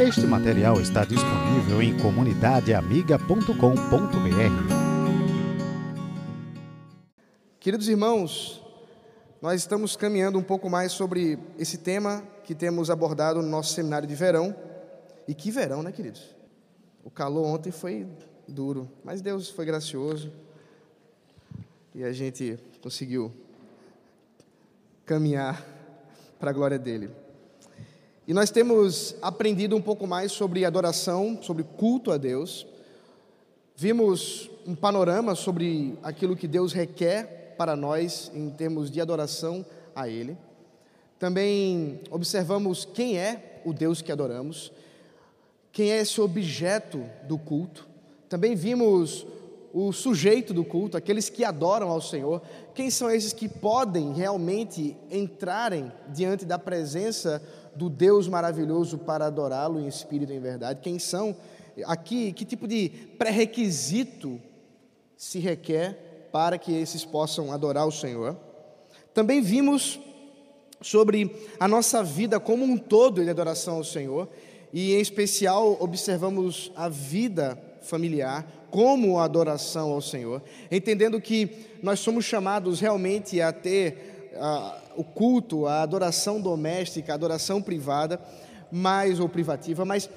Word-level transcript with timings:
Este 0.00 0.26
material 0.26 0.80
está 0.80 1.04
disponível 1.04 1.82
em 1.82 1.94
comunidadeamiga.com.br. 1.98 3.52
Queridos 7.60 7.86
irmãos, 7.86 8.62
nós 9.42 9.60
estamos 9.60 9.96
caminhando 9.96 10.38
um 10.38 10.42
pouco 10.42 10.70
mais 10.70 10.92
sobre 10.92 11.38
esse 11.58 11.76
tema 11.76 12.24
que 12.44 12.54
temos 12.54 12.88
abordado 12.88 13.42
no 13.42 13.48
nosso 13.48 13.74
seminário 13.74 14.08
de 14.08 14.14
verão. 14.14 14.56
E 15.28 15.34
que 15.34 15.50
verão, 15.50 15.82
né, 15.82 15.92
queridos? 15.92 16.34
O 17.04 17.10
calor 17.10 17.44
ontem 17.44 17.70
foi 17.70 18.06
duro, 18.48 18.90
mas 19.04 19.20
Deus 19.20 19.50
foi 19.50 19.66
gracioso 19.66 20.32
e 21.94 22.02
a 22.02 22.12
gente 22.12 22.58
conseguiu 22.80 23.30
caminhar 25.04 25.62
para 26.38 26.48
a 26.48 26.54
glória 26.54 26.78
dele. 26.78 27.19
E 28.26 28.34
nós 28.34 28.50
temos 28.50 29.16
aprendido 29.22 29.74
um 29.76 29.80
pouco 29.80 30.06
mais 30.06 30.30
sobre 30.30 30.64
adoração, 30.64 31.38
sobre 31.42 31.64
culto 31.64 32.12
a 32.12 32.16
Deus. 32.16 32.66
Vimos 33.74 34.50
um 34.66 34.74
panorama 34.74 35.34
sobre 35.34 35.98
aquilo 36.02 36.36
que 36.36 36.46
Deus 36.46 36.72
requer 36.72 37.54
para 37.56 37.74
nós 37.74 38.30
em 38.34 38.50
termos 38.50 38.90
de 38.90 39.00
adoração 39.00 39.64
a 39.94 40.08
Ele. 40.08 40.36
Também 41.18 42.00
observamos 42.10 42.84
quem 42.84 43.18
é 43.18 43.60
o 43.64 43.72
Deus 43.72 44.00
que 44.00 44.12
adoramos, 44.12 44.72
quem 45.72 45.90
é 45.90 45.98
esse 45.98 46.20
objeto 46.20 47.04
do 47.26 47.38
culto. 47.38 47.88
Também 48.28 48.54
vimos 48.54 49.26
o 49.72 49.92
sujeito 49.92 50.52
do 50.52 50.64
culto, 50.64 50.96
aqueles 50.96 51.28
que 51.28 51.44
adoram 51.44 51.90
ao 51.90 52.00
Senhor, 52.00 52.42
quem 52.74 52.90
são 52.90 53.10
esses 53.10 53.32
que 53.32 53.48
podem 53.48 54.12
realmente 54.12 54.96
entrarem 55.10 55.92
diante 56.08 56.44
da 56.44 56.58
presença 56.58 57.42
do 57.80 57.88
Deus 57.88 58.28
maravilhoso 58.28 58.98
para 58.98 59.24
adorá-lo 59.24 59.80
em 59.80 59.88
espírito 59.88 60.30
e 60.34 60.36
em 60.36 60.40
verdade? 60.40 60.80
Quem 60.82 60.98
são 60.98 61.34
aqui? 61.86 62.30
Que 62.30 62.44
tipo 62.44 62.68
de 62.68 62.90
pré-requisito 63.16 64.38
se 65.16 65.38
requer 65.38 66.28
para 66.30 66.58
que 66.58 66.74
esses 66.74 67.06
possam 67.06 67.50
adorar 67.50 67.86
o 67.86 67.90
Senhor? 67.90 68.36
Também 69.14 69.40
vimos 69.40 69.98
sobre 70.82 71.34
a 71.58 71.66
nossa 71.66 72.04
vida 72.04 72.38
como 72.38 72.64
um 72.64 72.76
todo 72.76 73.24
de 73.24 73.30
adoração 73.30 73.76
ao 73.76 73.84
Senhor, 73.84 74.28
e 74.74 74.92
em 74.94 75.00
especial 75.00 75.78
observamos 75.80 76.70
a 76.76 76.86
vida 76.86 77.58
familiar 77.80 78.46
como 78.70 79.18
adoração 79.18 79.90
ao 79.90 80.02
Senhor, 80.02 80.42
entendendo 80.70 81.18
que 81.18 81.66
nós 81.82 81.98
somos 81.98 82.26
chamados 82.26 82.78
realmente 82.78 83.40
a 83.40 83.52
ter 83.52 84.32
o 85.00 85.04
culto, 85.04 85.66
a 85.66 85.82
adoração 85.82 86.40
doméstica, 86.40 87.12
a 87.12 87.14
adoração 87.14 87.62
privada, 87.62 88.20
mais 88.70 89.18
ou 89.18 89.28
privativa, 89.28 89.84
mas 89.84 90.04
uh, 90.06 90.10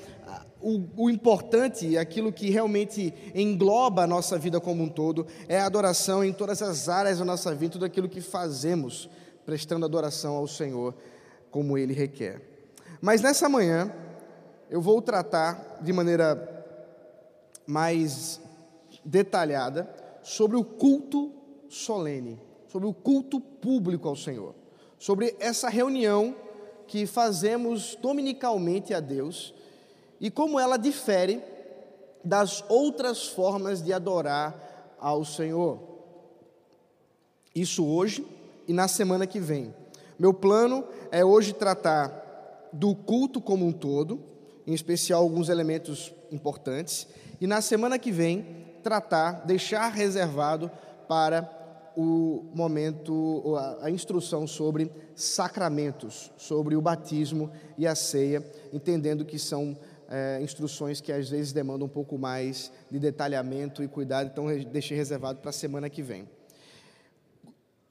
o, 0.62 1.06
o 1.06 1.09
importante, 1.09 1.98
aquilo 1.98 2.31
que 2.31 2.50
realmente 2.50 3.14
engloba 3.34 4.03
a 4.03 4.08
nossa 4.08 4.38
vida 4.38 4.59
como 4.59 4.84
um 4.84 4.90
todo, 4.90 5.25
é 5.48 5.59
a 5.59 5.66
adoração 5.66 6.23
em 6.23 6.34
todas 6.34 6.62
as 6.62 6.88
áreas 6.88 7.20
da 7.20 7.25
nossa 7.25 7.56
vida, 7.56 7.73
tudo 7.73 7.86
aquilo 7.86 8.09
que 8.09 8.22
fazemos, 8.22 9.09
prestando 9.45 9.86
adoração 9.86 10.36
ao 10.36 10.48
Senhor 10.48 10.94
como 11.50 11.78
Ele 11.78 11.94
requer. 11.94 12.42
Mas 13.02 13.22
nessa 13.22 13.47
manhã, 13.50 13.94
eu 14.70 14.81
vou 14.81 15.02
tratar 15.02 15.80
de 15.81 15.94
maneira 15.94 16.50
mais 17.66 18.40
detalhada 19.03 19.90
sobre 20.22 20.58
o 20.58 20.64
culto 20.64 21.31
solene, 21.70 22.40
sobre 22.68 22.88
o 22.88 22.94
culto 22.94 23.40
público 23.40 24.08
ao 24.08 24.16
Senhor, 24.16 24.56
sobre 25.04 25.36
essa 25.38 25.68
reunião 25.68 26.34
que 26.88 27.06
fazemos 27.06 27.98
dominicalmente 28.02 28.94
a 28.94 29.02
Deus 29.02 29.54
e 30.18 30.32
como 30.32 30.58
ela 30.58 30.78
difere 30.78 31.44
das 32.23 32.64
outras 32.70 33.28
formas 33.28 33.84
de 33.84 33.92
adorar 33.92 34.96
ao 34.98 35.25
Senhor. 35.25 35.78
Isso 37.53 37.86
hoje 37.86 38.25
e 38.66 38.72
na 38.72 38.88
semana 38.88 39.28
que 39.28 39.42
vem. 39.42 39.75
Meu 40.18 40.34
plano 40.34 40.88
é 41.12 41.25
hoje 41.25 41.52
tratar 41.52 42.69
do 42.72 42.96
culto 42.96 43.42
como 43.42 43.66
um 43.66 43.74
todo, 43.74 44.24
em 44.66 44.74
especial 44.74 45.22
alguns 45.22 45.50
elementos 45.50 46.13
importantes, 46.31 47.09
e 47.42 47.46
na 47.46 47.59
semana 47.59 48.00
que 48.00 48.09
vem 48.09 48.46
tratar, 48.81 49.46
deixar 49.46 49.90
reservado 49.90 50.72
para 51.09 51.62
o 51.96 52.46
momento, 52.54 53.56
a 53.81 53.90
instrução 53.90 54.48
sobre 54.48 54.92
sacramentos, 55.16 56.31
sobre 56.38 56.76
o 56.76 56.81
batismo 56.81 57.52
e 57.78 57.86
a 57.86 57.96
ceia, 57.96 58.44
entendendo 58.72 59.26
que 59.26 59.38
são 59.38 59.78
é, 60.09 60.40
instruções 60.42 61.02
que 61.02 61.12
às 61.12 61.30
vezes 61.30 61.54
demandam 61.54 61.86
um 61.86 61.90
pouco 61.90 62.18
mais 62.18 62.72
de 62.90 63.00
detalhamento 63.00 63.84
e 63.84 63.88
cuidado, 63.88 64.30
então 64.31 64.46
deixei 64.66 64.98
reservado 64.98 65.40
para 65.40 65.50
a 65.50 65.54
semana 65.54 65.90
que 65.90 66.02
vem. 66.02 66.28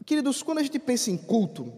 Queridos, 0.05 0.43
quando 0.43 0.59
a 0.59 0.63
gente 0.63 0.79
pensa 0.79 1.11
em 1.11 1.17
culto, 1.17 1.73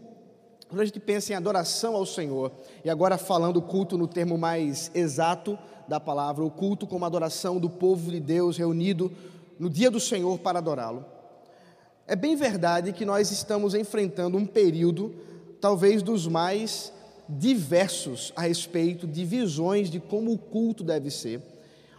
quando 0.67 0.81
a 0.81 0.85
gente 0.85 0.99
pensa 0.99 1.31
em 1.31 1.35
adoração 1.35 1.95
ao 1.95 2.05
Senhor, 2.05 2.51
e 2.83 2.89
agora 2.89 3.17
falando 3.17 3.61
culto 3.61 3.97
no 3.97 4.07
termo 4.07 4.37
mais 4.37 4.89
exato, 4.95 5.57
da 5.87 5.99
palavra, 5.99 6.43
o 6.43 6.49
culto 6.49 6.87
como 6.87 7.05
adoração 7.05 7.59
do 7.59 7.69
povo 7.69 8.11
de 8.11 8.19
Deus 8.19 8.57
reunido 8.57 9.11
no 9.59 9.69
dia 9.69 9.91
do 9.91 9.99
Senhor 9.99 10.39
para 10.39 10.59
adorá-lo. 10.59 11.05
É 12.07 12.15
bem 12.15 12.35
verdade 12.35 12.93
que 12.93 13.03
nós 13.03 13.31
estamos 13.31 13.73
enfrentando 13.73 14.37
um 14.37 14.45
período, 14.45 15.15
talvez 15.59 16.03
dos 16.03 16.27
mais 16.27 16.93
diversos 17.27 18.31
a 18.35 18.43
respeito 18.43 19.07
de 19.07 19.25
visões 19.25 19.89
de 19.89 19.99
como 19.99 20.31
o 20.31 20.37
culto 20.37 20.83
deve 20.83 21.09
ser. 21.09 21.41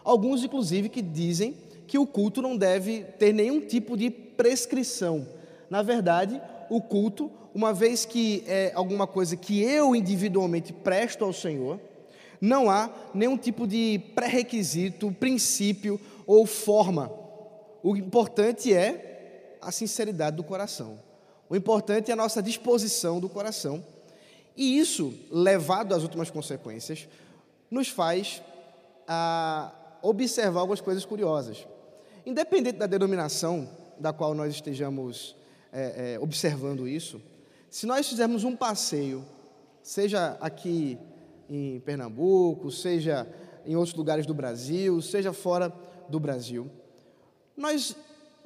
Alguns, 0.04 0.44
inclusive, 0.44 0.88
que 0.88 1.02
dizem 1.02 1.56
que 1.88 1.98
o 1.98 2.06
culto 2.06 2.40
não 2.40 2.56
deve 2.56 3.02
ter 3.18 3.32
nenhum 3.32 3.60
tipo 3.60 3.96
de 3.96 4.08
prescrição. 4.08 5.26
Na 5.68 5.82
verdade, 5.82 6.40
o 6.70 6.80
culto, 6.80 7.28
uma 7.52 7.74
vez 7.74 8.04
que 8.04 8.44
é 8.46 8.70
alguma 8.76 9.08
coisa 9.08 9.34
que 9.34 9.60
eu 9.60 9.96
individualmente 9.96 10.72
presto 10.72 11.24
ao 11.24 11.32
Senhor, 11.32 11.80
não 12.40 12.70
há 12.70 12.92
nenhum 13.12 13.36
tipo 13.36 13.66
de 13.66 14.00
pré-requisito, 14.14 15.10
princípio 15.18 16.00
ou 16.28 16.46
forma. 16.46 17.10
O 17.82 17.96
importante 17.96 18.72
é 18.72 19.05
a 19.66 19.72
sinceridade 19.72 20.36
do 20.36 20.44
coração. 20.44 20.96
O 21.48 21.56
importante 21.56 22.08
é 22.10 22.14
a 22.14 22.16
nossa 22.16 22.40
disposição 22.40 23.18
do 23.18 23.28
coração. 23.28 23.84
E 24.56 24.78
isso, 24.78 25.12
levado 25.28 25.92
às 25.92 26.04
últimas 26.04 26.30
consequências, 26.30 27.08
nos 27.68 27.88
faz 27.88 28.40
a 29.08 29.72
observar 30.00 30.60
algumas 30.60 30.80
coisas 30.80 31.04
curiosas. 31.04 31.66
Independente 32.24 32.78
da 32.78 32.86
denominação 32.86 33.68
da 33.98 34.12
qual 34.12 34.34
nós 34.34 34.54
estejamos 34.54 35.34
é, 35.72 36.14
é, 36.14 36.20
observando 36.20 36.86
isso, 36.86 37.20
se 37.68 37.86
nós 37.86 38.08
fizermos 38.08 38.44
um 38.44 38.54
passeio, 38.54 39.24
seja 39.82 40.36
aqui 40.40 40.96
em 41.50 41.80
Pernambuco, 41.80 42.70
seja 42.70 43.26
em 43.64 43.74
outros 43.74 43.96
lugares 43.96 44.26
do 44.26 44.34
Brasil, 44.34 45.02
seja 45.02 45.32
fora 45.32 45.72
do 46.08 46.20
Brasil, 46.20 46.70
nós 47.56 47.96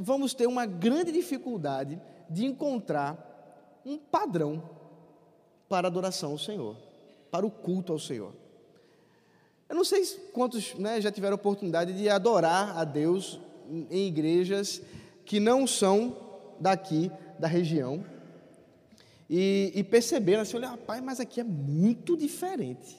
vamos 0.00 0.32
ter 0.32 0.46
uma 0.46 0.64
grande 0.64 1.12
dificuldade 1.12 2.00
de 2.28 2.46
encontrar 2.46 3.82
um 3.84 3.98
padrão 3.98 4.62
para 5.68 5.86
a 5.86 5.90
adoração 5.90 6.32
ao 6.32 6.38
Senhor, 6.38 6.76
para 7.30 7.46
o 7.46 7.50
culto 7.50 7.92
ao 7.92 7.98
Senhor. 7.98 8.32
Eu 9.68 9.76
não 9.76 9.84
sei 9.84 10.04
quantos 10.32 10.74
né, 10.74 11.00
já 11.00 11.12
tiveram 11.12 11.36
oportunidade 11.36 11.92
de 11.92 12.08
adorar 12.08 12.76
a 12.76 12.82
Deus 12.82 13.38
em 13.68 14.08
igrejas 14.08 14.82
que 15.24 15.38
não 15.38 15.66
são 15.66 16.16
daqui 16.58 17.12
da 17.38 17.46
região, 17.46 18.04
e, 19.32 19.70
e 19.76 19.84
perceberam 19.84 20.42
assim, 20.42 20.56
olha, 20.56 20.70
rapaz, 20.70 21.00
mas 21.00 21.20
aqui 21.20 21.40
é 21.40 21.44
muito 21.44 22.16
diferente. 22.16 22.98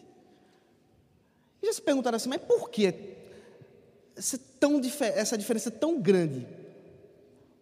E 1.61 1.65
já 1.65 1.73
se 1.73 1.81
perguntaram 1.81 2.15
assim, 2.15 2.29
mas 2.29 2.41
por 2.41 2.69
que 2.69 2.93
essa, 4.15 5.37
diferença 5.37 5.69
tão 5.69 5.99
grande? 5.99 6.47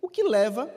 O 0.10 0.12
que 0.12 0.24
leva 0.24 0.68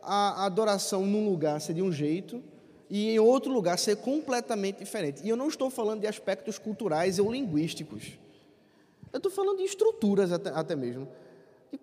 a 0.00 0.46
adoração 0.46 1.04
num 1.04 1.28
lugar 1.28 1.60
ser 1.60 1.74
de 1.74 1.82
um 1.82 1.92
jeito 1.92 2.42
e 2.88 3.10
em 3.10 3.18
outro 3.18 3.52
lugar 3.52 3.78
ser 3.78 3.96
completamente 3.96 4.78
diferente? 4.78 5.20
E 5.22 5.28
eu 5.28 5.36
não 5.36 5.48
estou 5.48 5.68
falando 5.68 6.00
de 6.00 6.06
aspectos 6.06 6.58
culturais 6.58 7.18
ou 7.18 7.30
linguísticos. 7.30 8.18
Eu 9.12 9.18
estou 9.18 9.30
falando 9.30 9.58
de 9.58 9.64
estruturas 9.64 10.32
até, 10.32 10.48
até 10.48 10.74
mesmo. 10.74 11.06
E 11.70 11.78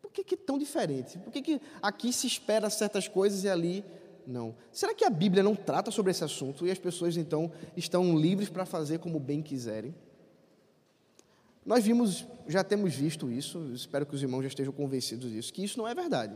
por 0.00 0.12
que, 0.12 0.22
que 0.22 0.36
é 0.36 0.38
tão 0.38 0.60
diferente? 0.60 1.18
Por 1.18 1.32
que, 1.32 1.42
que 1.42 1.60
aqui 1.82 2.12
se 2.12 2.28
espera 2.28 2.70
certas 2.70 3.08
coisas 3.08 3.42
e 3.42 3.48
ali 3.48 3.84
não. 4.24 4.54
Será 4.70 4.94
que 4.94 5.04
a 5.04 5.10
Bíblia 5.10 5.42
não 5.42 5.56
trata 5.56 5.90
sobre 5.90 6.12
esse 6.12 6.22
assunto 6.22 6.64
e 6.64 6.70
as 6.70 6.78
pessoas 6.78 7.16
então 7.16 7.50
estão 7.76 8.16
livres 8.16 8.48
para 8.48 8.64
fazer 8.64 9.00
como 9.00 9.18
bem 9.18 9.42
quiserem? 9.42 9.92
Nós 11.64 11.84
vimos, 11.84 12.26
já 12.48 12.64
temos 12.64 12.94
visto 12.94 13.30
isso, 13.30 13.70
espero 13.72 14.04
que 14.04 14.14
os 14.14 14.22
irmãos 14.22 14.42
já 14.42 14.48
estejam 14.48 14.72
convencidos 14.72 15.30
disso, 15.30 15.52
que 15.52 15.62
isso 15.62 15.78
não 15.78 15.86
é 15.86 15.94
verdade. 15.94 16.34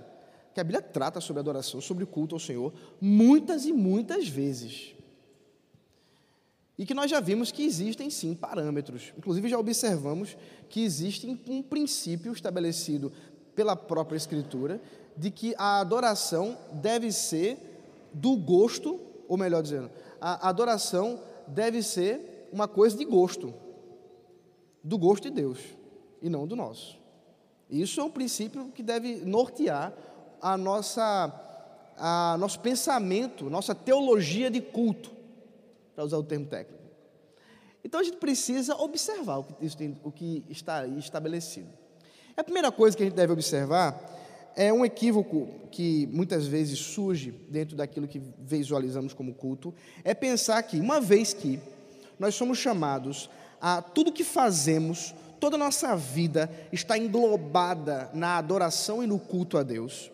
Que 0.54 0.60
a 0.60 0.64
Bíblia 0.64 0.80
trata 0.80 1.20
sobre 1.20 1.40
adoração, 1.40 1.80
sobre 1.80 2.06
culto 2.06 2.34
ao 2.34 2.40
Senhor, 2.40 2.72
muitas 3.00 3.66
e 3.66 3.72
muitas 3.72 4.28
vezes. 4.28 4.94
E 6.78 6.86
que 6.86 6.94
nós 6.94 7.10
já 7.10 7.20
vimos 7.20 7.50
que 7.50 7.64
existem 7.64 8.08
sim 8.10 8.34
parâmetros. 8.34 9.12
Inclusive 9.16 9.48
já 9.48 9.58
observamos 9.58 10.36
que 10.68 10.82
existe 10.82 11.26
um 11.48 11.62
princípio 11.62 12.32
estabelecido 12.32 13.12
pela 13.54 13.74
própria 13.74 14.16
Escritura 14.16 14.80
de 15.16 15.30
que 15.30 15.54
a 15.56 15.80
adoração 15.80 16.56
deve 16.74 17.10
ser 17.10 17.58
do 18.12 18.36
gosto, 18.36 19.00
ou 19.26 19.36
melhor 19.36 19.62
dizendo, 19.62 19.90
a 20.20 20.48
adoração 20.48 21.20
deve 21.48 21.82
ser 21.82 22.48
uma 22.52 22.68
coisa 22.68 22.96
de 22.96 23.04
gosto, 23.04 23.52
do 24.86 24.96
gosto 24.96 25.24
de 25.24 25.30
Deus 25.30 25.58
e 26.22 26.30
não 26.30 26.46
do 26.46 26.54
nosso. 26.54 26.96
Isso 27.68 28.00
é 28.00 28.04
um 28.04 28.10
princípio 28.10 28.68
que 28.68 28.82
deve 28.82 29.16
nortear 29.16 29.92
a 30.40 30.56
nossa, 30.56 31.32
a 31.96 32.36
nosso 32.38 32.60
pensamento, 32.60 33.50
nossa 33.50 33.74
teologia 33.74 34.48
de 34.48 34.60
culto, 34.60 35.10
para 35.94 36.04
usar 36.04 36.18
o 36.18 36.22
termo 36.22 36.46
técnico. 36.46 36.84
Então 37.84 37.98
a 37.98 38.04
gente 38.04 38.18
precisa 38.18 38.76
observar 38.76 39.38
o 39.38 39.44
que, 39.44 39.76
tem, 39.76 40.00
o 40.04 40.12
que 40.12 40.44
está 40.48 40.80
aí 40.80 40.98
estabelecido. 40.98 41.68
A 42.36 42.44
primeira 42.44 42.70
coisa 42.70 42.96
que 42.96 43.02
a 43.02 43.06
gente 43.06 43.16
deve 43.16 43.32
observar 43.32 44.14
é 44.54 44.72
um 44.72 44.84
equívoco 44.84 45.48
que 45.72 46.06
muitas 46.12 46.46
vezes 46.46 46.78
surge 46.78 47.32
dentro 47.48 47.76
daquilo 47.76 48.06
que 48.06 48.22
visualizamos 48.38 49.12
como 49.12 49.34
culto, 49.34 49.74
é 50.04 50.14
pensar 50.14 50.62
que, 50.62 50.78
uma 50.78 51.00
vez 51.00 51.34
que 51.34 51.58
nós 52.18 52.34
somos 52.36 52.58
chamados 52.58 53.28
a 53.68 53.82
tudo 53.82 54.12
que 54.12 54.22
fazemos, 54.22 55.12
toda 55.40 55.56
a 55.56 55.58
nossa 55.58 55.96
vida 55.96 56.48
está 56.70 56.96
englobada 56.96 58.08
na 58.14 58.38
adoração 58.38 59.02
e 59.02 59.08
no 59.08 59.18
culto 59.18 59.58
a 59.58 59.64
Deus, 59.64 60.08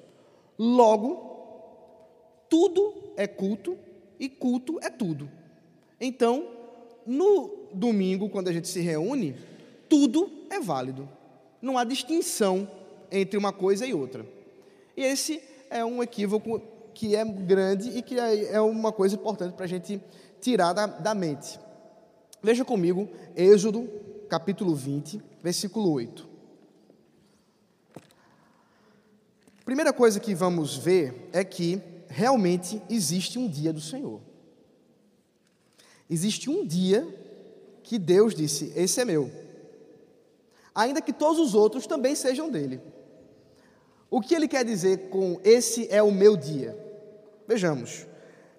logo, 0.58 2.46
tudo 2.49 3.12
é 3.14 3.26
culto 3.26 3.76
e 4.19 4.26
culto 4.26 4.78
é 4.81 4.88
tudo. 4.88 5.31
Então, 6.00 6.49
no 7.06 7.69
domingo, 7.75 8.31
quando 8.31 8.49
a 8.49 8.52
gente 8.54 8.69
se 8.69 8.81
reúne, 8.81 9.37
tudo 9.87 10.31
é 10.49 10.58
válido. 10.58 11.06
Não 11.60 11.76
há 11.76 11.84
distinção 11.84 12.66
entre 13.10 13.37
uma 13.37 13.52
coisa 13.52 13.84
e 13.84 13.93
outra. 13.93 14.25
E 14.96 15.02
esse 15.02 15.43
é 15.69 15.84
um 15.84 16.02
equívoco 16.02 16.62
que 16.94 17.14
é 17.14 17.22
grande 17.22 17.99
e 17.99 18.00
que 18.00 18.19
é, 18.19 18.54
é 18.54 18.60
uma 18.62 18.93
coisa 18.93 19.14
importante 19.14 19.52
para 19.52 19.66
a 19.66 19.69
gente 19.69 20.00
tirar 20.40 20.72
da, 20.72 20.87
da 20.87 21.14
mente. 21.14 21.60
Veja 22.42 22.64
comigo 22.64 23.08
Êxodo, 23.36 23.88
capítulo 24.28 24.74
20, 24.74 25.22
versículo 25.42 25.92
8. 25.92 26.28
Primeira 29.64 29.92
coisa 29.92 30.18
que 30.18 30.34
vamos 30.34 30.76
ver 30.76 31.28
é 31.32 31.44
que 31.44 31.80
realmente 32.08 32.82
existe 32.90 33.38
um 33.38 33.48
dia 33.48 33.72
do 33.72 33.80
Senhor. 33.80 34.20
Existe 36.10 36.50
um 36.50 36.66
dia 36.66 37.06
que 37.82 37.98
Deus 37.98 38.34
disse: 38.34 38.72
Esse 38.74 39.00
é 39.00 39.04
meu 39.04 39.30
ainda 40.74 41.00
que 41.00 41.12
todos 41.12 41.38
os 41.38 41.54
outros 41.54 41.86
também 41.86 42.14
sejam 42.14 42.50
dele. 42.50 42.80
O 44.10 44.20
que 44.20 44.34
ele 44.34 44.48
quer 44.48 44.64
dizer 44.64 45.08
com 45.08 45.40
esse 45.42 45.88
é 45.90 46.02
o 46.02 46.12
meu 46.12 46.36
dia? 46.36 46.76
Vejamos. 47.46 48.06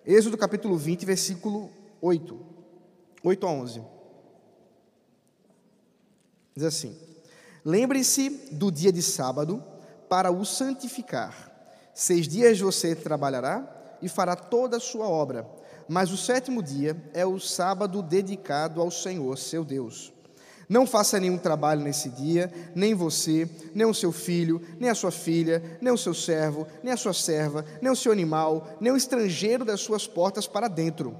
Êxodo 0.06 0.38
capítulo 0.38 0.75
20, 0.77 1.06
versículo 1.06 1.69
8. 2.01 2.53
8 3.24 3.48
a 3.48 3.50
11. 3.50 3.81
Diz 6.56 6.66
assim: 6.66 6.96
Lembre-se 7.64 8.30
do 8.52 8.72
dia 8.72 8.92
de 8.92 9.02
sábado 9.02 9.64
para 10.10 10.31
o 10.31 10.46
santificar. 10.46 11.52
Seis 11.94 12.28
dias 12.28 12.60
você 12.60 12.96
trabalhará 12.96 13.98
e 14.02 14.10
fará 14.10 14.36
toda 14.36 14.78
a 14.78 14.81
sua 14.81 15.08
obra, 15.08 15.48
mas 15.88 16.12
o 16.12 16.18
sétimo 16.18 16.62
dia 16.62 17.02
é 17.14 17.25
o 17.25 17.40
sábado 17.40 18.02
dedicado 18.02 18.81
ao 18.81 18.92
Senhor, 18.92 19.38
seu 19.38 19.64
Deus. 19.64 20.12
Não 20.68 20.88
faça 20.88 21.19
nenhum 21.19 21.38
trabalho 21.38 21.81
nesse 21.81 22.10
dia, 22.10 22.52
nem 22.74 22.94
você, 22.94 23.48
nem 23.76 23.86
o 23.86 23.94
seu 23.94 24.12
filho, 24.12 24.62
nem 24.80 24.90
a 24.90 24.96
sua 24.96 25.12
filha, 25.12 25.78
nem 25.81 25.94
o 25.94 25.98
seu 25.98 26.14
servo, 26.14 26.66
nem 26.81 26.94
a 26.94 26.98
sua 26.98 27.14
serva, 27.14 27.66
nem 27.81 27.92
o 27.92 27.96
seu 27.96 28.12
animal, 28.12 28.76
nem 28.80 28.92
o 28.92 28.98
estrangeiro 28.98 29.64
das 29.64 29.81
suas 29.81 30.08
portas 30.08 30.48
para 30.48 30.68
dentro. 30.68 31.16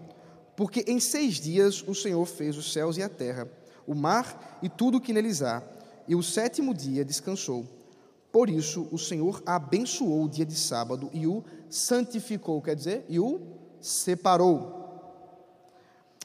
Porque 0.56 0.86
em 0.88 1.00
seis 1.00 1.36
dias 1.36 1.84
o 1.88 1.96
Senhor 1.96 2.26
fez 2.26 2.58
os 2.58 2.72
céus 2.72 2.98
e 2.98 3.04
a 3.04 3.10
terra, 3.10 3.48
o 3.88 3.96
mar 3.96 4.60
e 4.62 4.70
tudo 4.70 4.98
o 4.98 5.02
que 5.02 5.14
neles 5.14 5.42
há, 5.42 5.64
e 6.08 6.16
o 6.16 6.24
sétimo 6.24 6.74
dia 6.74 7.04
descansou. 7.04 7.66
Por 8.32 8.50
isso 8.50 8.88
o 8.92 8.98
Senhor 8.98 9.42
abençoou 9.46 10.24
o 10.24 10.30
dia 10.30 10.46
de 10.46 10.56
sábado 10.56 11.10
e 11.14 11.28
o 11.28 11.44
santificou, 11.70 12.62
quer 12.62 12.76
dizer, 12.76 13.06
e 13.08 13.20
o 13.20 13.42
separou 13.80 14.84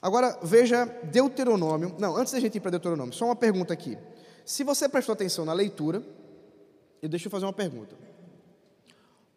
Agora 0.01 0.39
veja 0.43 0.85
Deuteronômio. 0.85 1.95
Não, 1.99 2.17
antes 2.17 2.33
da 2.33 2.41
gente 2.41 2.57
ir 2.57 2.61
para 2.61 2.71
Deuteronômio, 2.71 3.13
só 3.13 3.25
uma 3.25 3.37
pergunta 3.37 3.73
aqui. 3.73 3.99
Se 4.45 4.63
você 4.63 4.89
prestou 4.89 5.13
atenção 5.13 5.45
na 5.45 5.53
leitura, 5.53 6.03
eu 7.03 7.09
deixo 7.09 7.27
eu 7.27 7.31
fazer 7.31 7.47
uma 7.47 7.53
pergunta. 7.53 7.97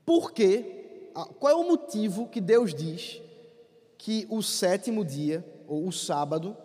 Por 0.05 0.31
que, 0.31 1.09
qual 1.39 1.51
é 1.51 1.55
o 1.55 1.67
motivo 1.67 2.27
que 2.27 2.39
Deus 2.39 2.73
diz 2.73 3.21
que 4.01 4.25
o 4.31 4.41
sétimo 4.41 5.05
dia, 5.05 5.45
ou 5.67 5.87
o 5.87 5.91
sábado, 5.91 6.57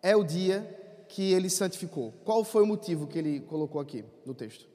é 0.00 0.14
o 0.14 0.22
dia 0.22 1.04
que 1.08 1.32
ele 1.32 1.50
santificou? 1.50 2.12
Qual 2.24 2.44
foi 2.44 2.62
o 2.62 2.66
motivo 2.66 3.08
que 3.08 3.18
ele 3.18 3.40
colocou 3.40 3.80
aqui 3.80 4.04
no 4.24 4.32
texto? 4.32 4.68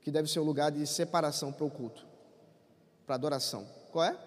Que 0.00 0.10
deve 0.10 0.28
ser 0.28 0.40
um 0.40 0.42
lugar 0.42 0.72
de 0.72 0.84
separação 0.88 1.52
para 1.52 1.64
o 1.64 1.70
culto, 1.70 2.04
para 3.06 3.14
adoração. 3.14 3.64
Qual 3.92 4.04
é? 4.04 4.18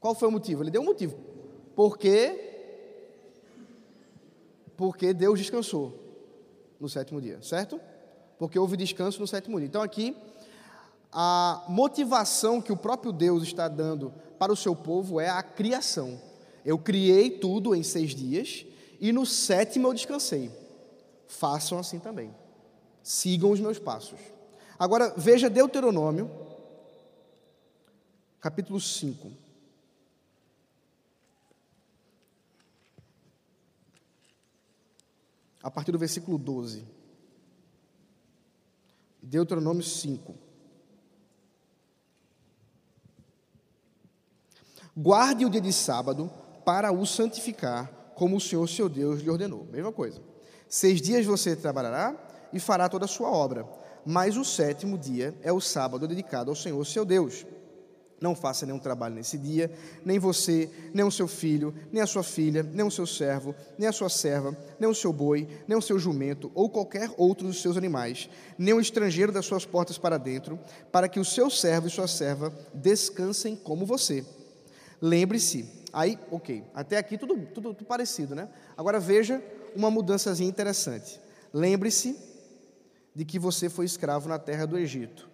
Qual 0.00 0.16
foi 0.16 0.26
o 0.26 0.32
motivo? 0.32 0.64
Ele 0.64 0.72
deu 0.72 0.82
um 0.82 0.86
motivo. 0.86 1.16
Porque 1.76 2.50
porque 4.76 5.14
Deus 5.14 5.38
descansou 5.38 5.96
no 6.80 6.88
sétimo 6.88 7.20
dia, 7.20 7.40
certo? 7.40 7.80
Porque 8.36 8.58
houve 8.58 8.76
descanso 8.76 9.20
no 9.20 9.28
sétimo 9.28 9.60
dia. 9.60 9.68
Então 9.68 9.80
aqui 9.80 10.16
a 11.14 11.64
motivação 11.68 12.60
que 12.60 12.72
o 12.72 12.76
próprio 12.76 13.12
Deus 13.12 13.44
está 13.44 13.68
dando 13.68 14.12
para 14.38 14.52
o 14.52 14.56
seu 14.56 14.74
povo 14.74 15.20
é 15.20 15.28
a 15.28 15.42
criação. 15.42 16.20
Eu 16.64 16.76
criei 16.76 17.30
tudo 17.30 17.74
em 17.74 17.82
seis 17.84 18.14
dias 18.14 18.66
e 19.00 19.12
no 19.12 19.24
sétimo 19.24 19.86
eu 19.86 19.94
descansei. 19.94 20.50
Façam 21.28 21.78
assim 21.78 22.00
também. 22.00 22.34
Sigam 23.02 23.52
os 23.52 23.60
meus 23.60 23.78
passos. 23.78 24.18
Agora 24.76 25.14
veja 25.16 25.48
Deuteronômio, 25.48 26.28
capítulo 28.40 28.80
5. 28.80 29.44
a 35.64 35.70
partir 35.70 35.90
do 35.90 35.98
versículo 35.98 36.36
12. 36.36 36.84
Deuteronômio 39.22 39.82
5. 39.82 40.43
Guarde 44.96 45.44
o 45.44 45.50
dia 45.50 45.60
de 45.60 45.72
sábado 45.72 46.30
para 46.64 46.92
o 46.92 47.04
santificar, 47.04 47.90
como 48.14 48.36
o 48.36 48.40
Senhor 48.40 48.68
seu 48.68 48.88
Deus 48.88 49.22
lhe 49.22 49.28
ordenou. 49.28 49.66
Mesma 49.72 49.90
coisa. 49.90 50.20
Seis 50.68 51.02
dias 51.02 51.26
você 51.26 51.56
trabalhará 51.56 52.14
e 52.52 52.60
fará 52.60 52.88
toda 52.88 53.04
a 53.04 53.08
sua 53.08 53.28
obra, 53.28 53.66
mas 54.06 54.36
o 54.36 54.44
sétimo 54.44 54.96
dia 54.96 55.34
é 55.42 55.52
o 55.52 55.60
sábado 55.60 56.06
dedicado 56.06 56.48
ao 56.48 56.54
Senhor 56.54 56.86
seu 56.86 57.04
Deus. 57.04 57.44
Não 58.20 58.36
faça 58.36 58.64
nenhum 58.64 58.78
trabalho 58.78 59.16
nesse 59.16 59.36
dia, 59.36 59.68
nem 60.04 60.20
você, 60.20 60.70
nem 60.94 61.04
o 61.04 61.10
seu 61.10 61.26
filho, 61.26 61.74
nem 61.90 62.00
a 62.00 62.06
sua 62.06 62.22
filha, 62.22 62.62
nem 62.62 62.86
o 62.86 62.90
seu 62.90 63.04
servo, 63.04 63.52
nem 63.76 63.88
a 63.88 63.92
sua 63.92 64.08
serva, 64.08 64.56
nem 64.78 64.88
o 64.88 64.94
seu 64.94 65.12
boi, 65.12 65.48
nem 65.66 65.76
o 65.76 65.82
seu 65.82 65.98
jumento, 65.98 66.52
ou 66.54 66.70
qualquer 66.70 67.10
outro 67.18 67.48
dos 67.48 67.60
seus 67.60 67.76
animais, 67.76 68.30
nem 68.56 68.72
o 68.72 68.80
estrangeiro 68.80 69.32
das 69.32 69.44
suas 69.44 69.66
portas 69.66 69.98
para 69.98 70.18
dentro, 70.18 70.56
para 70.92 71.08
que 71.08 71.18
o 71.18 71.24
seu 71.24 71.50
servo 71.50 71.88
e 71.88 71.90
sua 71.90 72.06
serva 72.06 72.54
descansem 72.72 73.56
como 73.56 73.84
você. 73.84 74.24
Lembre-se, 75.04 75.68
aí, 75.92 76.18
ok, 76.30 76.64
até 76.72 76.96
aqui 76.96 77.18
tudo, 77.18 77.36
tudo, 77.52 77.74
tudo 77.74 77.86
parecido, 77.86 78.34
né? 78.34 78.48
Agora 78.74 78.98
veja 78.98 79.44
uma 79.76 79.90
mudançazinha 79.90 80.48
interessante. 80.48 81.20
Lembre-se 81.52 82.18
de 83.14 83.22
que 83.22 83.38
você 83.38 83.68
foi 83.68 83.84
escravo 83.84 84.30
na 84.30 84.38
terra 84.38 84.64
do 84.64 84.78
Egito 84.78 85.28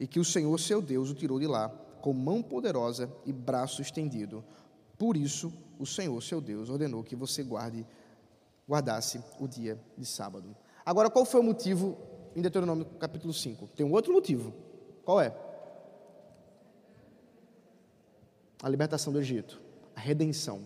e 0.00 0.08
que 0.08 0.18
o 0.18 0.24
Senhor, 0.24 0.58
seu 0.58 0.82
Deus, 0.82 1.08
o 1.08 1.14
tirou 1.14 1.38
de 1.38 1.46
lá 1.46 1.68
com 2.00 2.12
mão 2.12 2.42
poderosa 2.42 3.08
e 3.24 3.32
braço 3.32 3.80
estendido. 3.80 4.42
Por 4.98 5.16
isso, 5.16 5.52
o 5.78 5.86
Senhor, 5.86 6.20
seu 6.20 6.40
Deus, 6.40 6.68
ordenou 6.68 7.04
que 7.04 7.14
você 7.14 7.44
guarde, 7.44 7.86
guardasse 8.68 9.22
o 9.38 9.46
dia 9.46 9.78
de 9.96 10.04
sábado. 10.04 10.56
Agora, 10.84 11.08
qual 11.08 11.24
foi 11.24 11.38
o 11.38 11.44
motivo 11.44 11.96
em 12.34 12.42
Deuteronômio 12.42 12.86
capítulo 12.98 13.32
5? 13.32 13.68
Tem 13.68 13.86
um 13.86 13.92
outro 13.92 14.12
motivo. 14.12 14.52
Qual 15.04 15.20
é? 15.20 15.32
A 18.62 18.68
libertação 18.68 19.12
do 19.12 19.18
Egito, 19.18 19.60
a 19.94 20.00
redenção. 20.00 20.62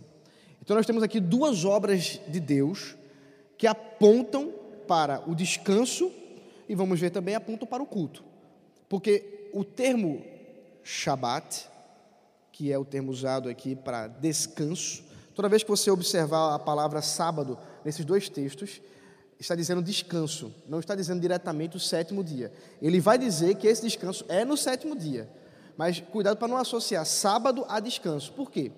Então, 0.62 0.76
nós 0.76 0.86
temos 0.86 1.02
aqui 1.02 1.18
duas 1.18 1.64
obras 1.64 2.20
de 2.28 2.38
Deus 2.38 2.94
que 3.56 3.66
apontam 3.66 4.52
para 4.86 5.22
o 5.28 5.34
descanso 5.34 6.12
e 6.68 6.74
vamos 6.74 7.00
ver 7.00 7.10
também 7.10 7.34
apontam 7.34 7.66
para 7.66 7.82
o 7.82 7.86
culto. 7.86 8.22
Porque 8.88 9.48
o 9.52 9.64
termo 9.64 10.22
Shabat, 10.82 11.68
que 12.52 12.72
é 12.72 12.78
o 12.78 12.84
termo 12.84 13.10
usado 13.10 13.48
aqui 13.48 13.74
para 13.74 14.06
descanso. 14.06 15.02
Toda 15.34 15.48
vez 15.48 15.62
que 15.62 15.68
você 15.68 15.90
observar 15.90 16.54
a 16.54 16.58
palavra 16.58 17.02
sábado 17.02 17.58
nesses 17.84 18.04
dois 18.04 18.28
textos, 18.28 18.80
está 19.38 19.54
dizendo 19.54 19.82
descanso, 19.82 20.52
não 20.68 20.80
está 20.80 20.94
dizendo 20.94 21.20
diretamente 21.20 21.76
o 21.76 21.80
sétimo 21.80 22.24
dia. 22.24 22.52
Ele 22.80 23.00
vai 23.00 23.18
dizer 23.18 23.56
que 23.56 23.66
esse 23.66 23.82
descanso 23.82 24.24
é 24.28 24.44
no 24.44 24.56
sétimo 24.56 24.96
dia, 24.96 25.28
mas 25.76 26.00
cuidado 26.00 26.36
para 26.36 26.48
não 26.48 26.56
associar 26.56 27.04
sábado 27.04 27.64
a 27.68 27.80
descanso. 27.80 28.32
Por 28.32 28.50
quê? 28.50 28.72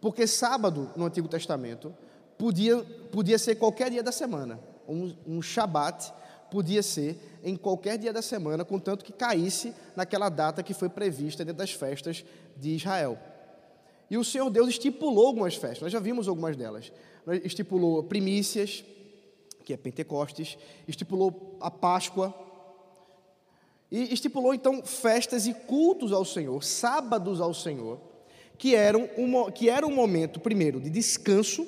Porque 0.00 0.26
sábado, 0.26 0.90
no 0.96 1.06
Antigo 1.06 1.28
Testamento, 1.28 1.94
podia, 2.36 2.78
podia 3.10 3.38
ser 3.38 3.56
qualquer 3.56 3.90
dia 3.90 4.02
da 4.02 4.12
semana. 4.12 4.58
Um, 4.88 5.14
um 5.26 5.42
Shabat 5.42 6.12
podia 6.50 6.82
ser 6.82 7.40
em 7.44 7.56
qualquer 7.56 7.98
dia 7.98 8.12
da 8.12 8.22
semana, 8.22 8.64
contanto 8.64 9.04
que 9.04 9.12
caísse 9.12 9.74
naquela 9.94 10.28
data 10.28 10.62
que 10.62 10.72
foi 10.72 10.88
prevista 10.88 11.44
dentro 11.44 11.58
das 11.58 11.72
festas 11.72 12.24
de 12.56 12.70
Israel. 12.70 13.18
E 14.10 14.16
o 14.16 14.24
Senhor 14.24 14.48
Deus 14.48 14.68
estipulou 14.68 15.26
algumas 15.26 15.54
festas, 15.54 15.82
nós 15.82 15.92
já 15.92 16.00
vimos 16.00 16.28
algumas 16.28 16.56
delas. 16.56 16.90
Estipulou 17.44 18.02
primícias, 18.02 18.82
que 19.64 19.74
é 19.74 19.76
Pentecostes, 19.76 20.56
estipulou 20.86 21.58
a 21.60 21.70
Páscoa, 21.70 22.34
e 23.90 24.12
estipulou 24.12 24.54
então 24.54 24.82
festas 24.82 25.46
e 25.46 25.54
cultos 25.54 26.12
ao 26.12 26.24
Senhor, 26.24 26.62
sábados 26.62 27.40
ao 27.40 27.54
Senhor, 27.54 27.98
que 28.56 28.74
eram 28.74 29.08
um, 29.16 29.50
que 29.50 29.70
era 29.70 29.86
um 29.86 29.94
momento, 29.94 30.40
primeiro, 30.40 30.80
de 30.80 30.90
descanso, 30.90 31.66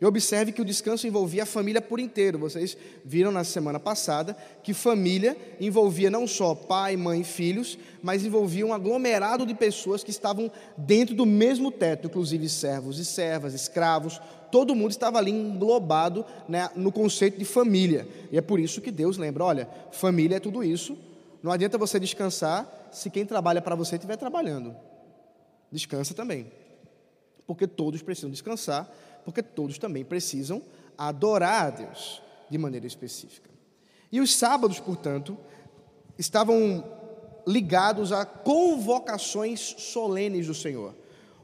e 0.00 0.06
observe 0.06 0.52
que 0.52 0.62
o 0.62 0.64
descanso 0.64 1.08
envolvia 1.08 1.42
a 1.42 1.46
família 1.46 1.82
por 1.82 1.98
inteiro. 1.98 2.38
Vocês 2.38 2.76
viram 3.04 3.32
na 3.32 3.42
semana 3.42 3.80
passada 3.80 4.36
que 4.62 4.72
família 4.72 5.36
envolvia 5.60 6.08
não 6.08 6.24
só 6.24 6.54
pai, 6.54 6.96
mãe, 6.96 7.24
filhos, 7.24 7.76
mas 8.00 8.24
envolvia 8.24 8.64
um 8.64 8.72
aglomerado 8.72 9.44
de 9.44 9.54
pessoas 9.54 10.04
que 10.04 10.12
estavam 10.12 10.52
dentro 10.76 11.16
do 11.16 11.26
mesmo 11.26 11.72
teto, 11.72 12.06
inclusive 12.06 12.48
servos 12.48 13.00
e 13.00 13.04
servas, 13.04 13.54
escravos, 13.54 14.20
todo 14.52 14.74
mundo 14.74 14.92
estava 14.92 15.18
ali 15.18 15.32
englobado 15.32 16.24
né, 16.48 16.70
no 16.76 16.92
conceito 16.92 17.36
de 17.36 17.44
família. 17.44 18.06
E 18.30 18.38
é 18.38 18.40
por 18.40 18.60
isso 18.60 18.80
que 18.80 18.92
Deus 18.92 19.16
lembra: 19.16 19.44
olha, 19.44 19.68
família 19.90 20.36
é 20.36 20.40
tudo 20.40 20.62
isso. 20.62 20.96
Não 21.42 21.52
adianta 21.52 21.78
você 21.78 22.00
descansar 22.00 22.88
se 22.90 23.10
quem 23.10 23.24
trabalha 23.24 23.62
para 23.62 23.74
você 23.74 23.96
estiver 23.96 24.16
trabalhando. 24.16 24.74
Descansa 25.70 26.14
também. 26.14 26.50
Porque 27.46 27.66
todos 27.66 28.02
precisam 28.02 28.30
descansar 28.30 28.90
porque 29.28 29.42
todos 29.42 29.76
também 29.76 30.06
precisam 30.06 30.62
adorar 30.96 31.66
a 31.66 31.70
Deus 31.70 32.22
de 32.48 32.56
maneira 32.56 32.86
específica. 32.86 33.50
E 34.10 34.22
os 34.22 34.34
sábados, 34.34 34.80
portanto, 34.80 35.36
estavam 36.18 36.82
ligados 37.46 38.10
a 38.10 38.24
convocações 38.24 39.60
solenes 39.60 40.46
do 40.46 40.54
Senhor. 40.54 40.94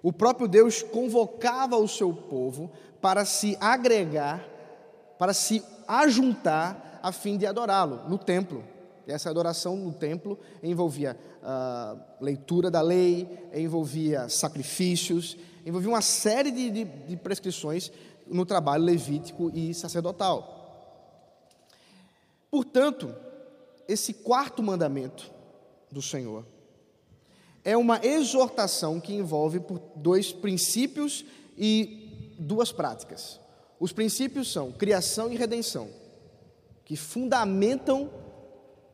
O 0.03 0.11
próprio 0.11 0.49
Deus 0.49 0.83
convocava 0.83 1.77
o 1.77 1.87
seu 1.87 2.11
povo 2.11 2.73
para 3.03 3.27
se 3.27 3.55
agregar, 3.61 4.43
para 5.19 5.35
se 5.35 5.63
ajuntar 5.87 7.01
a 7.03 7.13
fim 7.13 7.37
de 7.37 7.45
adorá-lo 7.45 8.09
no 8.09 8.17
templo. 8.17 8.65
E 9.06 9.12
essa 9.12 9.30
adoração 9.30 9.76
no 9.76 9.92
templo 9.92 10.38
envolvia 10.62 11.18
a 11.42 11.96
leitura 12.20 12.70
da 12.70 12.80
lei, 12.80 13.28
envolvia 13.54 14.28
sacrifícios, 14.28 15.37
envolvia 15.64 15.90
uma 15.90 16.02
série 16.02 16.50
de, 16.50 16.70
de, 16.70 16.84
de 16.84 17.16
prescrições 17.16 17.92
no 18.26 18.46
trabalho 18.46 18.84
levítico 18.84 19.50
e 19.54 19.75
sacerdotal. 19.75 20.52
Portanto, 22.50 23.14
esse 23.87 24.14
quarto 24.14 24.62
mandamento 24.62 25.30
do 25.90 26.00
Senhor 26.00 26.46
é 27.64 27.76
uma 27.76 28.04
exortação 28.04 29.00
que 29.00 29.14
envolve 29.14 29.61
por 29.61 29.80
dois 29.96 30.32
princípios 30.32 31.25
e 31.56 32.34
duas 32.38 32.70
práticas. 32.70 33.40
Os 33.80 33.92
princípios 33.92 34.52
são 34.52 34.73
criação 34.73 35.32
e 35.32 35.37
redenção, 35.37 35.88
que 36.84 36.96
fundamentam 36.96 38.11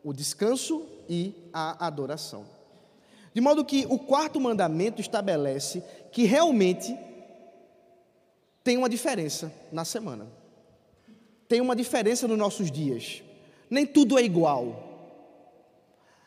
o 0.03 0.13
descanso 0.13 0.87
e 1.09 1.35
a 1.53 1.87
adoração. 1.87 2.45
De 3.33 3.41
modo 3.41 3.65
que 3.65 3.87
o 3.89 3.99
quarto 3.99 4.41
mandamento 4.41 5.01
estabelece 5.01 5.83
que 6.11 6.25
realmente 6.25 6.97
tem 8.65 8.77
uma 8.77 8.89
diferença 8.89 9.53
na 9.73 9.85
semana. 9.85 10.27
Tem 11.49 11.61
uma 11.61 11.75
diferença 11.75 12.27
nos 12.29 12.39
nossos 12.39 12.71
dias. 12.71 13.23
Nem 13.69 13.87
tudo 13.87 14.19
é 14.19 14.23
igual. 14.23 14.89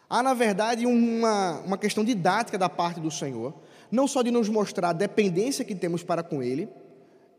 Há, 0.10 0.22
na 0.22 0.34
verdade, 0.34 0.86
uma, 0.86 1.60
uma 1.62 1.78
questão 1.78 2.04
didática 2.04 2.58
da 2.58 2.70
parte 2.70 3.00
do 3.00 3.10
Senhor, 3.10 3.54
não 3.92 4.08
só 4.08 4.22
de 4.22 4.32
nos 4.32 4.48
mostrar 4.48 4.90
a 4.90 4.94
dependência 4.94 5.66
que 5.66 5.76
temos 5.76 6.04
para 6.04 6.24
com 6.24 6.42
Ele, 6.42 6.70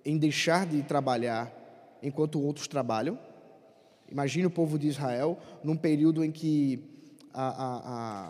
em 0.04 0.18
deixar 0.18 0.66
de 0.66 0.82
trabalhar 0.82 1.52
enquanto 2.02 2.40
outros 2.40 2.68
trabalham. 2.68 3.18
Imagine 4.14 4.46
o 4.46 4.50
povo 4.50 4.78
de 4.78 4.86
Israel 4.86 5.36
num 5.64 5.76
período 5.76 6.22
em 6.22 6.30
que 6.30 6.78
a, 7.32 7.48
a, 7.48 7.80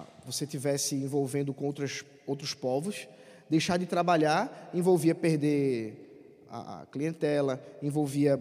a, 0.00 0.06
você 0.24 0.46
tivesse 0.46 0.94
envolvendo 0.94 1.52
com 1.52 1.66
outros, 1.66 2.02
outros 2.26 2.54
povos, 2.54 3.06
deixar 3.50 3.76
de 3.76 3.84
trabalhar 3.84 4.70
envolvia 4.72 5.14
perder 5.14 6.46
a, 6.50 6.86
clientela, 6.90 7.62
envolvia 7.82 8.38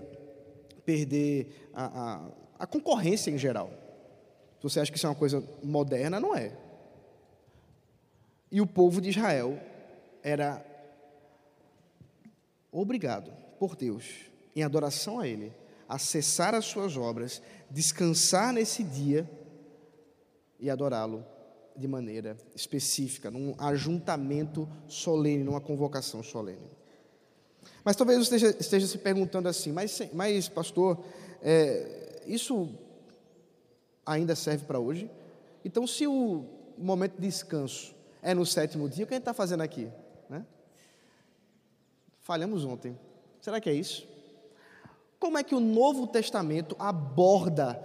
perder 0.85 1.69
a, 1.73 2.29
a, 2.57 2.65
concorrência 2.65 3.29
em 3.29 3.37
geral. 3.37 3.69
Você 4.61 4.79
acha 4.79 4.89
que 4.89 4.97
isso 4.97 5.05
é 5.05 5.09
uma 5.09 5.15
coisa 5.15 5.43
moderna, 5.61 6.21
não 6.21 6.33
é. 6.33 6.53
E 8.49 8.61
o 8.61 8.65
povo 8.65 9.01
de 9.01 9.09
Israel 9.09 9.59
era 10.23 10.65
obrigado 12.71 13.33
por 13.59 13.75
Deus, 13.75 14.31
em 14.55 14.63
adoração 14.63 15.19
a 15.19 15.27
Ele, 15.27 15.51
a 15.93 15.99
cessar 15.99 16.55
as 16.55 16.65
suas 16.65 16.97
obras, 16.97 17.39
descansar 17.69 18.51
nesse 18.51 18.83
dia 18.83 19.29
e 20.59 20.67
adorá-lo 20.67 21.23
de 21.77 21.87
maneira 21.87 22.35
específica, 22.55 23.29
num 23.29 23.53
ajuntamento 23.59 24.67
solene, 24.87 25.43
numa 25.43 25.61
convocação 25.61 26.23
solene. 26.23 26.67
Mas 27.83 27.95
talvez 27.95 28.17
você 28.17 28.35
esteja, 28.35 28.57
esteja 28.59 28.87
se 28.87 28.97
perguntando 28.97 29.47
assim, 29.47 29.71
mas, 29.71 30.01
mas 30.11 30.49
pastor, 30.49 30.97
é, 31.43 32.23
isso 32.25 32.73
ainda 34.03 34.35
serve 34.35 34.65
para 34.65 34.79
hoje? 34.79 35.11
Então, 35.63 35.85
se 35.85 36.07
o 36.07 36.43
momento 36.75 37.17
de 37.17 37.27
descanso 37.27 37.93
é 38.19 38.33
no 38.33 38.47
sétimo 38.47 38.89
dia, 38.89 39.05
o 39.05 39.07
que 39.07 39.13
a 39.13 39.17
gente 39.17 39.21
está 39.21 39.33
fazendo 39.33 39.61
aqui? 39.61 39.87
Né? 40.27 40.43
Falhamos 42.21 42.65
ontem. 42.65 42.97
Será 43.39 43.61
que 43.61 43.69
é 43.69 43.73
isso? 43.73 44.11
Como 45.23 45.37
é 45.37 45.43
que 45.43 45.55
o 45.55 45.59
Novo 45.61 46.05
Testamento 46.05 46.75
aborda 46.77 47.81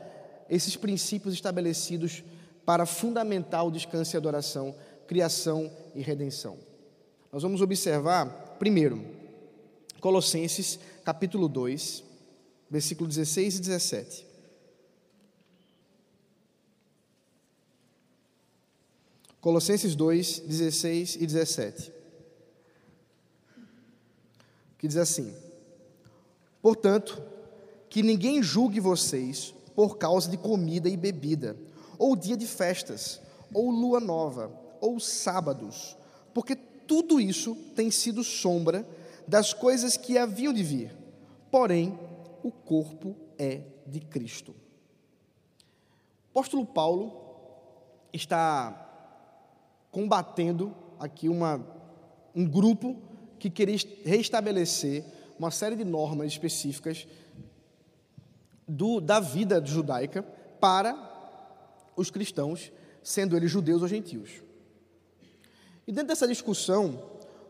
esses 0.51 0.75
princípios 0.75 1.35
estabelecidos 1.35 2.25
para 2.67 2.85
fundamentar 2.85 3.65
o 3.65 3.71
descanso 3.71 4.17
e 4.17 4.17
adoração, 4.17 4.75
criação 5.07 5.71
e 5.95 6.03
redenção. 6.03 6.59
Nós 7.33 7.45
vamos 7.45 7.61
observar, 7.63 8.57
primeiro, 8.59 9.07
Colossenses 10.01 10.81
capítulo 11.05 11.47
2, 11.47 12.03
versículo 12.69 13.09
16 13.09 13.55
e 13.55 13.61
17. 13.61 14.27
Colossenses 19.41 19.95
2, 19.95 20.41
16 20.41 21.15
e 21.15 21.25
17. 21.25 21.93
Que 24.77 24.89
diz 24.89 24.97
assim: 24.97 25.33
Portanto, 26.69 27.23
que 27.89 28.03
ninguém 28.03 28.43
julgue 28.43 28.79
vocês 28.79 29.55
por 29.75 29.97
causa 29.97 30.31
de 30.31 30.37
comida 30.37 30.87
e 30.87 30.99
bebida 30.99 31.57
ou 31.99 32.15
dia 32.15 32.37
de 32.37 32.47
festas, 32.47 33.23
ou 33.55 33.71
lua 33.71 33.99
nova, 33.99 34.53
ou 34.79 35.01
sábados, 35.01 35.97
porque 36.35 36.55
tudo 36.55 37.19
isso 37.19 37.55
tem 37.75 37.91
sido 37.91 38.23
sombra 38.23 38.87
das 39.27 39.55
coisas 39.55 39.97
que 39.97 40.19
haviam 40.19 40.53
de 40.53 40.63
vir. 40.63 40.95
Porém, 41.51 41.99
o 42.43 42.53
corpo 42.53 43.17
é 43.39 43.63
de 43.87 44.01
Cristo. 44.01 44.51
O 44.51 46.39
apóstolo 46.39 46.67
Paulo 46.67 47.19
está 48.13 49.17
combatendo 49.91 50.77
aqui 51.01 51.31
uma, 51.31 51.67
um 52.37 52.45
grupo 52.45 52.95
que 53.39 53.49
queria 53.49 53.79
restabelecer 54.05 55.17
uma 55.39 55.51
série 55.51 55.77
de 55.77 55.85
normas 55.85 56.29
específicas 56.29 57.07
do, 58.67 59.01
da 59.01 59.21
vida 59.21 59.65
judaica 59.65 60.23
para 60.61 60.97
os 61.97 62.11
cristãos, 62.11 62.73
sendo 63.03 63.37
eles 63.37 63.51
judeus 63.51 63.83
ou 63.83 63.89
gentios. 63.89 64.43
E 65.87 65.93
dentro 65.93 66.09
dessa 66.09 66.29
discussão, 66.29 67.03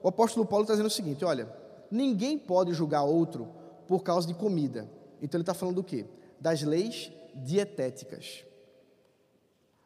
o 0.03 0.09
apóstolo 0.09 0.47
Paulo 0.47 0.63
está 0.63 0.75
dizendo 0.75 0.87
o 0.87 0.91
seguinte: 0.91 1.25
olha, 1.25 1.53
ninguém 1.91 2.39
pode 2.39 2.73
julgar 2.73 3.03
outro 3.03 3.49
por 3.87 4.03
causa 4.03 4.27
de 4.29 4.35
comida. 4.35 4.89
Então 5.21 5.39
ele 5.39 5.43
está 5.43 5.55
falando 5.55 5.77
do 5.77 5.85
quê? 5.85 6.07
Das 6.41 6.63
leis 6.63 7.11
dietéticas. 7.35 8.45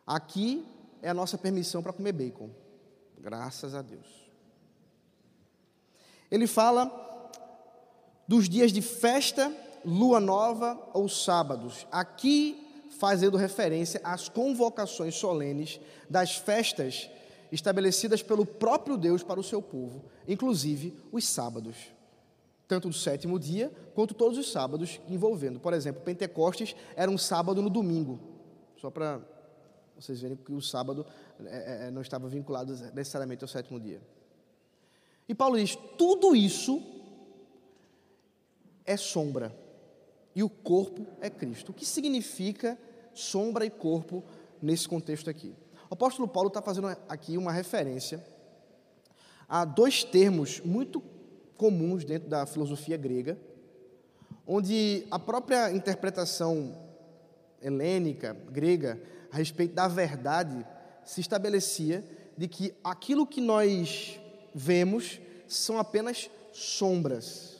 Aqui 0.06 0.66
é 1.00 1.09
a 1.09 1.14
nossa 1.14 1.38
permissão 1.38 1.82
para 1.82 1.92
comer 1.92 2.12
bacon. 2.12 2.50
Graças 3.18 3.75
a 3.75 3.80
Deus. 3.80 4.06
Ele 6.30 6.47
fala 6.47 7.12
dos 8.33 8.49
dias 8.49 8.73
de 8.73 8.81
festa, 8.81 9.55
lua 9.85 10.19
nova 10.19 10.89
ou 10.95 11.07
sábados. 11.07 11.87
Aqui 11.93 12.67
fazendo 12.99 13.37
referência 13.37 14.01
às 14.03 14.27
convocações 14.27 15.17
solenes 15.17 15.79
das 16.09 16.37
festas 16.37 17.11
estabelecidas 17.53 18.23
pelo 18.23 18.47
próprio 18.47 18.97
Deus 18.97 19.23
para 19.23 19.39
o 19.39 19.43
seu 19.43 19.61
povo, 19.61 20.07
inclusive 20.27 20.99
os 21.12 21.29
sábados. 21.29 21.77
Tanto 22.67 22.89
do 22.89 22.95
sétimo 22.95 23.39
dia, 23.39 23.71
quanto 23.95 24.15
todos 24.15 24.39
os 24.39 24.51
sábados 24.51 24.99
envolvendo. 25.11 25.61
Por 25.61 25.75
exemplo, 25.75 26.01
Pentecostes 26.01 26.75
era 26.97 27.11
um 27.11 27.19
sábado 27.19 27.61
no 27.61 27.69
domingo. 27.69 28.19
Só 28.81 28.89
para 28.91 29.21
vocês 29.95 30.23
verem 30.23 30.39
que 30.39 30.55
o 30.55 30.62
sábado 30.62 31.05
é, 31.45 31.89
é, 31.89 31.91
não 31.91 32.01
estava 32.01 32.31
vinculado 32.31 32.73
necessariamente 32.95 33.45
ao 33.45 33.49
sétimo 33.49 33.79
dia. 33.79 34.01
E 35.29 35.35
Paulo 35.35 35.59
diz: 35.59 35.77
tudo 35.99 36.35
isso 36.35 37.01
é 38.87 38.97
sombra 38.97 39.55
e 40.35 40.43
o 40.43 40.49
corpo 40.49 41.07
é 41.21 41.29
Cristo. 41.29 41.71
O 41.71 41.75
que 41.75 41.85
significa 41.85 42.79
sombra 43.12 43.65
e 43.65 43.71
corpo 43.71 44.25
nesse 44.61 44.89
contexto 44.89 45.29
aqui? 45.29 45.55
O 45.91 45.95
apóstolo 45.95 46.27
Paulo 46.27 46.49
está 46.49 46.62
fazendo 46.62 46.89
aqui 47.09 47.37
uma 47.37 47.53
referência 47.53 48.25
a 49.49 49.65
dois 49.67 50.03
termos 50.03 50.61
muito 50.61 51.03
comuns 51.59 52.05
dentro 52.05 52.29
da 52.29 52.47
filosofia 52.47 52.97
grega, 52.97 53.39
onde 54.47 55.07
a 55.11 55.19
própria 55.19 55.71
interpretação 55.71 56.75
helênica, 57.61 58.35
grega, 58.51 58.99
a 59.31 59.37
respeito 59.37 59.75
da 59.75 59.87
verdade, 59.87 60.67
se 61.05 61.21
estabelecia 61.21 62.03
de 62.37 62.49
que 62.49 62.75
aquilo 62.83 63.27
que 63.27 63.41
nós 63.41 64.19
vemos 64.55 65.21
são 65.47 65.79
apenas 65.79 66.31
sombras, 66.53 67.51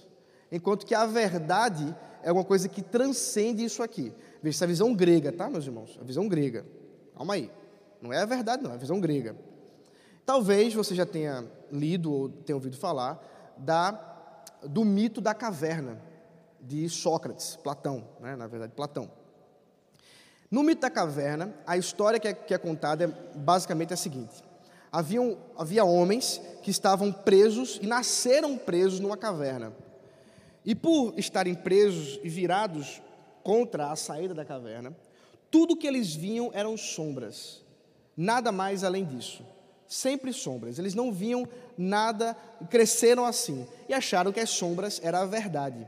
enquanto 0.53 0.85
que 0.85 0.95
a 0.95 1.07
verdade 1.07 1.97
é 2.23 2.31
uma 2.31 2.45
coisa 2.45 2.69
que 2.69 2.83
transcende 2.83 3.65
isso 3.65 3.83
aqui. 3.83 4.13
Veja 4.43 4.59
essa 4.59 4.67
visão 4.67 4.95
grega, 4.95 5.33
tá, 5.33 5.49
meus 5.49 5.67
irmãos? 5.67 5.99
A 6.01 6.05
visão 6.05 6.29
grega. 6.29 6.65
Calma 7.17 7.35
aí. 7.35 7.51
Não 8.01 8.13
é 8.13 8.19
a 8.19 8.27
verdade, 8.27 8.63
não, 8.63 8.71
é 8.71 8.75
a 8.75 8.79
visão 8.79 9.01
grega. 9.01 9.35
Talvez 10.27 10.75
você 10.75 10.95
já 10.95 11.07
tenha 11.07 11.45
lido 11.71 12.13
ou 12.13 12.29
tenha 12.29 12.57
ouvido 12.57 12.77
falar 12.77 13.21
da, 13.57 14.45
do 14.63 14.85
mito 14.85 15.21
da 15.21 15.35
caverna 15.35 16.01
de 16.61 16.89
Sócrates, 16.89 17.57
Platão, 17.57 18.07
né, 18.21 18.37
na 18.37 18.47
verdade, 18.47 18.73
Platão. 18.75 19.11
No 20.51 20.63
mito 20.63 20.83
da 20.83 20.91
caverna, 20.91 21.55
a 21.67 21.77
história 21.77 22.21
que 22.21 22.29
é, 22.29 22.35
que 22.35 22.53
é 22.53 22.59
contada 22.59 23.05
é 23.05 23.39
basicamente 23.39 23.95
a 23.95 23.97
seguinte: 23.97 24.45
Haviam, 24.93 25.39
havia 25.57 25.85
homens 25.85 26.41
que 26.63 26.71
estavam 26.71 27.11
presos 27.11 27.79
e 27.81 27.87
nasceram 27.87 28.59
presos 28.59 29.01
numa 29.01 29.17
caverna. 29.17 29.73
E 30.65 30.75
por 30.75 31.15
estarem 31.19 31.55
presos 31.55 32.21
e 32.23 32.29
virados 32.29 33.01
contra 33.43 33.91
a 33.91 33.97
saída 33.97 34.33
da 34.33 34.45
caverna, 34.45 34.97
tudo 35.51 35.77
que 35.77 35.87
eles 35.87 36.15
viam 36.15 36.51
eram 36.55 36.77
sombras. 36.77 37.63
Nada 38.17 38.53
mais 38.53 38.85
além 38.85 39.05
disso. 39.05 39.45
Sempre 39.89 40.33
sombras. 40.33 40.79
Eles 40.79 40.95
não 40.95 41.13
viam 41.13 41.47
nada, 41.77 42.35
cresceram 42.71 43.25
assim 43.25 43.67
e 43.89 43.95
acharam 43.95 44.33
que 44.33 44.41
as 44.41 44.51
sombras 44.51 45.01
era 45.03 45.21
a 45.21 45.27
verdade. 45.27 45.87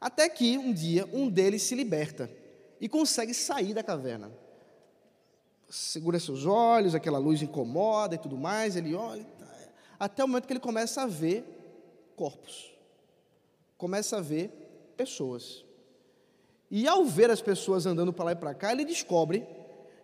Até 0.00 0.28
que 0.28 0.58
um 0.58 0.72
dia 0.72 1.08
um 1.12 1.28
deles 1.28 1.62
se 1.62 1.74
liberta 1.74 2.30
e 2.80 2.88
consegue 2.88 3.32
sair 3.32 3.72
da 3.72 3.82
caverna. 3.82 4.30
Segura 5.70 6.20
seus 6.20 6.44
olhos, 6.44 6.94
aquela 6.94 7.18
luz 7.18 7.40
incomoda 7.40 8.14
e 8.14 8.18
tudo 8.18 8.36
mais, 8.36 8.76
ele 8.76 8.94
olha, 8.94 9.26
até 9.98 10.22
o 10.22 10.28
momento 10.28 10.46
que 10.46 10.52
ele 10.52 10.60
começa 10.60 11.02
a 11.02 11.06
ver 11.06 11.44
corpos. 12.14 12.73
Começa 13.84 14.16
a 14.16 14.20
ver 14.22 14.48
pessoas. 14.96 15.62
E 16.70 16.88
ao 16.88 17.04
ver 17.04 17.30
as 17.30 17.42
pessoas 17.42 17.84
andando 17.84 18.14
para 18.14 18.24
lá 18.24 18.32
e 18.32 18.34
para 18.34 18.54
cá, 18.54 18.72
ele 18.72 18.82
descobre 18.82 19.46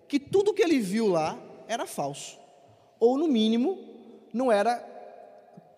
que 0.06 0.20
tudo 0.20 0.52
que 0.52 0.60
ele 0.60 0.78
viu 0.78 1.08
lá 1.08 1.38
era 1.66 1.86
falso. 1.86 2.38
Ou, 2.98 3.16
no 3.16 3.26
mínimo, 3.26 3.78
não 4.34 4.52
era 4.52 4.76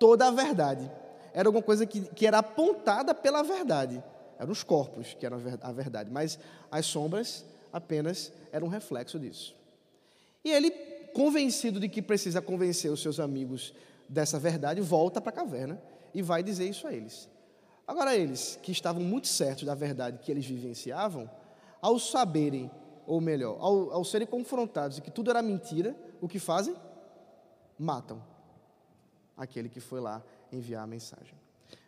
toda 0.00 0.26
a 0.26 0.32
verdade. 0.32 0.90
Era 1.32 1.48
alguma 1.48 1.62
coisa 1.62 1.86
que, 1.86 2.00
que 2.00 2.26
era 2.26 2.38
apontada 2.38 3.14
pela 3.14 3.44
verdade. 3.44 4.02
Eram 4.36 4.50
os 4.50 4.64
corpos 4.64 5.14
que 5.14 5.24
eram 5.24 5.40
a 5.60 5.70
verdade, 5.70 6.10
mas 6.10 6.40
as 6.72 6.84
sombras 6.84 7.44
apenas 7.72 8.32
eram 8.50 8.66
um 8.66 8.70
reflexo 8.70 9.16
disso. 9.16 9.54
E 10.44 10.50
ele, 10.50 10.72
convencido 11.14 11.78
de 11.78 11.88
que 11.88 12.02
precisa 12.02 12.42
convencer 12.42 12.90
os 12.90 13.00
seus 13.00 13.20
amigos 13.20 13.72
dessa 14.08 14.40
verdade, 14.40 14.80
volta 14.80 15.20
para 15.20 15.30
a 15.30 15.36
caverna 15.36 15.80
e 16.12 16.20
vai 16.20 16.42
dizer 16.42 16.68
isso 16.68 16.84
a 16.88 16.92
eles. 16.92 17.30
Agora, 17.86 18.16
eles, 18.16 18.58
que 18.62 18.72
estavam 18.72 19.02
muito 19.02 19.28
certos 19.28 19.64
da 19.64 19.74
verdade 19.74 20.18
que 20.18 20.30
eles 20.30 20.46
vivenciavam, 20.46 21.30
ao 21.80 21.98
saberem 21.98 22.70
ou 23.06 23.20
melhor, 23.20 23.56
ao, 23.60 23.90
ao 23.90 24.04
serem 24.04 24.26
confrontados 24.26 24.96
de 24.96 25.02
que 25.02 25.10
tudo 25.10 25.30
era 25.30 25.42
mentira, 25.42 25.96
o 26.20 26.28
que 26.28 26.38
fazem? 26.38 26.74
Matam 27.78 28.22
aquele 29.36 29.68
que 29.68 29.80
foi 29.80 30.00
lá 30.00 30.22
enviar 30.52 30.84
a 30.84 30.86
mensagem. 30.86 31.34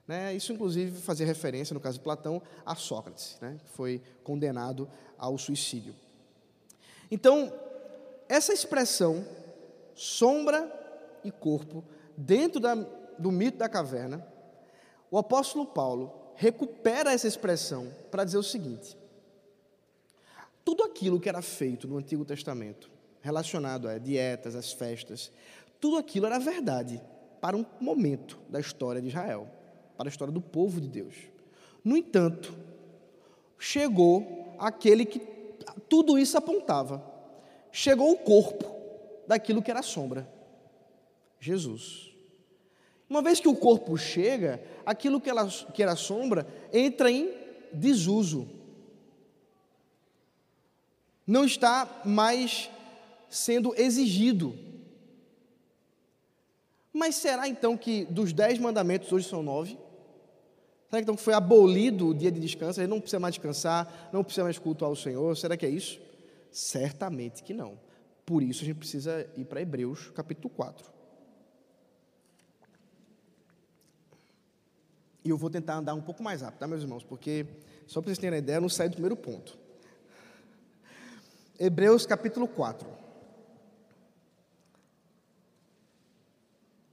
Né? 0.06 0.34
Isso, 0.34 0.52
inclusive, 0.52 1.00
fazia 1.00 1.24
referência, 1.24 1.72
no 1.72 1.80
caso 1.80 1.98
de 1.98 2.04
Platão, 2.04 2.42
a 2.64 2.74
Sócrates, 2.74 3.38
né? 3.40 3.58
que 3.62 3.70
foi 3.70 4.02
condenado 4.22 4.88
ao 5.16 5.38
suicídio. 5.38 5.94
Então, 7.10 7.52
essa 8.28 8.52
expressão, 8.52 9.24
sombra 9.94 10.70
e 11.22 11.30
corpo, 11.30 11.84
dentro 12.16 12.60
da, 12.60 12.74
do 12.74 13.30
mito 13.30 13.58
da 13.58 13.68
caverna, 13.68 14.26
o 15.14 15.18
apóstolo 15.18 15.64
Paulo 15.64 16.12
recupera 16.34 17.12
essa 17.12 17.28
expressão 17.28 17.88
para 18.10 18.24
dizer 18.24 18.36
o 18.36 18.42
seguinte: 18.42 18.98
tudo 20.64 20.82
aquilo 20.82 21.20
que 21.20 21.28
era 21.28 21.40
feito 21.40 21.86
no 21.86 21.98
Antigo 21.98 22.24
Testamento, 22.24 22.90
relacionado 23.20 23.86
a 23.86 23.96
dietas, 23.96 24.56
às 24.56 24.72
festas, 24.72 25.30
tudo 25.80 25.98
aquilo 25.98 26.26
era 26.26 26.40
verdade 26.40 27.00
para 27.40 27.56
um 27.56 27.64
momento 27.80 28.40
da 28.48 28.58
história 28.58 29.00
de 29.00 29.06
Israel, 29.06 29.48
para 29.96 30.08
a 30.08 30.10
história 30.10 30.34
do 30.34 30.40
povo 30.40 30.80
de 30.80 30.88
Deus. 30.88 31.14
No 31.84 31.96
entanto, 31.96 32.52
chegou 33.56 34.56
aquele 34.58 35.06
que 35.06 35.20
tudo 35.88 36.18
isso 36.18 36.36
apontava. 36.36 37.08
Chegou 37.70 38.10
o 38.10 38.18
corpo 38.18 38.64
daquilo 39.28 39.62
que 39.62 39.70
era 39.70 39.80
sombra. 39.80 40.28
Jesus. 41.38 42.13
Uma 43.08 43.22
vez 43.22 43.40
que 43.40 43.48
o 43.48 43.56
corpo 43.56 43.96
chega, 43.96 44.62
aquilo 44.84 45.20
que, 45.20 45.28
ela, 45.28 45.46
que 45.48 45.82
era 45.82 45.96
sombra 45.96 46.46
entra 46.72 47.10
em 47.10 47.32
desuso 47.72 48.48
não 51.26 51.44
está 51.44 52.02
mais 52.04 52.70
sendo 53.28 53.74
exigido. 53.76 54.54
Mas 56.92 57.16
será 57.16 57.48
então 57.48 57.76
que 57.76 58.04
dos 58.04 58.32
dez 58.32 58.58
mandamentos 58.58 59.10
hoje 59.10 59.28
são 59.28 59.42
nove? 59.42 59.78
Será 60.88 61.02
que 61.02 61.10
então 61.10 61.16
foi 61.16 61.34
abolido 61.34 62.08
o 62.08 62.14
dia 62.14 62.30
de 62.30 62.38
descanso? 62.38 62.80
Ele 62.80 62.86
não 62.86 63.00
precisa 63.00 63.18
mais 63.18 63.34
descansar, 63.34 64.10
não 64.12 64.22
precisa 64.22 64.44
mais 64.44 64.58
cultuar 64.58 64.90
o 64.90 64.96
Senhor? 64.96 65.36
Será 65.36 65.56
que 65.56 65.66
é 65.66 65.68
isso? 65.68 66.00
Certamente 66.52 67.42
que 67.42 67.52
não. 67.52 67.78
Por 68.24 68.42
isso 68.42 68.62
a 68.62 68.66
gente 68.66 68.76
precisa 68.78 69.28
ir 69.36 69.44
para 69.44 69.60
Hebreus 69.60 70.10
capítulo 70.10 70.50
4. 70.54 70.92
E 75.24 75.30
eu 75.30 75.38
vou 75.38 75.48
tentar 75.48 75.76
andar 75.76 75.94
um 75.94 76.02
pouco 76.02 76.22
mais 76.22 76.42
rápido, 76.42 76.58
tá, 76.58 76.66
meus 76.66 76.82
irmãos? 76.82 77.02
Porque, 77.02 77.46
só 77.86 78.00
para 78.00 78.08
vocês 78.08 78.18
terem 78.18 78.40
ideia, 78.40 78.58
eu 78.58 78.60
não 78.60 78.68
saio 78.68 78.90
do 78.90 78.92
primeiro 78.92 79.16
ponto. 79.16 79.56
Hebreus 81.58 82.04
capítulo 82.04 82.46
4. 82.46 82.86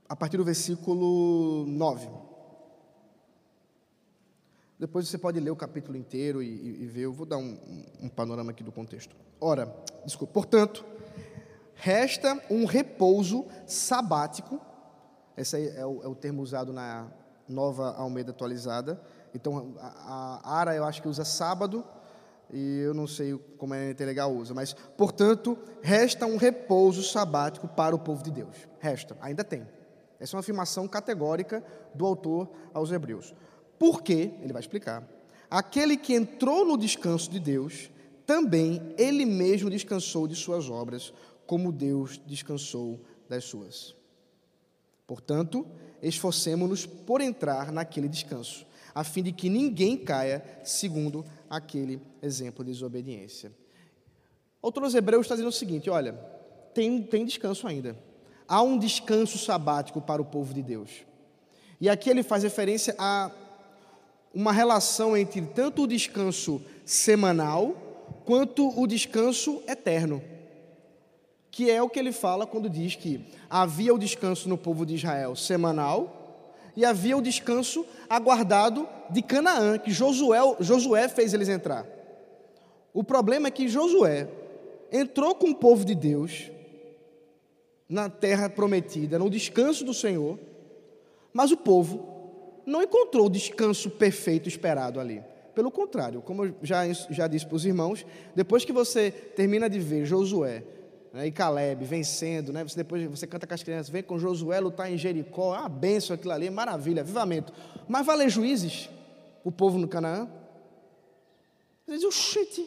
A 0.08 0.16
partir 0.16 0.38
do 0.38 0.46
versículo 0.46 1.66
9. 1.68 2.08
Depois 4.80 5.08
você 5.08 5.18
pode 5.18 5.40
ler 5.40 5.52
o 5.52 5.56
capítulo 5.56 5.98
inteiro 5.98 6.42
e, 6.42 6.84
e 6.84 6.88
ver, 6.88 7.02
eu 7.02 7.14
vou 7.14 7.26
dar 7.26 7.38
um, 7.38 7.58
um, 8.02 8.08
panorama 8.08 8.52
aqui 8.52 8.64
do 8.64 8.72
contexto. 8.72 9.16
Ora, 9.40 9.76
desculpa, 10.06 10.34
portanto, 10.34 10.86
resta 11.76 12.42
um 12.50 12.66
repouso 12.66 13.46
sabático, 13.68 14.60
esse 15.36 15.70
é 15.76 15.86
o, 15.86 16.02
é 16.02 16.08
o 16.08 16.16
termo 16.16 16.42
usado 16.42 16.72
na 16.72 17.12
nova 17.48 17.96
Almeida 17.96 18.32
atualizada. 18.32 19.02
Então, 19.34 19.76
a, 19.80 20.60
Ara 20.60 20.76
eu 20.76 20.84
acho 20.84 21.02
que 21.02 21.08
usa 21.08 21.24
sábado, 21.24 21.84
e 22.54 22.80
eu 22.80 22.94
não 22.94 23.08
sei 23.08 23.38
como 23.58 23.74
a 23.74 23.78
NT 23.78 24.04
Legal 24.06 24.34
usa, 24.34 24.54
mas, 24.54 24.74
portanto, 24.98 25.58
resta 25.82 26.26
um 26.26 26.38
repouso 26.38 27.02
sabático 27.04 27.68
para 27.68 27.96
o 27.96 28.00
povo 28.00 28.24
de 28.24 28.32
Deus. 28.32 28.56
Resta, 28.80 29.18
ainda 29.22 29.44
tem. 29.44 29.68
Essa 30.20 30.36
é 30.36 30.38
uma 30.38 30.42
afirmação 30.42 30.88
categórica 30.88 31.64
do 31.96 32.06
autor 32.06 32.50
aos 32.74 32.92
Hebreus. 32.92 33.34
Porque, 33.80 34.34
ele 34.42 34.54
vai 34.54 34.60
explicar, 34.60 35.08
aquele 35.50 35.98
que 35.98 36.14
entrou 36.14 36.66
no 36.66 36.78
descanso 36.78 37.32
de 37.32 37.40
Deus, 37.40 37.90
também 38.26 38.94
ele 38.98 39.26
mesmo 39.26 39.70
descansou 39.70 40.28
de 40.28 40.36
suas 40.36 40.70
obras, 40.70 41.14
como 41.48 41.72
Deus 41.72 42.22
descansou 42.26 43.00
das 43.28 43.46
suas. 43.46 43.96
Portanto, 45.08 45.66
esforcemo-nos 46.02 46.86
por 46.86 47.22
entrar 47.22 47.72
naquele 47.72 48.08
descanso, 48.08 48.66
a 48.94 49.04
fim 49.04 49.24
de 49.24 49.32
que 49.32 49.50
ninguém 49.50 49.98
caia 49.98 50.44
segundo 50.64 51.26
aquele 51.50 52.02
exemplo 52.22 52.64
de 52.64 52.72
desobediência. 52.72 53.52
Autor 54.62 54.84
dos 54.84 54.96
Hebreus 54.96 55.26
está 55.26 55.36
dizendo 55.36 55.50
o 55.50 55.54
seguinte: 55.54 55.90
olha, 55.90 56.14
tem, 56.74 57.02
tem 57.02 57.26
descanso 57.26 57.68
ainda. 57.68 57.98
Há 58.48 58.62
um 58.62 58.78
descanso 58.78 59.38
sabático 59.38 60.02
para 60.02 60.22
o 60.22 60.26
povo 60.26 60.54
de 60.54 60.62
Deus. 60.62 60.90
E 61.80 61.90
aqui 61.90 62.10
ele 62.10 62.22
faz 62.22 62.44
referência 62.44 62.96
a 62.98 63.32
uma 64.34 64.52
relação 64.52 65.16
entre 65.18 65.42
tanto 65.42 65.84
o 65.84 65.88
descanso 65.88 66.62
semanal 66.86 67.76
quanto 68.26 68.70
o 68.80 68.86
descanso 68.86 69.62
eterno. 69.68 70.22
Que 71.52 71.70
é 71.70 71.84
o 71.84 71.90
que 71.90 72.00
ele 72.00 72.12
fala 72.12 72.48
quando 72.48 72.70
diz 72.70 72.96
que 72.96 73.26
havia 73.50 73.94
o 73.94 74.00
descanso 74.00 74.48
no 74.48 74.58
povo 74.58 74.86
de 74.86 74.96
Israel 74.96 75.36
semanal 75.36 76.18
e 76.76 76.86
havia 76.86 77.18
o 77.18 77.22
descanso 77.22 77.86
aguardado 78.10 78.88
de 79.10 79.22
Canaã, 79.22 79.78
que 79.78 79.92
Josué, 79.92 80.40
Josué 80.62 81.10
fez 81.10 81.34
eles 81.34 81.50
entrar. 81.50 81.86
O 82.94 83.04
problema 83.04 83.48
é 83.48 83.52
que 83.52 83.68
Josué 83.68 84.28
entrou 84.92 85.36
com 85.36 85.50
o 85.50 85.56
povo 85.56 85.86
de 85.86 85.96
Deus 85.96 86.50
na 87.88 88.10
terra 88.10 88.50
prometida, 88.50 89.20
no 89.20 89.30
descanso 89.30 89.84
do 89.84 89.94
Senhor, 89.94 90.40
mas 91.34 91.52
o 91.52 91.58
povo 91.58 92.62
não 92.66 92.82
encontrou 92.82 93.26
o 93.26 93.30
descanso 93.30 93.90
perfeito 93.90 94.48
esperado 94.48 95.00
ali. 95.00 95.22
Pelo 95.54 95.70
contrário, 95.70 96.22
como 96.22 96.46
eu 96.46 96.56
já, 96.62 96.88
já 97.10 97.28
disse 97.28 97.46
para 97.46 97.56
os 97.56 97.66
irmãos, 97.66 98.06
depois 98.34 98.64
que 98.64 98.72
você 98.72 99.12
termina 99.12 99.70
de 99.70 99.80
ver 99.80 100.06
Josué 100.06 100.64
né, 101.14 101.28
e 101.28 101.32
Caleb 101.32 101.84
vencendo, 101.84 102.54
né, 102.54 102.64
você 102.64 102.76
depois 102.76 103.06
você 103.06 103.28
canta 103.28 103.46
com 103.46 103.54
as 103.54 103.64
crianças, 103.64 103.90
vem 103.90 104.04
com 104.04 104.18
Josué 104.18 104.60
lutar 104.60 104.92
em 104.92 104.98
Jericó, 104.98 105.56
é 105.56 105.60
uma 105.60 105.70
benção 105.70 106.16
aquilo 106.16 106.32
ali, 106.32 106.50
maravilha, 106.50 107.02
avivamento. 107.02 107.54
Mas 107.88 108.06
vai 108.06 108.18
ler 108.18 108.30
juízes, 108.30 108.90
o 109.44 109.52
povo 109.52 109.78
no 109.78 109.88
Canaã? 109.88 110.30
Você 111.86 111.98
diz, 111.98 112.04
oxente, 112.06 112.66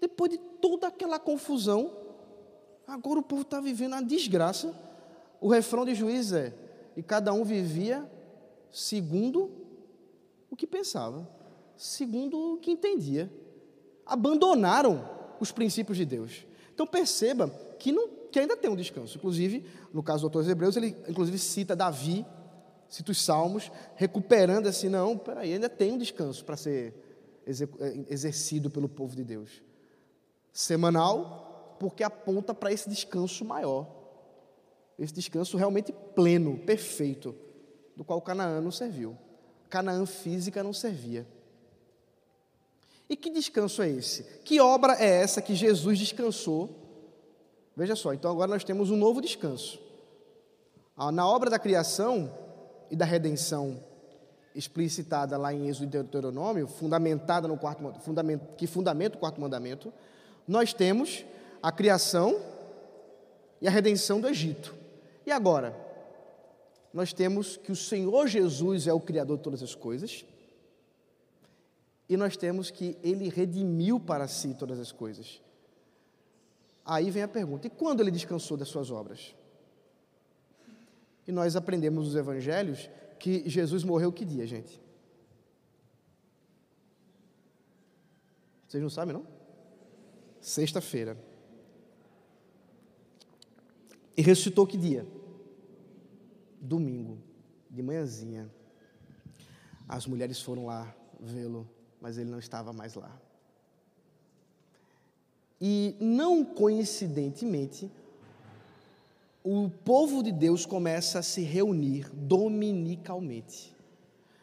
depois 0.00 0.30
de 0.30 0.38
toda 0.38 0.88
aquela 0.88 1.18
confusão, 1.18 1.92
agora 2.86 3.20
o 3.20 3.22
povo 3.22 3.42
está 3.42 3.60
vivendo 3.60 3.92
uma 3.92 4.02
desgraça. 4.02 4.74
O 5.40 5.48
refrão 5.48 5.84
de 5.84 5.94
juízes 5.94 6.32
é, 6.32 6.54
e 6.96 7.02
cada 7.02 7.32
um 7.32 7.44
vivia 7.44 8.10
segundo 8.70 9.50
o 10.50 10.56
que 10.56 10.66
pensava, 10.66 11.28
segundo 11.76 12.54
o 12.54 12.56
que 12.58 12.70
entendia. 12.70 13.30
Abandonaram 14.04 15.08
os 15.38 15.52
princípios 15.52 15.98
de 15.98 16.04
Deus. 16.04 16.46
Então 16.76 16.86
perceba 16.86 17.48
que, 17.78 17.90
não, 17.90 18.06
que 18.30 18.38
ainda 18.38 18.54
tem 18.54 18.70
um 18.70 18.76
descanso. 18.76 19.16
Inclusive, 19.16 19.64
no 19.94 20.02
caso 20.02 20.20
do 20.20 20.26
autor 20.26 20.42
dos 20.42 20.52
Hebreus, 20.52 20.76
ele 20.76 20.94
inclusive 21.08 21.38
cita 21.38 21.74
Davi, 21.74 22.22
cita 22.86 23.12
os 23.12 23.22
Salmos, 23.22 23.72
recuperando 23.94 24.66
assim, 24.66 24.90
não, 24.90 25.16
peraí, 25.16 25.54
ainda 25.54 25.70
tem 25.70 25.92
um 25.92 25.96
descanso 25.96 26.44
para 26.44 26.54
ser 26.54 26.92
eh, 27.46 28.04
exercido 28.10 28.68
pelo 28.68 28.90
povo 28.90 29.16
de 29.16 29.24
Deus. 29.24 29.62
Semanal, 30.52 31.76
porque 31.80 32.04
aponta 32.04 32.52
para 32.52 32.70
esse 32.70 32.90
descanso 32.90 33.42
maior. 33.42 33.88
Esse 34.98 35.14
descanso 35.14 35.56
realmente 35.56 35.94
pleno, 36.14 36.58
perfeito 36.58 37.34
do 37.96 38.04
qual 38.04 38.20
Canaã 38.20 38.60
não 38.60 38.70
serviu. 38.70 39.16
Canaã 39.70 40.04
física 40.04 40.62
não 40.62 40.74
servia. 40.74 41.26
E 43.08 43.16
que 43.16 43.30
descanso 43.30 43.82
é 43.82 43.88
esse? 43.88 44.24
Que 44.44 44.60
obra 44.60 44.94
é 44.94 45.22
essa 45.22 45.40
que 45.40 45.54
Jesus 45.54 45.98
descansou? 45.98 46.70
Veja 47.76 47.94
só, 47.94 48.12
então 48.12 48.30
agora 48.30 48.50
nós 48.50 48.64
temos 48.64 48.90
um 48.90 48.96
novo 48.96 49.20
descanso. 49.20 49.80
Ah, 50.96 51.12
na 51.12 51.28
obra 51.28 51.50
da 51.50 51.58
criação 51.58 52.32
e 52.90 52.96
da 52.96 53.04
redenção 53.04 53.82
explicitada 54.54 55.36
lá 55.36 55.52
em 55.52 55.68
Êxodo 55.68 55.84
e 55.84 55.90
Deuteronômio, 55.90 56.66
fundamentada 56.66 57.46
no 57.46 57.58
quarto, 57.58 57.82
que 58.56 58.66
fundamenta 58.66 59.16
o 59.16 59.20
quarto 59.20 59.40
mandamento, 59.40 59.92
nós 60.48 60.72
temos 60.72 61.24
a 61.62 61.70
criação 61.70 62.40
e 63.60 63.68
a 63.68 63.70
redenção 63.70 64.20
do 64.20 64.28
Egito. 64.28 64.74
E 65.26 65.30
agora? 65.30 65.86
nós 66.96 67.12
temos 67.12 67.58
que 67.58 67.70
o 67.70 67.76
Senhor 67.76 68.26
Jesus 68.26 68.86
é 68.86 68.92
o 68.92 68.98
Criador 68.98 69.36
de 69.36 69.42
todas 69.42 69.62
as 69.62 69.74
coisas, 69.74 70.24
e 72.08 72.16
nós 72.16 72.36
temos 72.36 72.70
que 72.70 72.96
Ele 73.02 73.28
redimiu 73.28 73.98
para 73.98 74.28
si 74.28 74.54
todas 74.54 74.78
as 74.78 74.92
coisas. 74.92 75.42
Aí 76.84 77.10
vem 77.10 77.22
a 77.22 77.28
pergunta: 77.28 77.66
e 77.66 77.70
quando 77.70 78.00
Ele 78.00 78.10
descansou 78.10 78.56
das 78.56 78.68
suas 78.68 78.90
obras? 78.90 79.34
E 81.26 81.32
nós 81.32 81.56
aprendemos 81.56 82.06
nos 82.06 82.14
Evangelhos 82.14 82.88
que 83.18 83.48
Jesus 83.48 83.82
morreu 83.82 84.12
que 84.12 84.24
dia, 84.24 84.46
gente? 84.46 84.80
Vocês 88.68 88.82
não 88.82 88.90
sabem, 88.90 89.14
não? 89.14 89.26
Sexta-feira. 90.40 91.18
E 94.16 94.22
ressuscitou 94.22 94.66
que 94.66 94.76
dia? 94.76 95.06
domingo, 96.66 97.18
de 97.70 97.82
manhãzinha, 97.82 98.50
as 99.88 100.06
mulheres 100.06 100.40
foram 100.40 100.66
lá 100.66 100.94
vê-lo, 101.20 101.68
mas 102.00 102.18
ele 102.18 102.30
não 102.30 102.38
estava 102.38 102.72
mais 102.72 102.94
lá. 102.94 103.14
E 105.60 105.96
não 106.00 106.44
coincidentemente, 106.44 107.90
o 109.42 109.70
povo 109.84 110.22
de 110.22 110.32
Deus 110.32 110.66
começa 110.66 111.20
a 111.20 111.22
se 111.22 111.40
reunir 111.42 112.10
dominicalmente. 112.12 113.74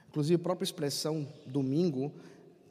Inclusive, 0.10 0.36
a 0.36 0.44
própria 0.44 0.63
expressão 0.63 1.28
domingo 1.46 2.12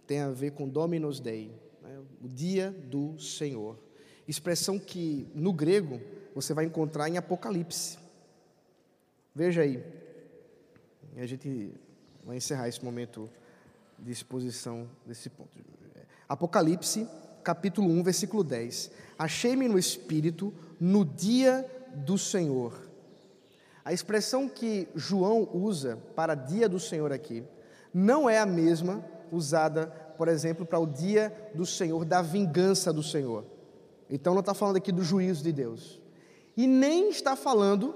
tem 0.06 0.20
a 0.20 0.30
ver 0.30 0.52
com 0.52 0.68
Dominus 0.68 1.20
Dei, 1.20 1.52
né? 1.82 2.00
o 2.22 2.28
dia 2.28 2.70
do 2.70 3.18
Senhor. 3.18 3.78
Expressão 4.26 4.78
que 4.78 5.26
no 5.34 5.52
grego 5.52 6.00
você 6.34 6.54
vai 6.54 6.64
encontrar 6.64 7.08
em 7.08 7.16
Apocalipse. 7.16 7.98
Veja 9.34 9.62
aí, 9.62 9.82
a 11.16 11.26
gente 11.26 11.72
vai 12.24 12.36
encerrar 12.36 12.68
esse 12.68 12.84
momento 12.84 13.28
de 14.02 14.10
exposição 14.10 14.88
desse 15.06 15.30
ponto. 15.30 15.50
Apocalipse, 16.28 17.08
capítulo 17.44 17.88
1, 17.88 18.02
versículo 18.02 18.42
10. 18.42 18.90
Achei-me 19.18 19.68
no 19.68 19.78
Espírito 19.78 20.52
no 20.80 21.04
dia 21.04 21.64
do 21.94 22.18
Senhor. 22.18 22.90
A 23.84 23.92
expressão 23.92 24.48
que 24.48 24.88
João 24.94 25.48
usa 25.52 25.98
para 26.16 26.34
dia 26.34 26.68
do 26.68 26.80
Senhor 26.80 27.12
aqui 27.12 27.44
não 27.92 28.28
é 28.28 28.38
a 28.38 28.46
mesma 28.46 29.04
usada, 29.30 29.86
por 30.16 30.28
exemplo, 30.28 30.64
para 30.64 30.78
o 30.78 30.86
dia 30.86 31.50
do 31.54 31.66
Senhor, 31.66 32.04
da 32.04 32.22
vingança 32.22 32.92
do 32.92 33.02
Senhor. 33.02 33.44
Então 34.08 34.34
não 34.34 34.40
está 34.40 34.54
falando 34.54 34.76
aqui 34.76 34.92
do 34.92 35.02
juízo 35.02 35.42
de 35.42 35.52
Deus. 35.52 36.00
E 36.56 36.66
nem 36.66 37.08
está 37.08 37.34
falando 37.34 37.94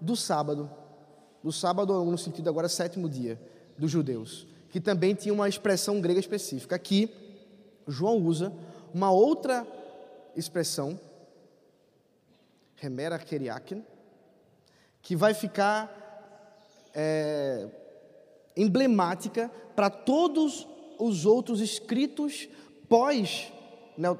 do 0.00 0.14
sábado. 0.14 0.70
Do 1.42 1.52
sábado, 1.52 2.04
no 2.04 2.18
sentido 2.18 2.48
agora, 2.48 2.68
sétimo 2.68 3.08
dia 3.08 3.40
dos 3.78 3.90
judeus, 3.90 4.46
que 4.70 4.80
também 4.80 5.14
tinha 5.14 5.32
uma 5.32 5.48
expressão 5.48 6.00
grega 6.00 6.20
específica. 6.20 6.76
Aqui, 6.76 7.10
João 7.86 8.18
usa 8.18 8.52
uma 8.92 9.10
outra 9.10 9.66
expressão, 10.36 10.98
remera 12.76 13.18
keriakin, 13.18 13.84
que 15.02 15.16
vai 15.16 15.34
ficar 15.34 15.94
é, 16.94 17.68
emblemática 18.56 19.50
para 19.74 19.90
todos 19.90 20.66
os 20.98 21.24
outros 21.24 21.60
escritos 21.60 22.48
pós 22.88 23.52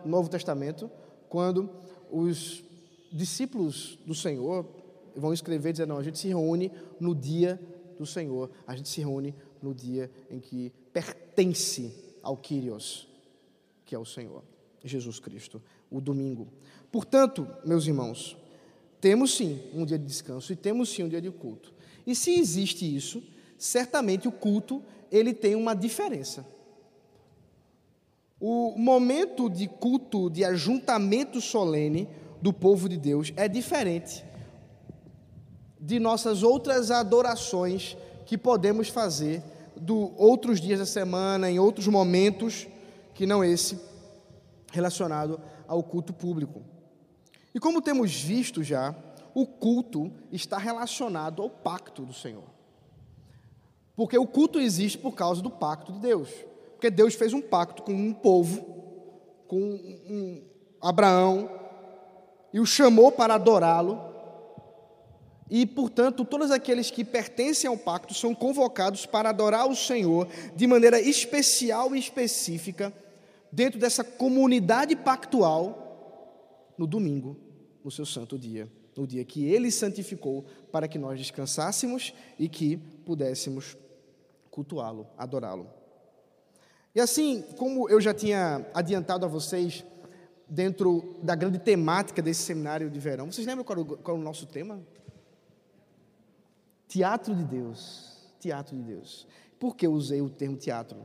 Novo 0.05 0.29
Testamento, 0.29 0.91
quando 1.29 1.71
os 2.11 2.65
discípulos 3.13 3.99
do 4.05 4.15
Senhor, 4.15 4.67
vão 5.15 5.33
escrever 5.33 5.73
dizendo: 5.73 5.91
não, 5.91 5.99
a 5.99 6.03
gente 6.03 6.19
se 6.19 6.29
reúne 6.29 6.73
no 6.99 7.15
dia 7.15 7.61
do 7.99 8.05
Senhor, 8.05 8.51
a 8.67 8.75
gente 8.75 8.89
se 8.89 9.01
reúne 9.01 9.35
no 9.63 9.75
dia 9.75 10.11
em 10.31 10.41
que 10.41 10.73
pertence 10.93 11.93
ao 12.23 12.37
Kyrios, 12.37 13.09
que 13.85 13.95
é 13.95 13.99
o 13.99 14.05
Senhor, 14.05 14.43
Jesus 14.85 15.19
Cristo, 15.19 15.63
o 15.91 16.01
domingo. 16.01 16.49
Portanto, 16.91 17.47
meus 17.65 17.87
irmãos, 17.87 18.37
temos 19.01 19.37
sim 19.37 19.61
um 19.75 19.85
dia 19.85 19.99
de 19.99 20.05
descanso 20.05 20.53
e 20.53 20.57
temos 20.57 20.89
sim 20.89 21.05
um 21.05 21.09
dia 21.09 21.21
de 21.21 21.31
culto. 21.31 21.73
E 22.07 22.15
se 22.15 22.39
existe 22.39 22.85
isso, 22.85 23.23
certamente 23.57 24.29
o 24.29 24.33
culto 24.33 24.83
ele 25.11 25.33
tem 25.33 25.55
uma 25.55 25.75
diferença. 25.75 26.47
O 28.41 28.77
momento 28.79 29.49
de 29.49 29.67
culto, 29.67 30.31
de 30.31 30.45
ajuntamento 30.45 31.41
solene 31.41 32.09
do 32.41 32.53
povo 32.53 32.89
de 32.89 32.97
Deus 32.97 33.33
é 33.37 33.49
diferente 33.49 34.25
de 35.81 35.99
nossas 35.99 36.43
outras 36.43 36.91
adorações 36.91 37.97
que 38.29 38.37
podemos 38.37 38.91
fazer 38.91 39.43
do 39.75 40.13
outros 40.21 40.61
dias 40.61 40.79
da 40.79 40.85
semana, 40.85 41.51
em 41.51 41.59
outros 41.59 41.87
momentos 41.87 42.69
que 43.15 43.25
não 43.25 43.43
esse 43.43 43.81
relacionado 44.71 45.41
ao 45.67 45.83
culto 45.83 46.13
público. 46.13 46.63
E 47.55 47.59
como 47.59 47.81
temos 47.81 48.15
visto 48.21 48.63
já, 48.63 48.95
o 49.35 49.47
culto 49.47 50.13
está 50.31 50.59
relacionado 50.59 51.41
ao 51.41 51.49
pacto 51.49 52.05
do 52.05 52.13
Senhor. 52.13 52.45
Porque 53.97 54.19
o 54.19 54.27
culto 54.27 54.61
existe 54.61 54.99
por 54.99 55.15
causa 55.15 55.41
do 55.41 55.51
pacto 55.51 55.91
de 55.91 55.99
Deus. 55.99 56.29
Porque 56.73 56.91
Deus 56.91 57.15
fez 57.15 57.33
um 57.33 57.41
pacto 57.41 57.83
com 57.83 57.95
um 57.95 58.13
povo, 58.13 58.61
com 59.47 59.59
um 59.59 60.43
Abraão, 60.83 61.51
e 62.53 62.61
o 62.61 62.67
chamou 62.67 63.11
para 63.11 63.37
adorá-lo. 63.37 64.08
E, 65.51 65.65
portanto, 65.65 66.25
todos 66.25 66.51
aqueles 66.51 66.91
que 66.91 67.05
pertencem 67.05 67.69
ao 67.69 67.77
pacto 67.77 68.13
são 68.13 68.35
convocados 68.35 69.07
para 69.07 69.31
adorar 69.31 69.69
o 69.69 69.75
Senhor 69.75 70.29
de 70.55 70.67
maneira 70.67 71.01
especial 71.01 71.95
e 71.95 71.99
específica, 71.99 72.93
dentro 73.51 73.79
dessa 73.81 74.05
comunidade 74.05 74.95
pactual, 74.95 75.87
no 76.77 76.87
domingo, 76.87 77.37
no 77.83 77.91
seu 77.91 78.05
santo 78.05 78.39
dia, 78.39 78.71
no 78.97 79.07
dia 79.07 79.25
que 79.25 79.45
ele 79.47 79.71
santificou 79.71 80.45
para 80.71 80.87
que 80.87 80.99
nós 80.99 81.19
descansássemos 81.19 82.13
e 82.39 82.49
que 82.49 82.77
pudéssemos 82.77 83.77
cultuá-lo, 84.51 85.07
adorá-lo. 85.17 85.69
E 86.95 87.01
assim, 87.01 87.43
como 87.57 87.89
eu 87.89 88.01
já 88.01 88.13
tinha 88.13 88.67
adiantado 88.75 89.25
a 89.25 89.29
vocês, 89.29 89.85
dentro 90.49 91.17
da 91.23 91.35
grande 91.35 91.59
temática 91.59 92.23
desse 92.23 92.43
seminário 92.43 92.91
de 92.91 92.99
verão, 92.99 93.31
vocês 93.31 93.47
lembram 93.47 93.65
qual, 93.65 93.85
qual 93.85 94.17
é 94.17 94.21
o 94.21 94.23
nosso 94.23 94.47
tema? 94.47 94.81
Teatro 96.89 97.35
de 97.35 97.45
Deus. 97.45 98.17
Teatro 98.41 98.75
de 98.75 98.83
Deus. 98.83 99.27
Por 99.61 99.77
que 99.77 99.87
usei 99.87 100.23
o 100.23 100.31
termo 100.31 100.57
teatro? 100.57 100.99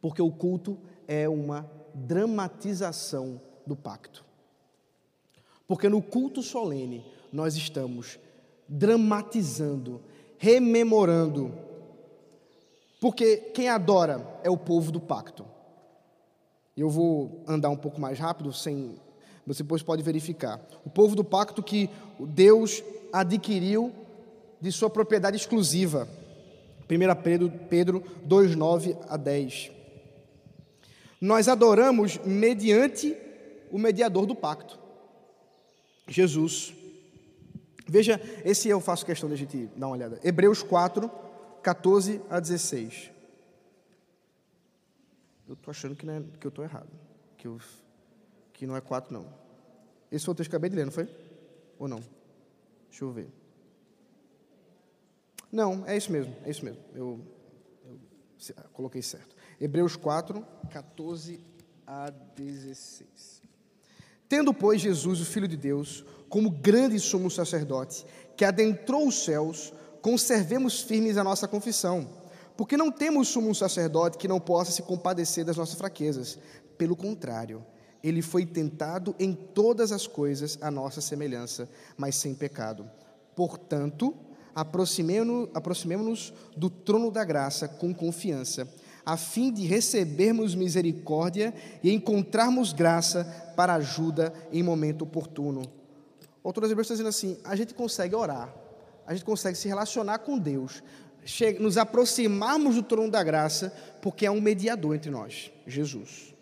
Porque 0.00 0.20
o 0.20 0.30
culto 0.30 0.78
é 1.06 1.28
uma 1.28 1.68
dramatização 1.94 3.40
do 3.66 3.74
pacto. 3.74 4.24
Porque 5.66 5.88
no 5.88 6.02
culto 6.02 6.42
solene 6.42 7.04
nós 7.32 7.56
estamos 7.56 8.18
dramatizando, 8.68 10.00
rememorando. 10.36 11.52
Porque 13.00 13.36
quem 13.36 13.68
adora 13.68 14.40
é 14.42 14.50
o 14.50 14.56
povo 14.56 14.92
do 14.92 15.00
pacto. 15.00 15.44
Eu 16.76 16.90
vou 16.90 17.42
andar 17.46 17.70
um 17.70 17.76
pouco 17.76 18.00
mais 18.00 18.18
rápido, 18.18 18.52
sem 18.52 18.96
você 19.46 19.62
depois 19.62 19.82
pode 19.82 20.02
verificar. 20.02 20.60
O 20.84 20.90
povo 20.90 21.16
do 21.16 21.24
pacto 21.24 21.62
que 21.62 21.88
Deus 22.20 22.82
adquiriu 23.12 23.92
de 24.60 24.72
sua 24.72 24.90
propriedade 24.90 25.36
exclusiva. 25.36 26.08
1 26.88 27.22
Pedro, 27.22 27.52
Pedro 27.68 28.04
2, 28.24 28.56
9 28.56 28.96
a 29.08 29.16
10. 29.16 29.70
Nós 31.20 31.48
adoramos 31.48 32.18
mediante 32.18 33.16
o 33.70 33.78
mediador 33.78 34.24
do 34.24 34.34
pacto, 34.34 34.78
Jesus. 36.06 36.74
Veja, 37.86 38.20
esse 38.44 38.68
eu 38.68 38.80
faço 38.80 39.04
questão 39.04 39.28
de 39.28 39.34
a 39.34 39.38
gente 39.38 39.68
dar 39.76 39.86
uma 39.86 39.96
olhada. 39.96 40.20
Hebreus 40.22 40.62
4, 40.62 41.10
14 41.62 42.20
a 42.30 42.38
16. 42.40 43.10
Eu 45.48 45.54
estou 45.54 45.70
achando 45.70 45.96
que, 45.96 46.08
é, 46.08 46.22
que 46.38 46.46
eu 46.46 46.50
estou 46.50 46.64
errado. 46.64 46.88
Que, 47.36 47.48
eu, 47.48 47.58
que 48.52 48.66
não 48.66 48.76
é 48.76 48.80
4, 48.80 49.12
não. 49.12 49.26
Esse 50.12 50.24
foi 50.24 50.32
o 50.32 50.34
texto 50.34 50.50
que 50.50 50.54
eu 50.54 50.58
acabei 50.58 50.70
de 50.70 50.76
ler, 50.76 50.84
não 50.84 50.92
foi? 50.92 51.08
Ou 51.78 51.88
não? 51.88 52.02
Deixa 52.88 53.04
eu 53.04 53.12
ver. 53.12 53.28
Não, 55.50 55.86
é 55.86 55.96
isso 55.96 56.12
mesmo, 56.12 56.34
é 56.44 56.50
isso 56.50 56.64
mesmo. 56.64 56.80
Eu, 56.94 57.20
eu 57.88 57.98
coloquei 58.72 59.02
certo. 59.02 59.34
Hebreus 59.60 59.96
4, 59.96 60.44
14 60.70 61.40
a 61.86 62.10
16. 62.10 63.42
Tendo, 64.28 64.52
pois, 64.52 64.80
Jesus, 64.80 65.20
o 65.20 65.24
Filho 65.24 65.48
de 65.48 65.56
Deus, 65.56 66.04
como 66.28 66.50
grande 66.50 67.00
sumo 67.00 67.30
sacerdote, 67.30 68.04
que 68.36 68.44
adentrou 68.44 69.08
os 69.08 69.24
céus, 69.24 69.72
conservemos 70.02 70.82
firmes 70.82 71.16
a 71.16 71.24
nossa 71.24 71.48
confissão, 71.48 72.08
porque 72.56 72.76
não 72.76 72.92
temos 72.92 73.28
sumo 73.28 73.54
sacerdote 73.54 74.18
que 74.18 74.28
não 74.28 74.38
possa 74.38 74.70
se 74.70 74.82
compadecer 74.82 75.44
das 75.44 75.56
nossas 75.56 75.76
fraquezas. 75.76 76.38
Pelo 76.76 76.94
contrário, 76.94 77.64
ele 78.02 78.22
foi 78.22 78.46
tentado 78.46 79.14
em 79.18 79.32
todas 79.32 79.92
as 79.92 80.06
coisas 80.06 80.58
à 80.60 80.70
nossa 80.70 81.00
semelhança, 81.00 81.68
mas 81.96 82.16
sem 82.16 82.34
pecado. 82.34 82.88
Portanto, 83.34 84.14
aproximemo-nos 84.54 86.32
do 86.56 86.68
trono 86.68 87.10
da 87.10 87.24
graça 87.24 87.68
com 87.68 87.94
confiança 87.94 88.68
a 89.08 89.16
fim 89.16 89.50
de 89.50 89.64
recebermos 89.64 90.54
misericórdia 90.54 91.54
e 91.82 91.90
encontrarmos 91.90 92.74
graça 92.74 93.24
para 93.56 93.72
ajuda 93.72 94.34
em 94.52 94.62
momento 94.62 95.00
oportuno. 95.00 95.62
O 96.44 96.48
autor 96.48 96.60
das 96.60 96.70
Hebreus 96.70 96.84
está 96.84 96.92
dizendo 96.92 97.08
assim: 97.08 97.38
a 97.42 97.56
gente 97.56 97.72
consegue 97.72 98.14
orar, 98.14 98.54
a 99.06 99.14
gente 99.14 99.24
consegue 99.24 99.56
se 99.56 99.66
relacionar 99.66 100.18
com 100.18 100.38
Deus, 100.38 100.82
nos 101.58 101.78
aproximarmos 101.78 102.74
do 102.74 102.82
trono 102.82 103.10
da 103.10 103.22
graça, 103.22 103.72
porque 104.02 104.26
há 104.26 104.30
um 104.30 104.42
mediador 104.42 104.94
entre 104.94 105.10
nós, 105.10 105.50
Jesus. 105.66 106.34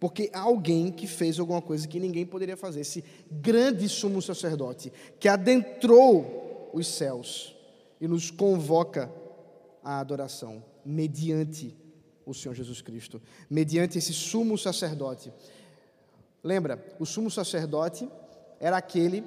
Porque 0.00 0.30
alguém 0.32 0.92
que 0.92 1.06
fez 1.06 1.40
alguma 1.40 1.60
coisa 1.60 1.88
que 1.88 1.98
ninguém 1.98 2.24
poderia 2.24 2.56
fazer, 2.56 2.80
esse 2.80 3.04
grande 3.30 3.88
sumo 3.88 4.22
sacerdote, 4.22 4.92
que 5.18 5.28
adentrou 5.28 6.70
os 6.72 6.86
céus 6.86 7.56
e 8.00 8.06
nos 8.06 8.30
convoca 8.30 9.10
à 9.82 9.98
adoração 9.98 10.62
mediante 10.84 11.76
o 12.24 12.32
Senhor 12.32 12.54
Jesus 12.54 12.80
Cristo, 12.80 13.20
mediante 13.50 13.98
esse 13.98 14.12
sumo 14.12 14.56
sacerdote. 14.56 15.32
Lembra, 16.44 16.84
o 17.00 17.06
sumo 17.06 17.30
sacerdote 17.30 18.08
era 18.60 18.76
aquele 18.76 19.24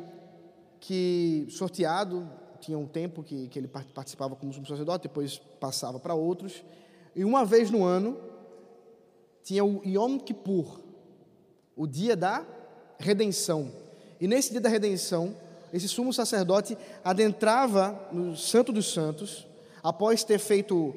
que, 0.79 1.47
sorteado, 1.49 2.29
tinha 2.61 2.77
um 2.77 2.87
tempo 2.87 3.23
que, 3.23 3.47
que 3.49 3.59
ele 3.59 3.67
participava 3.67 4.35
como 4.35 4.53
sumo 4.53 4.67
sacerdote, 4.67 5.07
depois 5.07 5.37
passava 5.59 5.99
para 5.99 6.13
outros, 6.13 6.63
e 7.13 7.25
uma 7.25 7.43
vez 7.43 7.69
no 7.69 7.83
ano 7.83 8.30
tinha 9.43 9.63
o 9.63 9.81
Yom 9.85 10.17
Kippur, 10.19 10.79
o 11.75 11.87
dia 11.87 12.15
da 12.15 12.45
redenção. 12.99 13.71
E 14.19 14.27
nesse 14.27 14.51
dia 14.51 14.61
da 14.61 14.69
redenção, 14.69 15.35
esse 15.73 15.87
sumo 15.87 16.13
sacerdote 16.13 16.77
adentrava 17.03 17.99
no 18.11 18.35
Santo 18.35 18.71
dos 18.71 18.91
Santos, 18.93 19.47
após 19.81 20.23
ter 20.23 20.37
feito 20.37 20.95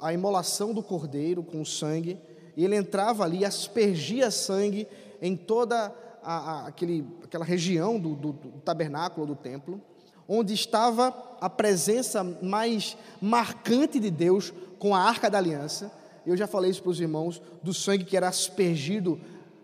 a 0.00 0.12
imolação 0.12 0.72
do 0.72 0.82
cordeiro 0.82 1.42
com 1.42 1.60
o 1.60 1.66
sangue, 1.66 2.18
e 2.56 2.64
ele 2.64 2.76
entrava 2.76 3.24
ali, 3.24 3.44
aspergia 3.44 4.30
sangue 4.30 4.88
em 5.20 5.36
toda 5.36 5.94
a, 6.22 6.34
a, 6.36 6.66
aquele, 6.66 7.06
aquela 7.22 7.44
região 7.44 7.98
do, 7.98 8.14
do, 8.14 8.32
do 8.32 8.60
tabernáculo, 8.60 9.26
do 9.26 9.36
templo, 9.36 9.80
onde 10.28 10.52
estava 10.52 11.14
a 11.40 11.48
presença 11.48 12.22
mais 12.42 12.96
marcante 13.20 13.98
de 13.98 14.10
Deus 14.10 14.52
com 14.78 14.94
a 14.94 15.00
arca 15.00 15.30
da 15.30 15.38
aliança. 15.38 15.90
Eu 16.26 16.36
já 16.36 16.46
falei 16.46 16.70
isso 16.70 16.82
para 16.82 16.90
os 16.90 17.00
irmãos, 17.00 17.40
do 17.62 17.72
sangue 17.72 18.04
que 18.04 18.16
era 18.16 18.28
aspergido 18.28 19.20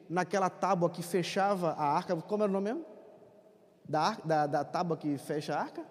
naquela 0.08 0.50
tábua 0.50 0.90
que 0.90 1.02
fechava 1.02 1.70
a 1.70 1.84
arca. 1.84 2.16
Como 2.16 2.42
era 2.42 2.50
o 2.50 2.52
nome 2.52 2.72
mesmo? 2.72 2.84
Da, 3.86 4.18
da, 4.24 4.46
da 4.46 4.64
tábua 4.64 4.96
que 4.96 5.18
fecha 5.18 5.54
a 5.54 5.60
arca? 5.60 5.84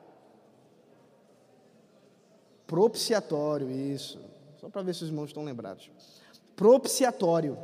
Propiciatório, 2.65 3.69
isso. 3.69 4.19
Só 4.57 4.69
para 4.69 4.81
ver 4.81 4.95
se 4.95 5.03
os 5.03 5.09
irmãos 5.09 5.27
estão 5.27 5.43
lembrados. 5.43 5.91
Propiciatório. 6.55 7.57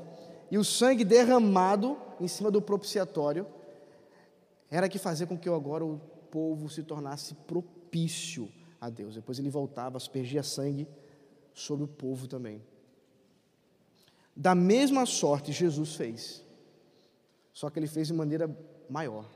E 0.52 0.58
o 0.58 0.64
sangue 0.64 1.04
derramado 1.04 1.98
em 2.20 2.28
cima 2.28 2.52
do 2.52 2.62
propiciatório 2.62 3.48
era 4.70 4.90
que 4.90 5.00
fazia 5.00 5.26
com 5.26 5.38
que 5.38 5.50
agora 5.50 5.84
o 5.84 6.00
povo 6.30 6.70
se 6.70 6.84
tornasse 6.84 7.34
propício 7.34 8.50
a 8.80 8.90
Deus. 8.90 9.16
Depois 9.16 9.40
ele 9.40 9.50
voltava, 9.50 9.98
aspergia 9.98 10.44
sangue 10.44 10.88
sobre 11.54 11.84
o 11.86 11.88
povo 11.88 12.28
também. 12.28 12.62
Da 14.40 14.56
mesma 14.56 15.06
sorte 15.06 15.52
Jesus 15.52 15.96
fez. 15.96 16.42
Só 17.52 17.70
que 17.70 17.78
ele 17.78 17.88
fez 17.88 18.08
de 18.08 18.14
maneira 18.14 18.50
maior. 18.90 19.30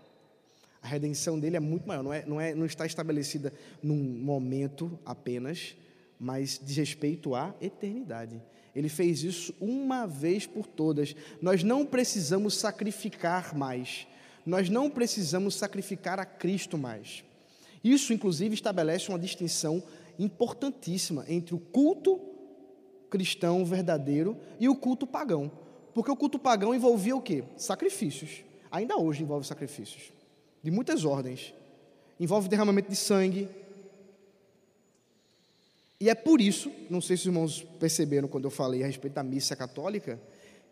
A 0.81 0.87
redenção 0.87 1.37
dele 1.37 1.57
é 1.57 1.59
muito 1.59 1.85
maior, 1.85 2.01
não, 2.01 2.13
é, 2.13 2.25
não, 2.25 2.39
é, 2.39 2.55
não 2.55 2.65
está 2.65 2.85
estabelecida 2.85 3.51
num 3.81 3.97
momento 3.97 4.97
apenas, 5.05 5.75
mas 6.17 6.57
diz 6.63 6.77
respeito 6.77 7.35
à 7.35 7.53
eternidade. 7.59 8.41
Ele 8.73 8.87
fez 8.87 9.23
isso 9.23 9.53
uma 9.59 10.07
vez 10.07 10.47
por 10.47 10.65
todas. 10.65 11.13
Nós 11.41 11.63
não 11.63 11.85
precisamos 11.85 12.55
sacrificar 12.55 13.53
mais. 13.53 14.07
Nós 14.45 14.69
não 14.69 14.89
precisamos 14.89 15.55
sacrificar 15.55 16.17
a 16.17 16.25
Cristo 16.25 16.77
mais. 16.77 17.25
Isso, 17.83 18.13
inclusive, 18.13 18.55
estabelece 18.55 19.09
uma 19.09 19.19
distinção 19.19 19.83
importantíssima 20.17 21.25
entre 21.27 21.53
o 21.53 21.59
culto 21.59 22.32
cristão 23.13 23.63
verdadeiro 23.63 24.35
e 24.59 24.67
o 24.67 24.75
culto 24.75 25.05
pagão. 25.05 25.51
Porque 25.93 26.09
o 26.09 26.15
culto 26.15 26.39
pagão 26.39 26.73
envolvia 26.73 27.15
o 27.15 27.21
quê? 27.21 27.43
Sacrifícios. 27.55 28.43
Ainda 28.71 28.97
hoje 28.97 29.21
envolve 29.21 29.45
sacrifícios. 29.45 30.11
De 30.63 30.71
muitas 30.71 31.05
ordens. 31.05 31.53
Envolve 32.19 32.49
derramamento 32.49 32.89
de 32.89 32.95
sangue, 32.95 33.47
e 35.99 36.09
é 36.09 36.15
por 36.15 36.41
isso, 36.41 36.71
não 36.89 36.99
sei 36.99 37.15
se 37.15 37.21
os 37.21 37.27
irmãos 37.27 37.61
perceberam 37.79 38.27
quando 38.27 38.45
eu 38.45 38.51
falei 38.51 38.83
a 38.83 38.87
respeito 38.87 39.13
da 39.13 39.23
missa 39.23 39.55
católica, 39.55 40.19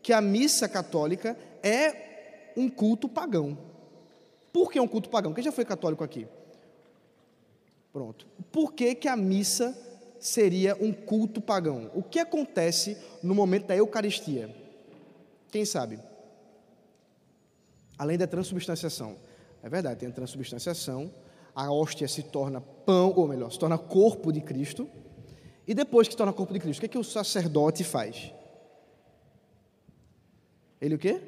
que 0.02 0.12
a 0.12 0.20
missa 0.20 0.68
católica 0.68 1.38
é 1.64 2.52
um 2.58 2.68
culto 2.68 3.08
pagão. 3.08 3.58
Por 4.52 4.72
que 4.72 4.80
um 4.80 4.88
culto 4.88 5.10
pagão? 5.10 5.34
Quem 5.34 5.44
já 5.44 5.52
foi 5.52 5.64
católico 5.64 6.04
aqui? 6.04 6.28
Pronto. 7.94 8.26
Por 8.52 8.74
que, 8.74 8.96
que 8.96 9.08
a 9.08 9.16
missa 9.16 9.78
seria 10.22 10.78
um 10.80 10.94
culto 10.94 11.42
pagão? 11.42 11.90
O 11.94 12.04
que 12.04 12.20
acontece 12.20 12.96
no 13.22 13.34
momento 13.34 13.66
da 13.68 13.76
Eucaristia? 13.76 14.56
Quem 15.52 15.66
sabe? 15.66 16.00
Além 17.98 18.18
da 18.18 18.28
transubstanciação. 18.28 19.18
É 19.62 19.70
verdade, 19.70 20.00
tem 20.00 20.10
a 20.10 20.12
transubstanciação, 20.12 21.12
a 21.54 21.72
hóstia 21.72 22.08
se 22.08 22.24
torna 22.24 22.62
pão, 22.62 23.14
ou 23.16 23.28
melhor, 23.28 23.52
se 23.52 23.60
torna 23.60 23.78
corpo 23.78 24.32
de 24.32 24.42
Cristo. 24.42 24.88
E 25.68 25.74
depois 25.74 26.08
que 26.08 26.14
se 26.14 26.18
torna 26.18 26.32
corpo 26.32 26.54
de 26.54 26.60
Cristo, 26.60 26.80
o 26.80 26.82
que, 26.82 26.86
é 26.86 26.90
que 26.90 26.98
o 26.98 27.04
sacerdote 27.04 27.84
faz? 27.84 28.32
Ele 30.80 30.96
o 30.96 31.00
quê? 31.00 31.22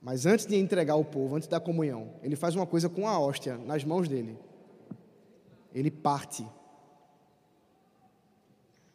Mas 0.00 0.26
antes 0.26 0.44
de 0.44 0.56
entregar 0.56 0.94
ao 0.94 1.04
povo, 1.04 1.36
antes 1.36 1.48
da 1.48 1.58
comunhão, 1.58 2.10
ele 2.22 2.36
faz 2.36 2.54
uma 2.54 2.66
coisa 2.66 2.88
com 2.88 3.08
a 3.08 3.18
hóstia 3.18 3.56
nas 3.56 3.84
mãos 3.84 4.08
dele. 4.08 4.36
Ele 5.72 5.90
parte. 5.90 6.44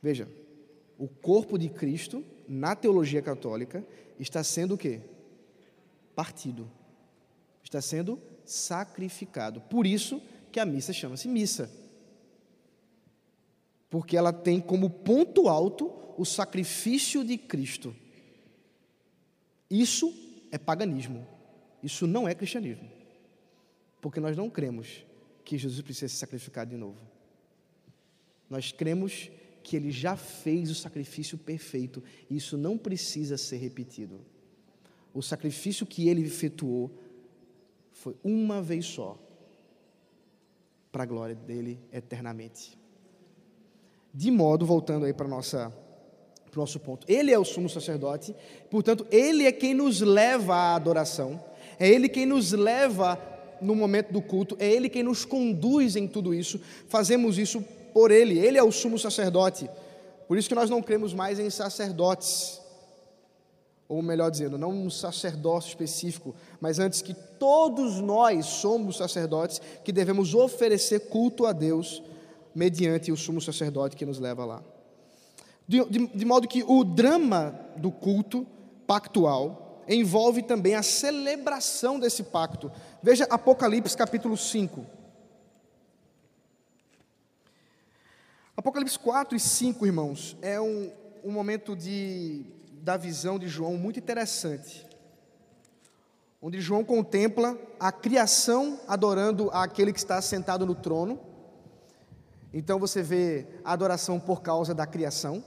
Veja, 0.01 0.27
o 0.97 1.07
corpo 1.07 1.57
de 1.57 1.69
Cristo, 1.69 2.23
na 2.47 2.75
teologia 2.75 3.21
católica, 3.21 3.85
está 4.19 4.43
sendo 4.43 4.75
o 4.75 4.77
quê? 4.77 5.01
Partido. 6.15 6.69
Está 7.63 7.81
sendo 7.81 8.19
sacrificado. 8.45 9.61
Por 9.61 9.85
isso 9.85 10.21
que 10.51 10.59
a 10.59 10.65
missa 10.65 10.91
chama-se 10.91 11.27
missa. 11.27 11.69
Porque 13.89 14.17
ela 14.17 14.33
tem 14.33 14.59
como 14.59 14.89
ponto 14.89 15.47
alto 15.47 15.91
o 16.17 16.25
sacrifício 16.25 17.23
de 17.23 17.37
Cristo. 17.37 17.95
Isso 19.69 20.13
é 20.51 20.57
paganismo. 20.57 21.25
Isso 21.81 22.05
não 22.05 22.27
é 22.27 22.35
cristianismo. 22.35 22.89
Porque 24.01 24.19
nós 24.19 24.35
não 24.35 24.49
cremos 24.49 25.05
que 25.45 25.57
Jesus 25.57 25.81
precisa 25.81 26.09
ser 26.09 26.17
sacrificado 26.17 26.71
de 26.71 26.77
novo. 26.77 26.99
Nós 28.49 28.71
cremos 28.71 29.29
que 29.63 29.75
ele 29.75 29.91
já 29.91 30.15
fez 30.15 30.69
o 30.69 30.75
sacrifício 30.75 31.37
perfeito 31.37 32.03
e 32.29 32.37
isso 32.37 32.57
não 32.57 32.77
precisa 32.77 33.37
ser 33.37 33.57
repetido. 33.57 34.19
O 35.13 35.21
sacrifício 35.21 35.85
que 35.85 36.07
ele 36.07 36.21
efetuou 36.21 36.91
foi 37.91 38.15
uma 38.23 38.61
vez 38.61 38.85
só, 38.85 39.17
para 40.91 41.03
a 41.03 41.05
glória 41.05 41.35
dele 41.35 41.79
eternamente. 41.91 42.77
De 44.13 44.31
modo, 44.31 44.65
voltando 44.65 45.05
aí 45.05 45.13
para 45.13 45.27
o 45.27 45.29
nosso 46.55 46.79
ponto. 46.79 47.05
Ele 47.07 47.31
é 47.31 47.37
o 47.37 47.45
sumo 47.45 47.69
sacerdote, 47.69 48.35
portanto, 48.69 49.05
ele 49.11 49.45
é 49.45 49.51
quem 49.51 49.73
nos 49.73 50.01
leva 50.01 50.55
à 50.55 50.75
adoração, 50.75 51.43
é 51.79 51.87
ele 51.87 52.09
quem 52.09 52.25
nos 52.25 52.51
leva 52.53 53.21
no 53.61 53.75
momento 53.75 54.11
do 54.11 54.21
culto, 54.21 54.55
é 54.59 54.71
ele 54.71 54.89
quem 54.89 55.03
nos 55.03 55.25
conduz 55.25 55.95
em 55.95 56.07
tudo 56.07 56.33
isso. 56.33 56.59
Fazemos 56.87 57.37
isso 57.37 57.63
por 57.93 58.11
ele, 58.11 58.39
ele 58.39 58.57
é 58.57 58.63
o 58.63 58.71
sumo 58.71 58.97
sacerdote. 58.97 59.69
Por 60.27 60.37
isso 60.37 60.47
que 60.47 60.55
nós 60.55 60.69
não 60.69 60.81
cremos 60.81 61.13
mais 61.13 61.39
em 61.39 61.49
sacerdotes 61.49 62.59
ou 63.89 64.03
melhor 64.03 64.29
dizendo, 64.29 64.55
não 64.55 64.69
um 64.69 64.89
sacerdócio 64.89 65.69
específico, 65.69 66.35
mas 66.61 66.77
antes 66.77 67.01
que 67.01 67.15
todos 67.39 67.99
nós 67.99 68.45
somos 68.45 68.97
sacerdotes 68.97 69.59
que 69.83 69.91
devemos 69.91 70.35
oferecer 70.35 71.09
culto 71.09 71.47
a 71.47 71.51
Deus 71.51 72.03
mediante 72.53 73.11
o 73.11 73.17
sumo 73.17 73.41
sacerdote 73.41 73.95
que 73.95 74.05
nos 74.05 74.19
leva 74.19 74.45
lá. 74.45 74.61
De, 75.67 75.83
de, 75.85 76.05
de 76.05 76.25
modo 76.25 76.47
que 76.47 76.63
o 76.67 76.83
drama 76.83 77.59
do 77.77 77.91
culto 77.91 78.45
pactual 78.85 79.81
envolve 79.87 80.43
também 80.43 80.75
a 80.75 80.83
celebração 80.83 81.99
desse 81.99 82.21
pacto. 82.21 82.71
Veja 83.01 83.25
Apocalipse 83.27 83.97
capítulo 83.97 84.37
5. 84.37 84.85
Apocalipse 88.59 88.99
4 88.99 89.37
e 89.37 89.39
5, 89.39 89.85
irmãos, 89.85 90.35
é 90.41 90.59
um, 90.59 90.91
um 91.23 91.31
momento 91.31 91.77
de 91.77 92.45
da 92.81 92.97
visão 92.97 93.39
de 93.39 93.47
João 93.47 93.77
muito 93.77 93.99
interessante, 93.99 94.85
onde 96.41 96.59
João 96.59 96.83
contempla 96.83 97.57
a 97.79 97.89
criação 97.89 98.77
adorando 98.85 99.49
aquele 99.51 99.93
que 99.93 99.99
está 99.99 100.21
sentado 100.21 100.65
no 100.65 100.75
trono. 100.75 101.21
Então 102.53 102.77
você 102.77 103.01
vê 103.01 103.47
a 103.63 103.71
adoração 103.71 104.19
por 104.19 104.41
causa 104.41 104.75
da 104.75 104.85
criação, 104.85 105.41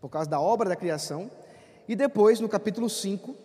por 0.00 0.08
causa 0.08 0.30
da 0.30 0.40
obra 0.40 0.70
da 0.70 0.76
criação. 0.76 1.30
E 1.86 1.94
depois, 1.94 2.40
no 2.40 2.48
capítulo 2.48 2.88
5, 2.88 3.36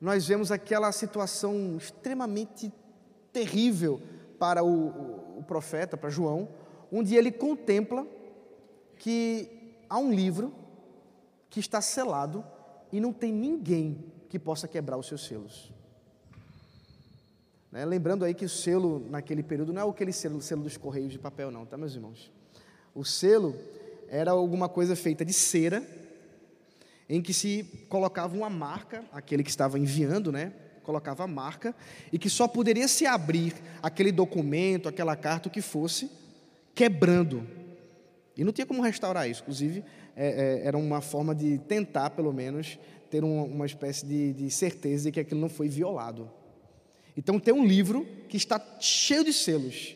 nós 0.00 0.26
vemos 0.26 0.50
aquela 0.50 0.90
situação 0.90 1.76
extremamente 1.76 2.72
terrível 3.32 4.02
para 4.36 4.64
o, 4.64 4.88
o, 4.88 5.38
o 5.38 5.44
profeta, 5.44 5.96
para 5.96 6.10
João, 6.10 6.48
onde 6.90 7.14
ele 7.14 7.30
contempla 7.30 8.06
que 8.98 9.76
há 9.88 9.98
um 9.98 10.12
livro 10.12 10.52
que 11.50 11.60
está 11.60 11.80
selado 11.80 12.44
e 12.92 13.00
não 13.00 13.12
tem 13.12 13.32
ninguém 13.32 14.12
que 14.28 14.38
possa 14.38 14.66
quebrar 14.66 14.96
os 14.96 15.06
seus 15.06 15.26
selos. 15.26 15.72
Né? 17.70 17.84
Lembrando 17.84 18.24
aí 18.24 18.34
que 18.34 18.44
o 18.44 18.48
selo 18.48 19.04
naquele 19.10 19.42
período 19.42 19.72
não 19.72 19.82
é 19.82 19.90
aquele 19.90 20.12
selo, 20.12 20.40
selo 20.40 20.62
dos 20.62 20.76
correios 20.76 21.12
de 21.12 21.18
papel, 21.18 21.50
não, 21.50 21.66
tá, 21.66 21.76
meus 21.76 21.94
irmãos? 21.94 22.32
O 22.94 23.04
selo 23.04 23.54
era 24.08 24.30
alguma 24.30 24.68
coisa 24.68 24.94
feita 24.94 25.24
de 25.24 25.32
cera, 25.32 25.84
em 27.08 27.20
que 27.20 27.34
se 27.34 27.64
colocava 27.88 28.36
uma 28.36 28.48
marca, 28.48 29.04
aquele 29.12 29.42
que 29.42 29.50
estava 29.50 29.78
enviando, 29.78 30.30
né? 30.30 30.52
Colocava 30.82 31.24
a 31.24 31.26
marca, 31.26 31.74
e 32.12 32.18
que 32.18 32.30
só 32.30 32.46
poderia 32.46 32.86
se 32.86 33.06
abrir 33.06 33.54
aquele 33.82 34.12
documento, 34.12 34.88
aquela 34.88 35.16
carta, 35.16 35.48
o 35.48 35.50
que 35.50 35.60
fosse, 35.60 36.10
quebrando. 36.74 37.46
E 38.36 38.44
não 38.44 38.52
tinha 38.52 38.66
como 38.66 38.82
restaurar 38.82 39.28
isso. 39.28 39.42
Inclusive, 39.42 39.84
é, 40.16 40.26
é, 40.62 40.66
era 40.66 40.76
uma 40.76 41.00
forma 41.00 41.34
de 41.34 41.58
tentar, 41.58 42.10
pelo 42.10 42.32
menos, 42.32 42.78
ter 43.10 43.22
uma, 43.22 43.44
uma 43.44 43.66
espécie 43.66 44.04
de, 44.04 44.32
de 44.32 44.50
certeza 44.50 45.04
de 45.04 45.12
que 45.12 45.20
aquilo 45.20 45.40
não 45.40 45.48
foi 45.48 45.68
violado. 45.68 46.30
Então 47.16 47.38
tem 47.38 47.54
um 47.54 47.64
livro 47.64 48.06
que 48.28 48.36
está 48.36 48.60
cheio 48.80 49.24
de 49.24 49.32
selos. 49.32 49.94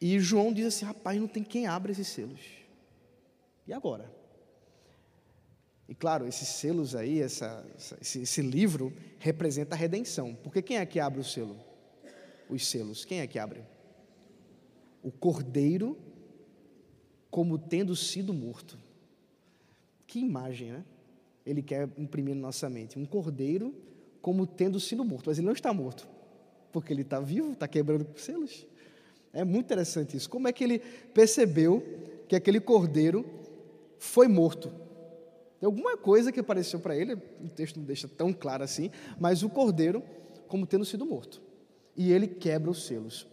E 0.00 0.18
João 0.18 0.52
diz 0.52 0.66
assim: 0.66 0.84
rapaz, 0.84 1.18
não 1.18 1.28
tem 1.28 1.42
quem 1.42 1.66
abra 1.66 1.92
esses 1.92 2.08
selos. 2.08 2.40
E 3.66 3.72
agora? 3.72 4.10
E 5.88 5.94
claro, 5.94 6.26
esses 6.26 6.46
selos 6.46 6.94
aí, 6.94 7.20
essa, 7.20 7.66
esse, 8.00 8.22
esse, 8.22 8.42
livro, 8.42 8.92
representa 9.18 9.74
a 9.74 9.78
redenção. 9.78 10.36
Porque 10.42 10.62
quem 10.62 10.78
é 10.78 10.86
que 10.86 11.00
abre 11.00 11.20
o 11.20 11.24
selo? 11.24 11.58
Os 12.48 12.66
selos. 12.66 13.04
Quem 13.04 13.20
é 13.20 13.26
que 13.26 13.38
abre? 13.38 13.62
O 15.02 15.10
cordeiro 15.10 15.96
como 17.30 17.58
tendo 17.58 17.94
sido 17.94 18.34
morto. 18.34 18.78
Que 20.06 20.18
imagem, 20.18 20.72
né? 20.72 20.84
Ele 21.46 21.62
quer 21.62 21.88
imprimir 21.96 22.34
na 22.34 22.42
nossa 22.42 22.68
mente. 22.68 22.98
Um 22.98 23.06
cordeiro 23.06 23.74
como 24.20 24.46
tendo 24.46 24.78
sido 24.78 25.04
morto, 25.04 25.24
mas 25.28 25.38
ele 25.38 25.46
não 25.46 25.54
está 25.54 25.72
morto, 25.72 26.06
porque 26.72 26.92
ele 26.92 27.02
está 27.02 27.20
vivo, 27.20 27.52
está 27.52 27.66
quebrando 27.66 28.06
selos. 28.18 28.66
É 29.32 29.44
muito 29.44 29.66
interessante 29.66 30.16
isso. 30.16 30.28
Como 30.28 30.48
é 30.48 30.52
que 30.52 30.64
ele 30.64 30.78
percebeu 31.14 31.82
que 32.28 32.36
aquele 32.36 32.60
cordeiro 32.60 33.24
foi 33.98 34.28
morto? 34.28 34.68
Tem 35.58 35.66
alguma 35.66 35.96
coisa 35.96 36.32
que 36.32 36.40
apareceu 36.40 36.80
para 36.80 36.96
ele, 36.96 37.14
o 37.14 37.48
texto 37.48 37.78
não 37.78 37.84
deixa 37.84 38.08
tão 38.08 38.32
claro 38.32 38.64
assim, 38.64 38.90
mas 39.18 39.42
o 39.42 39.48
cordeiro 39.48 40.02
como 40.48 40.66
tendo 40.66 40.84
sido 40.84 41.06
morto. 41.06 41.40
E 41.96 42.12
ele 42.12 42.26
quebra 42.26 42.70
os 42.70 42.86
selos. 42.86 43.26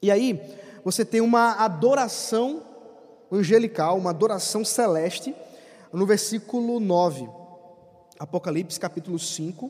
E 0.00 0.10
aí, 0.10 0.40
você 0.86 1.04
tem 1.04 1.20
uma 1.20 1.54
adoração 1.54 2.62
angelical, 3.28 3.98
uma 3.98 4.10
adoração 4.10 4.64
celeste, 4.64 5.34
no 5.92 6.06
versículo 6.06 6.78
9. 6.78 7.28
Apocalipse 8.20 8.78
capítulo 8.78 9.18
5, 9.18 9.68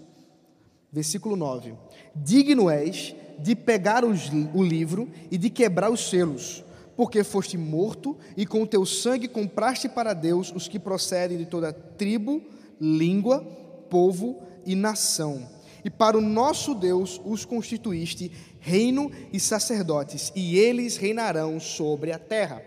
versículo 0.92 1.34
9. 1.34 1.72
Digno 2.14 2.68
és 2.68 3.16
de 3.38 3.56
pegar 3.56 4.04
os, 4.04 4.30
o 4.52 4.62
livro 4.62 5.08
e 5.30 5.38
de 5.38 5.48
quebrar 5.48 5.90
os 5.90 6.06
selos, 6.10 6.62
porque 6.94 7.24
foste 7.24 7.56
morto 7.56 8.14
e 8.36 8.44
com 8.44 8.62
o 8.62 8.66
teu 8.66 8.84
sangue 8.84 9.26
compraste 9.26 9.88
para 9.88 10.12
Deus 10.12 10.52
os 10.54 10.68
que 10.68 10.78
procedem 10.78 11.38
de 11.38 11.46
toda 11.46 11.72
tribo, 11.72 12.42
língua, 12.78 13.40
povo 13.88 14.36
e 14.66 14.74
nação. 14.74 15.48
E 15.86 15.90
para 15.90 16.18
o 16.18 16.20
nosso 16.20 16.74
Deus 16.74 17.20
os 17.24 17.44
constituíste 17.44 18.32
reino 18.58 19.08
e 19.32 19.38
sacerdotes, 19.38 20.32
e 20.34 20.58
eles 20.58 20.96
reinarão 20.96 21.60
sobre 21.60 22.10
a 22.10 22.18
terra. 22.18 22.60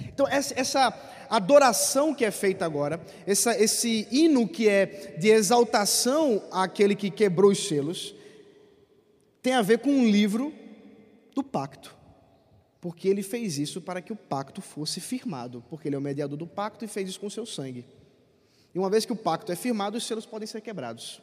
Então, 0.00 0.28
essa 0.28 0.92
adoração 1.30 2.14
que 2.14 2.22
é 2.22 2.30
feita 2.30 2.66
agora, 2.66 3.00
essa, 3.26 3.58
esse 3.58 4.06
hino 4.10 4.46
que 4.46 4.68
é 4.68 5.16
de 5.18 5.28
exaltação 5.28 6.42
àquele 6.52 6.94
que 6.94 7.10
quebrou 7.10 7.50
os 7.50 7.66
selos, 7.66 8.14
tem 9.40 9.54
a 9.54 9.62
ver 9.62 9.78
com 9.78 9.88
um 9.88 10.10
livro 10.10 10.52
do 11.34 11.42
pacto. 11.42 11.96
Porque 12.78 13.08
ele 13.08 13.22
fez 13.22 13.56
isso 13.56 13.80
para 13.80 14.02
que 14.02 14.12
o 14.12 14.16
pacto 14.16 14.60
fosse 14.60 15.00
firmado, 15.00 15.64
porque 15.70 15.88
ele 15.88 15.96
é 15.96 15.98
o 15.98 16.02
mediador 16.02 16.36
do 16.36 16.46
pacto 16.46 16.84
e 16.84 16.88
fez 16.88 17.08
isso 17.08 17.20
com 17.20 17.30
seu 17.30 17.46
sangue. 17.46 17.86
E 18.74 18.78
uma 18.78 18.90
vez 18.90 19.06
que 19.06 19.14
o 19.14 19.16
pacto 19.16 19.50
é 19.50 19.56
firmado, 19.56 19.96
os 19.96 20.06
selos 20.06 20.26
podem 20.26 20.46
ser 20.46 20.60
quebrados. 20.60 21.22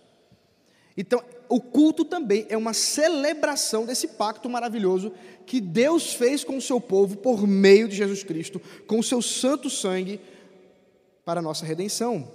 Então, 0.97 1.21
o 1.47 1.61
culto 1.61 2.03
também 2.03 2.45
é 2.49 2.57
uma 2.57 2.73
celebração 2.73 3.85
desse 3.85 4.07
pacto 4.09 4.49
maravilhoso 4.49 5.13
que 5.45 5.61
Deus 5.61 6.13
fez 6.13 6.43
com 6.43 6.57
o 6.57 6.61
seu 6.61 6.81
povo 6.81 7.17
por 7.17 7.47
meio 7.47 7.87
de 7.87 7.95
Jesus 7.95 8.23
Cristo, 8.23 8.59
com 8.87 8.99
o 8.99 9.03
seu 9.03 9.21
santo 9.21 9.69
sangue 9.69 10.19
para 11.23 11.39
a 11.39 11.43
nossa 11.43 11.65
redenção. 11.65 12.27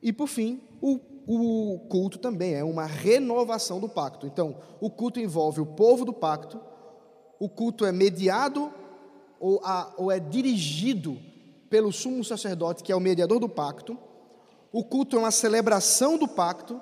E 0.00 0.12
por 0.12 0.28
fim, 0.28 0.60
o, 0.80 1.00
o 1.26 1.80
culto 1.88 2.18
também 2.18 2.54
é 2.54 2.62
uma 2.62 2.86
renovação 2.86 3.80
do 3.80 3.88
pacto. 3.88 4.26
Então, 4.26 4.56
o 4.80 4.88
culto 4.88 5.18
envolve 5.18 5.60
o 5.60 5.66
povo 5.66 6.04
do 6.04 6.12
pacto, 6.12 6.60
o 7.40 7.48
culto 7.48 7.84
é 7.84 7.92
mediado 7.92 8.72
ou, 9.40 9.60
a, 9.64 9.92
ou 9.96 10.10
é 10.10 10.20
dirigido 10.20 11.18
pelo 11.68 11.92
sumo 11.92 12.24
sacerdote, 12.24 12.82
que 12.82 12.92
é 12.92 12.96
o 12.96 13.00
mediador 13.00 13.40
do 13.40 13.48
pacto. 13.48 13.98
O 14.76 14.84
culto 14.84 15.16
é 15.16 15.18
uma 15.18 15.30
celebração 15.30 16.18
do 16.18 16.28
pacto 16.28 16.78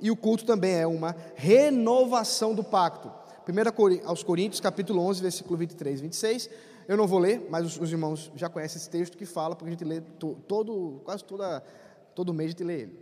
e 0.00 0.08
o 0.08 0.16
culto 0.16 0.46
também 0.46 0.72
é 0.74 0.86
uma 0.86 1.16
renovação 1.34 2.54
do 2.54 2.62
pacto. 2.62 3.10
1 3.48 4.06
aos 4.06 4.22
Coríntios, 4.22 4.60
capítulo 4.60 5.00
11, 5.00 5.20
versículo 5.20 5.56
23 5.56 5.98
e 5.98 6.02
26. 6.04 6.50
Eu 6.86 6.96
não 6.96 7.08
vou 7.08 7.18
ler, 7.18 7.44
mas 7.50 7.66
os, 7.66 7.80
os, 7.80 7.90
irmãos 7.90 8.30
já 8.36 8.48
conhecem 8.48 8.80
esse 8.80 8.88
texto 8.88 9.18
que 9.18 9.26
fala, 9.26 9.56
porque 9.56 9.68
a 9.68 9.72
gente 9.72 9.84
lê 9.84 10.00
to, 10.00 10.36
todo, 10.46 11.00
quase 11.04 11.24
toda, 11.24 11.60
todo 12.14 12.32
mês 12.32 12.50
a 12.50 12.52
gente 12.52 12.62
lê 12.62 12.82
ele. 12.82 13.00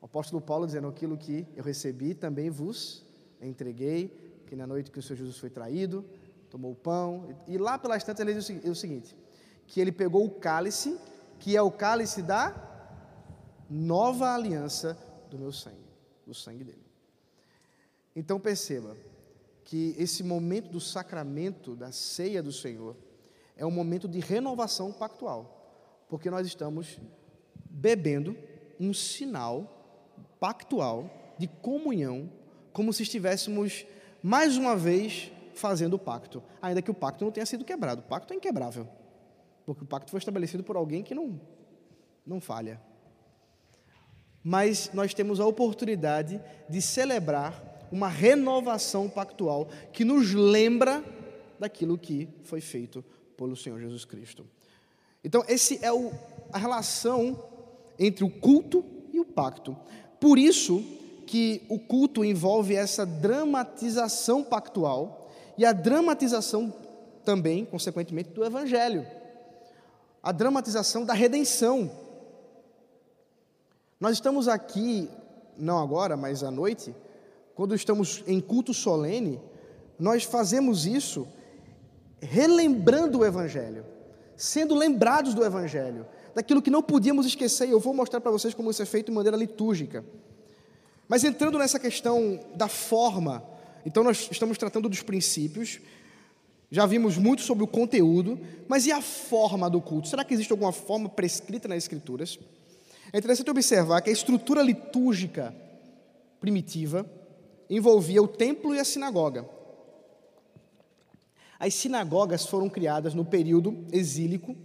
O 0.00 0.06
apóstolo 0.06 0.40
Paulo 0.40 0.64
dizendo 0.64 0.88
aquilo 0.88 1.18
que 1.18 1.46
eu 1.54 1.62
recebi, 1.62 2.14
também 2.14 2.48
vos 2.48 3.04
entreguei, 3.42 4.42
que 4.46 4.56
na 4.56 4.66
noite 4.66 4.90
que 4.90 4.98
o 4.98 5.02
Senhor 5.02 5.18
Jesus 5.18 5.36
foi 5.36 5.50
traído, 5.50 6.06
tomou 6.48 6.72
o 6.72 6.74
pão, 6.74 7.28
e 7.46 7.58
lá 7.58 7.78
pelas 7.78 8.02
tantas 8.02 8.26
ele 8.26 8.32
diz 8.32 8.48
o 8.64 8.74
seguinte, 8.74 9.14
que 9.66 9.78
ele 9.78 9.92
pegou 9.92 10.24
o 10.24 10.30
cálice, 10.30 10.98
que 11.38 11.54
é 11.54 11.60
o 11.60 11.70
cálice 11.70 12.22
da 12.22 12.72
nova 13.68 14.34
aliança 14.34 14.96
do 15.30 15.38
meu 15.38 15.52
sangue, 15.52 15.86
do 16.26 16.34
sangue 16.34 16.64
dele. 16.64 16.84
Então 18.14 18.40
perceba 18.40 18.96
que 19.64 19.94
esse 19.98 20.22
momento 20.22 20.70
do 20.70 20.80
sacramento, 20.80 21.74
da 21.74 21.90
ceia 21.90 22.42
do 22.42 22.52
Senhor, 22.52 22.96
é 23.56 23.66
um 23.66 23.70
momento 23.70 24.06
de 24.06 24.20
renovação 24.20 24.92
pactual, 24.92 26.04
porque 26.08 26.30
nós 26.30 26.46
estamos 26.46 27.00
bebendo 27.68 28.36
um 28.78 28.94
sinal 28.94 30.14
pactual 30.38 31.10
de 31.38 31.48
comunhão, 31.48 32.30
como 32.72 32.92
se 32.92 33.02
estivéssemos 33.02 33.86
mais 34.22 34.56
uma 34.56 34.76
vez 34.76 35.32
fazendo 35.54 35.94
o 35.94 35.98
pacto, 35.98 36.42
ainda 36.60 36.82
que 36.82 36.90
o 36.90 36.94
pacto 36.94 37.24
não 37.24 37.32
tenha 37.32 37.46
sido 37.46 37.64
quebrado. 37.64 38.02
O 38.02 38.04
pacto 38.04 38.32
é 38.32 38.36
inquebrável, 38.36 38.88
porque 39.64 39.82
o 39.82 39.86
pacto 39.86 40.10
foi 40.10 40.18
estabelecido 40.18 40.62
por 40.62 40.76
alguém 40.76 41.02
que 41.02 41.14
não, 41.14 41.40
não 42.26 42.40
falha. 42.40 42.80
Mas 44.48 44.92
nós 44.94 45.12
temos 45.12 45.40
a 45.40 45.44
oportunidade 45.44 46.40
de 46.70 46.80
celebrar 46.80 47.88
uma 47.90 48.06
renovação 48.06 49.08
pactual 49.08 49.66
que 49.92 50.04
nos 50.04 50.32
lembra 50.32 51.02
daquilo 51.58 51.98
que 51.98 52.28
foi 52.44 52.60
feito 52.60 53.04
pelo 53.36 53.56
Senhor 53.56 53.80
Jesus 53.80 54.04
Cristo. 54.04 54.46
Então, 55.24 55.44
esse 55.48 55.84
é 55.84 55.92
o, 55.92 56.12
a 56.52 56.58
relação 56.58 57.42
entre 57.98 58.22
o 58.22 58.30
culto 58.30 58.84
e 59.12 59.18
o 59.18 59.24
pacto. 59.24 59.76
Por 60.20 60.38
isso 60.38 60.80
que 61.26 61.62
o 61.68 61.76
culto 61.76 62.24
envolve 62.24 62.76
essa 62.76 63.04
dramatização 63.04 64.44
pactual 64.44 65.28
e 65.58 65.64
a 65.64 65.72
dramatização 65.72 66.72
também, 67.24 67.64
consequentemente, 67.64 68.30
do 68.30 68.44
evangelho. 68.44 69.04
A 70.22 70.30
dramatização 70.30 71.04
da 71.04 71.14
redenção. 71.14 72.05
Nós 73.98 74.14
estamos 74.14 74.46
aqui, 74.46 75.08
não 75.56 75.78
agora, 75.78 76.16
mas 76.16 76.42
à 76.42 76.50
noite, 76.50 76.94
quando 77.54 77.74
estamos 77.74 78.22
em 78.26 78.40
culto 78.40 78.74
solene, 78.74 79.40
nós 79.98 80.22
fazemos 80.22 80.84
isso 80.84 81.26
relembrando 82.20 83.20
o 83.20 83.24
evangelho, 83.24 83.86
sendo 84.36 84.74
lembrados 84.74 85.32
do 85.32 85.42
evangelho, 85.42 86.06
daquilo 86.34 86.60
que 86.60 86.70
não 86.70 86.82
podíamos 86.82 87.24
esquecer, 87.24 87.68
e 87.68 87.70
eu 87.70 87.80
vou 87.80 87.94
mostrar 87.94 88.20
para 88.20 88.30
vocês 88.30 88.52
como 88.52 88.70
isso 88.70 88.82
é 88.82 88.86
feito 88.86 89.06
de 89.06 89.12
maneira 89.12 89.36
litúrgica. 89.36 90.04
Mas 91.08 91.24
entrando 91.24 91.58
nessa 91.58 91.78
questão 91.78 92.38
da 92.54 92.68
forma, 92.68 93.42
então 93.86 94.04
nós 94.04 94.28
estamos 94.30 94.58
tratando 94.58 94.90
dos 94.90 95.02
princípios, 95.02 95.80
já 96.70 96.84
vimos 96.84 97.16
muito 97.16 97.40
sobre 97.40 97.64
o 97.64 97.66
conteúdo, 97.66 98.38
mas 98.68 98.84
e 98.86 98.92
a 98.92 99.00
forma 99.00 99.70
do 99.70 99.80
culto? 99.80 100.08
Será 100.08 100.22
que 100.24 100.34
existe 100.34 100.52
alguma 100.52 100.72
forma 100.72 101.08
prescrita 101.08 101.68
nas 101.68 101.78
Escrituras? 101.78 102.38
É 103.12 103.18
interessante 103.18 103.50
observar 103.50 104.00
que 104.00 104.10
a 104.10 104.12
estrutura 104.12 104.62
litúrgica 104.62 105.54
primitiva 106.40 107.08
envolvia 107.68 108.22
o 108.22 108.28
templo 108.28 108.74
e 108.74 108.78
a 108.78 108.84
sinagoga. 108.84 109.48
As 111.58 111.74
sinagogas 111.74 112.46
foram 112.46 112.68
criadas 112.68 113.14
no 113.14 113.24
período 113.24 113.86
exílico 113.92 114.56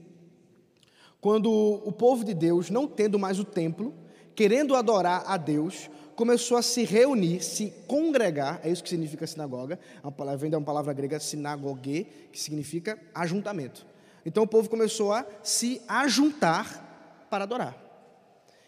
quando 1.22 1.52
o 1.52 1.92
povo 1.92 2.26
de 2.26 2.34
Deus, 2.34 2.72
não 2.72 2.88
tendo 2.88 3.20
mais 3.20 3.40
o 3.40 3.46
templo, 3.46 3.94
querendo 4.34 4.76
adorar 4.76 5.24
a 5.28 5.38
Deus, 5.38 5.88
começou 6.16 6.58
a 6.58 6.64
se 6.64 6.84
reunir, 6.84 7.44
se 7.44 7.72
congregar, 7.88 8.60
é 8.64 8.72
isso 8.72 8.82
que 8.82 8.90
significa 8.90 9.28
sinagoga, 9.28 9.80
palavra, 10.18 10.38
vem 10.38 10.50
da 10.50 10.60
palavra 10.60 10.92
grega 10.94 11.20
sinagogue, 11.20 12.08
que 12.32 12.40
significa 12.40 12.98
ajuntamento. 13.14 13.86
Então 14.26 14.44
o 14.44 14.48
povo 14.48 14.68
começou 14.68 15.14
a 15.14 15.24
se 15.44 15.80
ajuntar 15.88 17.28
para 17.30 17.44
adorar. 17.44 17.91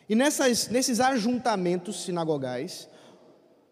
E 0.08 0.16
nessas, 0.16 0.68
nesses 0.68 1.00
ajuntamentos 1.00 2.04
sinagogais, 2.04 2.90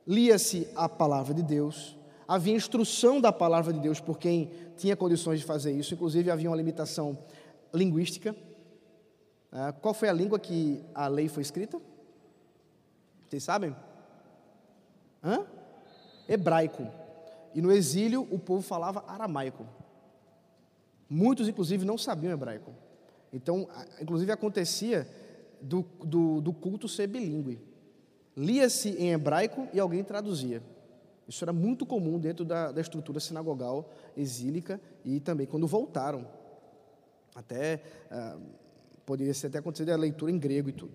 lia-se 0.08 0.68
a 0.76 0.88
palavra 0.88 1.34
de 1.34 1.44
Deus, 1.44 1.98
havia 2.28 2.56
instrução 2.56 3.20
da 3.20 3.32
palavra 3.32 3.74
de 3.74 3.80
Deus 3.80 4.00
por 4.00 4.18
quem 4.18 4.52
tinha 4.78 4.96
condições 4.96 5.40
de 5.40 5.46
fazer 5.46 5.72
isso, 5.74 5.94
inclusive 5.94 6.32
havia 6.32 6.50
uma 6.50 6.56
limitação 6.56 7.18
linguística, 7.74 8.36
ah, 9.52 9.74
qual 9.74 9.94
foi 9.94 10.08
a 10.08 10.14
língua 10.14 10.40
que 10.40 10.82
a 10.96 11.08
lei 11.08 11.28
foi 11.28 11.44
escrita? 11.44 11.80
Vocês 13.28 13.44
sabem? 13.44 13.76
Hã? 15.22 15.46
Hebraico. 16.28 16.88
E 17.54 17.62
no 17.62 17.72
exílio 17.72 18.26
o 18.32 18.40
povo 18.40 18.62
falava 18.62 19.04
aramaico. 19.06 19.66
Muitos, 21.10 21.50
inclusive, 21.50 21.84
não 21.84 21.98
sabiam 21.98 22.32
hebraico. 22.32 22.74
Então, 23.34 23.68
inclusive, 24.00 24.32
acontecia 24.32 25.06
do, 25.62 25.86
do, 26.04 26.42
do 26.42 26.54
culto 26.54 26.88
ser 26.88 27.08
bilíngue. 27.08 27.60
Lia-se 28.36 28.90
em 28.90 29.12
hebraico 29.12 29.68
e 29.74 29.80
alguém 29.80 30.04
traduzia. 30.04 30.62
Isso 31.28 31.44
era 31.44 31.54
muito 31.54 31.86
comum 31.86 32.20
dentro 32.20 32.44
da, 32.44 32.72
da 32.72 32.82
estrutura 32.82 33.20
sinagogal 33.20 33.90
exílica 34.18 34.82
e 35.06 35.20
também 35.20 35.46
quando 35.46 35.68
voltaram. 35.68 36.28
Até. 37.36 37.82
Ah, 38.10 38.38
Poderia 39.06 39.34
ser 39.34 39.48
até 39.48 39.58
acontecer 39.58 39.92
a 39.92 39.98
leitura 39.98 40.32
em 40.32 40.38
grego 40.38 40.70
e 40.70 40.74
tudo. 40.74 40.94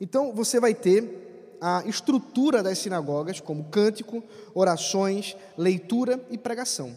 Então, 0.00 0.32
você 0.34 0.60
vai 0.60 0.74
ter 0.74 1.56
a 1.60 1.82
estrutura 1.86 2.62
das 2.62 2.78
sinagogas, 2.78 3.40
como 3.40 3.64
cântico, 3.64 4.22
orações, 4.52 5.36
leitura 5.56 6.22
e 6.30 6.36
pregação. 6.36 6.94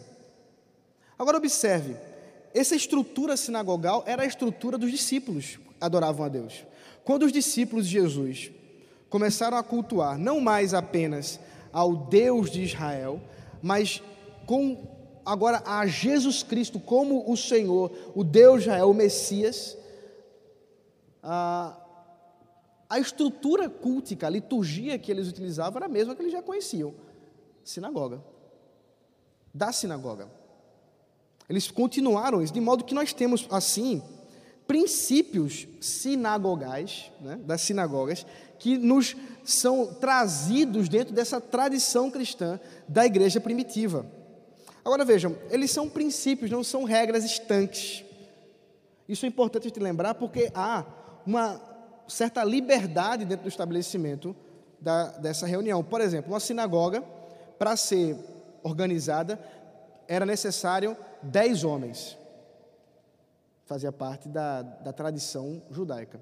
Agora, 1.18 1.38
observe: 1.38 1.96
essa 2.52 2.74
estrutura 2.74 3.36
sinagogal 3.36 4.04
era 4.06 4.22
a 4.22 4.26
estrutura 4.26 4.76
dos 4.76 4.90
discípulos 4.90 5.56
que 5.56 5.70
adoravam 5.80 6.26
a 6.26 6.28
Deus. 6.28 6.64
Quando 7.10 7.24
os 7.24 7.32
discípulos 7.32 7.88
de 7.88 7.94
Jesus 7.94 8.52
começaram 9.08 9.56
a 9.56 9.64
cultuar 9.64 10.16
não 10.16 10.40
mais 10.40 10.72
apenas 10.72 11.40
ao 11.72 11.96
Deus 11.96 12.48
de 12.48 12.62
Israel, 12.62 13.20
mas 13.60 14.00
com 14.46 14.86
agora 15.26 15.60
a 15.66 15.84
Jesus 15.88 16.44
Cristo 16.44 16.78
como 16.78 17.28
o 17.28 17.36
Senhor, 17.36 17.90
o 18.14 18.22
Deus 18.22 18.62
de 18.62 18.68
Israel, 18.68 18.90
o 18.90 18.94
Messias, 18.94 19.76
a, 21.20 21.76
a 22.88 23.00
estrutura 23.00 23.68
cultica, 23.68 24.28
a 24.28 24.30
liturgia 24.30 24.96
que 24.96 25.10
eles 25.10 25.26
utilizavam 25.26 25.78
era 25.78 25.86
a 25.86 25.88
mesma 25.88 26.14
que 26.14 26.22
eles 26.22 26.32
já 26.32 26.40
conheciam: 26.40 26.94
sinagoga. 27.64 28.22
Da 29.52 29.72
sinagoga. 29.72 30.30
Eles 31.48 31.72
continuaram 31.72 32.40
isso, 32.40 32.54
de 32.54 32.60
modo 32.60 32.84
que 32.84 32.94
nós 32.94 33.12
temos, 33.12 33.48
assim, 33.50 34.00
princípios 34.70 35.66
sinagogais, 35.80 37.10
né, 37.20 37.40
das 37.44 37.60
sinagogas, 37.60 38.24
que 38.56 38.78
nos 38.78 39.16
são 39.44 39.94
trazidos 39.94 40.88
dentro 40.88 41.12
dessa 41.12 41.40
tradição 41.40 42.08
cristã 42.08 42.60
da 42.86 43.04
igreja 43.04 43.40
primitiva. 43.40 44.06
Agora 44.84 45.04
vejam, 45.04 45.36
eles 45.50 45.72
são 45.72 45.88
princípios, 45.88 46.52
não 46.52 46.62
são 46.62 46.84
regras 46.84 47.24
estanques. 47.24 48.04
Isso 49.08 49.26
é 49.26 49.28
importante 49.28 49.64
gente 49.64 49.80
lembrar 49.80 50.14
porque 50.14 50.52
há 50.54 50.84
uma 51.26 51.60
certa 52.06 52.44
liberdade 52.44 53.24
dentro 53.24 53.42
do 53.42 53.48
estabelecimento 53.48 54.36
da, 54.80 55.08
dessa 55.18 55.48
reunião. 55.48 55.82
Por 55.82 56.00
exemplo, 56.00 56.32
uma 56.32 56.38
sinagoga, 56.38 57.02
para 57.58 57.74
ser 57.74 58.16
organizada, 58.62 59.36
era 60.06 60.24
necessário 60.24 60.96
dez 61.24 61.64
homens. 61.64 62.19
Fazia 63.70 63.92
parte 63.92 64.28
da, 64.28 64.62
da 64.62 64.92
tradição 64.92 65.62
judaica. 65.70 66.20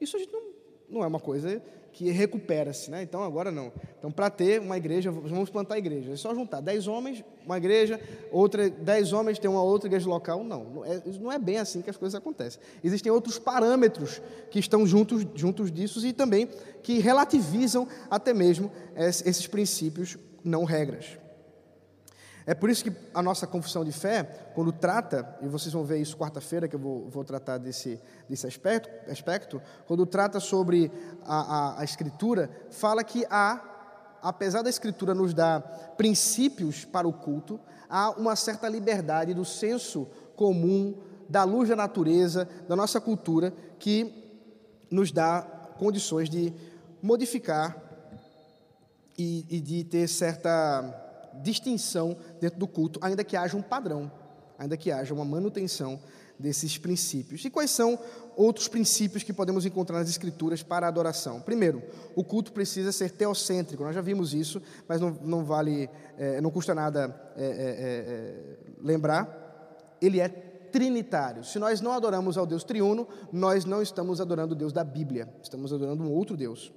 Isso 0.00 0.16
a 0.16 0.18
gente 0.18 0.32
não, 0.32 0.42
não 0.88 1.04
é 1.04 1.06
uma 1.06 1.20
coisa 1.20 1.62
que 1.92 2.10
recupera-se, 2.10 2.90
né? 2.90 3.00
Então 3.00 3.22
agora 3.22 3.52
não. 3.52 3.70
Então 3.96 4.10
para 4.10 4.28
ter 4.28 4.60
uma 4.60 4.76
igreja, 4.76 5.08
vamos 5.08 5.48
plantar 5.50 5.78
igreja. 5.78 6.10
É 6.10 6.16
só 6.16 6.34
juntar 6.34 6.60
dez 6.60 6.88
homens, 6.88 7.24
uma 7.46 7.56
igreja, 7.58 8.00
outra 8.32 8.68
dez 8.68 9.12
homens 9.12 9.38
tem 9.38 9.48
uma 9.48 9.62
outra 9.62 9.88
igreja 9.88 10.08
local. 10.08 10.42
Não, 10.42 10.64
não 10.64 10.84
é, 10.84 11.00
não 11.20 11.30
é 11.30 11.38
bem 11.38 11.58
assim 11.58 11.80
que 11.80 11.90
as 11.90 11.96
coisas 11.96 12.16
acontecem. 12.16 12.60
Existem 12.82 13.12
outros 13.12 13.38
parâmetros 13.38 14.20
que 14.50 14.58
estão 14.58 14.84
juntos 14.84 15.24
juntos 15.36 15.70
disso 15.70 16.04
e 16.04 16.12
também 16.12 16.48
que 16.82 16.98
relativizam 16.98 17.86
até 18.10 18.34
mesmo 18.34 18.68
esses 18.96 19.46
princípios, 19.46 20.18
não 20.42 20.64
regras. 20.64 21.19
É 22.50 22.54
por 22.54 22.68
isso 22.68 22.82
que 22.82 22.92
a 23.14 23.22
nossa 23.22 23.46
confissão 23.46 23.84
de 23.84 23.92
fé, 23.92 24.24
quando 24.56 24.72
trata, 24.72 25.38
e 25.40 25.46
vocês 25.46 25.72
vão 25.72 25.84
ver 25.84 25.98
isso 25.98 26.16
quarta-feira, 26.16 26.66
que 26.66 26.74
eu 26.74 26.80
vou, 26.80 27.08
vou 27.08 27.22
tratar 27.22 27.58
desse, 27.58 28.00
desse 28.28 28.44
aspecto, 28.44 29.08
aspecto, 29.08 29.62
quando 29.86 30.04
trata 30.04 30.40
sobre 30.40 30.90
a, 31.24 31.36
a, 31.76 31.80
a 31.80 31.84
Escritura, 31.84 32.50
fala 32.72 33.04
que 33.04 33.24
há, 33.30 34.18
apesar 34.20 34.62
da 34.62 34.68
Escritura 34.68 35.14
nos 35.14 35.32
dar 35.32 35.60
princípios 35.96 36.84
para 36.84 37.06
o 37.06 37.12
culto, 37.12 37.60
há 37.88 38.10
uma 38.10 38.34
certa 38.34 38.68
liberdade 38.68 39.32
do 39.32 39.44
senso 39.44 40.08
comum, 40.34 40.98
da 41.28 41.44
luz 41.44 41.68
da 41.68 41.76
natureza, 41.76 42.48
da 42.68 42.74
nossa 42.74 43.00
cultura, 43.00 43.54
que 43.78 44.42
nos 44.90 45.12
dá 45.12 45.42
condições 45.78 46.28
de 46.28 46.52
modificar 47.00 47.80
e, 49.16 49.46
e 49.48 49.60
de 49.60 49.84
ter 49.84 50.08
certa 50.08 51.09
distinção 51.42 52.16
dentro 52.40 52.58
do 52.58 52.66
culto, 52.66 52.98
ainda 53.02 53.24
que 53.24 53.36
haja 53.36 53.56
um 53.56 53.62
padrão, 53.62 54.10
ainda 54.58 54.76
que 54.76 54.90
haja 54.90 55.14
uma 55.14 55.24
manutenção 55.24 55.98
desses 56.38 56.78
princípios. 56.78 57.44
E 57.44 57.50
quais 57.50 57.70
são 57.70 57.98
outros 58.36 58.66
princípios 58.66 59.22
que 59.22 59.32
podemos 59.32 59.66
encontrar 59.66 59.98
nas 59.98 60.08
Escrituras 60.08 60.62
para 60.62 60.86
a 60.86 60.88
adoração? 60.88 61.40
Primeiro, 61.40 61.82
o 62.16 62.24
culto 62.24 62.52
precisa 62.52 62.90
ser 62.92 63.10
teocêntrico. 63.10 63.84
Nós 63.84 63.94
já 63.94 64.00
vimos 64.00 64.32
isso, 64.32 64.60
mas 64.88 65.00
não, 65.00 65.10
não 65.22 65.44
vale, 65.44 65.88
é, 66.16 66.40
não 66.40 66.50
custa 66.50 66.74
nada 66.74 67.14
é, 67.36 67.44
é, 67.44 67.46
é, 67.46 67.52
é 67.52 68.56
lembrar. 68.82 69.96
Ele 70.00 70.18
é 70.18 70.28
trinitário. 70.28 71.44
Se 71.44 71.58
nós 71.58 71.80
não 71.80 71.92
adoramos 71.92 72.38
ao 72.38 72.46
Deus 72.46 72.64
triuno, 72.64 73.06
nós 73.32 73.64
não 73.64 73.82
estamos 73.82 74.20
adorando 74.20 74.54
o 74.54 74.56
Deus 74.56 74.72
da 74.72 74.84
Bíblia, 74.84 75.28
estamos 75.42 75.72
adorando 75.72 76.02
um 76.02 76.10
outro 76.10 76.36
Deus. 76.36 76.72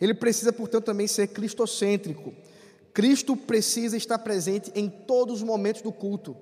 Ele 0.00 0.14
precisa, 0.14 0.52
portanto, 0.52 0.84
também 0.84 1.06
ser 1.06 1.28
cristocêntrico. 1.28 2.32
Cristo 2.98 3.36
precisa 3.36 3.96
estar 3.96 4.18
presente 4.18 4.72
em 4.74 4.88
todos 4.88 5.36
os 5.36 5.42
momentos 5.44 5.82
do 5.82 5.92
culto. 5.92 6.36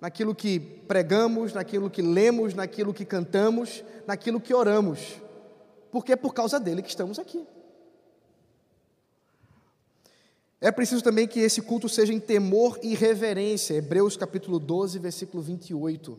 Naquilo 0.00 0.34
que 0.34 0.58
pregamos, 0.58 1.52
naquilo 1.52 1.88
que 1.88 2.02
lemos, 2.02 2.54
naquilo 2.54 2.92
que 2.92 3.04
cantamos, 3.04 3.84
naquilo 4.04 4.40
que 4.40 4.52
oramos. 4.52 5.22
Porque 5.92 6.10
é 6.10 6.16
por 6.16 6.34
causa 6.34 6.58
dele 6.58 6.82
que 6.82 6.88
estamos 6.88 7.20
aqui. 7.20 7.46
É 10.60 10.72
preciso 10.72 11.04
também 11.04 11.28
que 11.28 11.38
esse 11.38 11.62
culto 11.62 11.88
seja 11.88 12.12
em 12.12 12.18
temor 12.18 12.76
e 12.82 12.96
reverência. 12.96 13.74
Hebreus 13.74 14.16
capítulo 14.16 14.58
12, 14.58 14.98
versículo 14.98 15.40
28. 15.40 16.18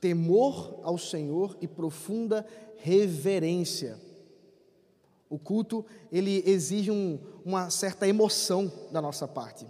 Temor 0.00 0.80
ao 0.82 0.96
Senhor 0.96 1.54
e 1.60 1.68
profunda 1.68 2.46
reverência. 2.78 3.98
O 5.32 5.38
culto, 5.38 5.82
ele 6.12 6.42
exige 6.44 6.90
um, 6.90 7.18
uma 7.42 7.70
certa 7.70 8.06
emoção 8.06 8.70
da 8.90 9.00
nossa 9.00 9.26
parte. 9.26 9.66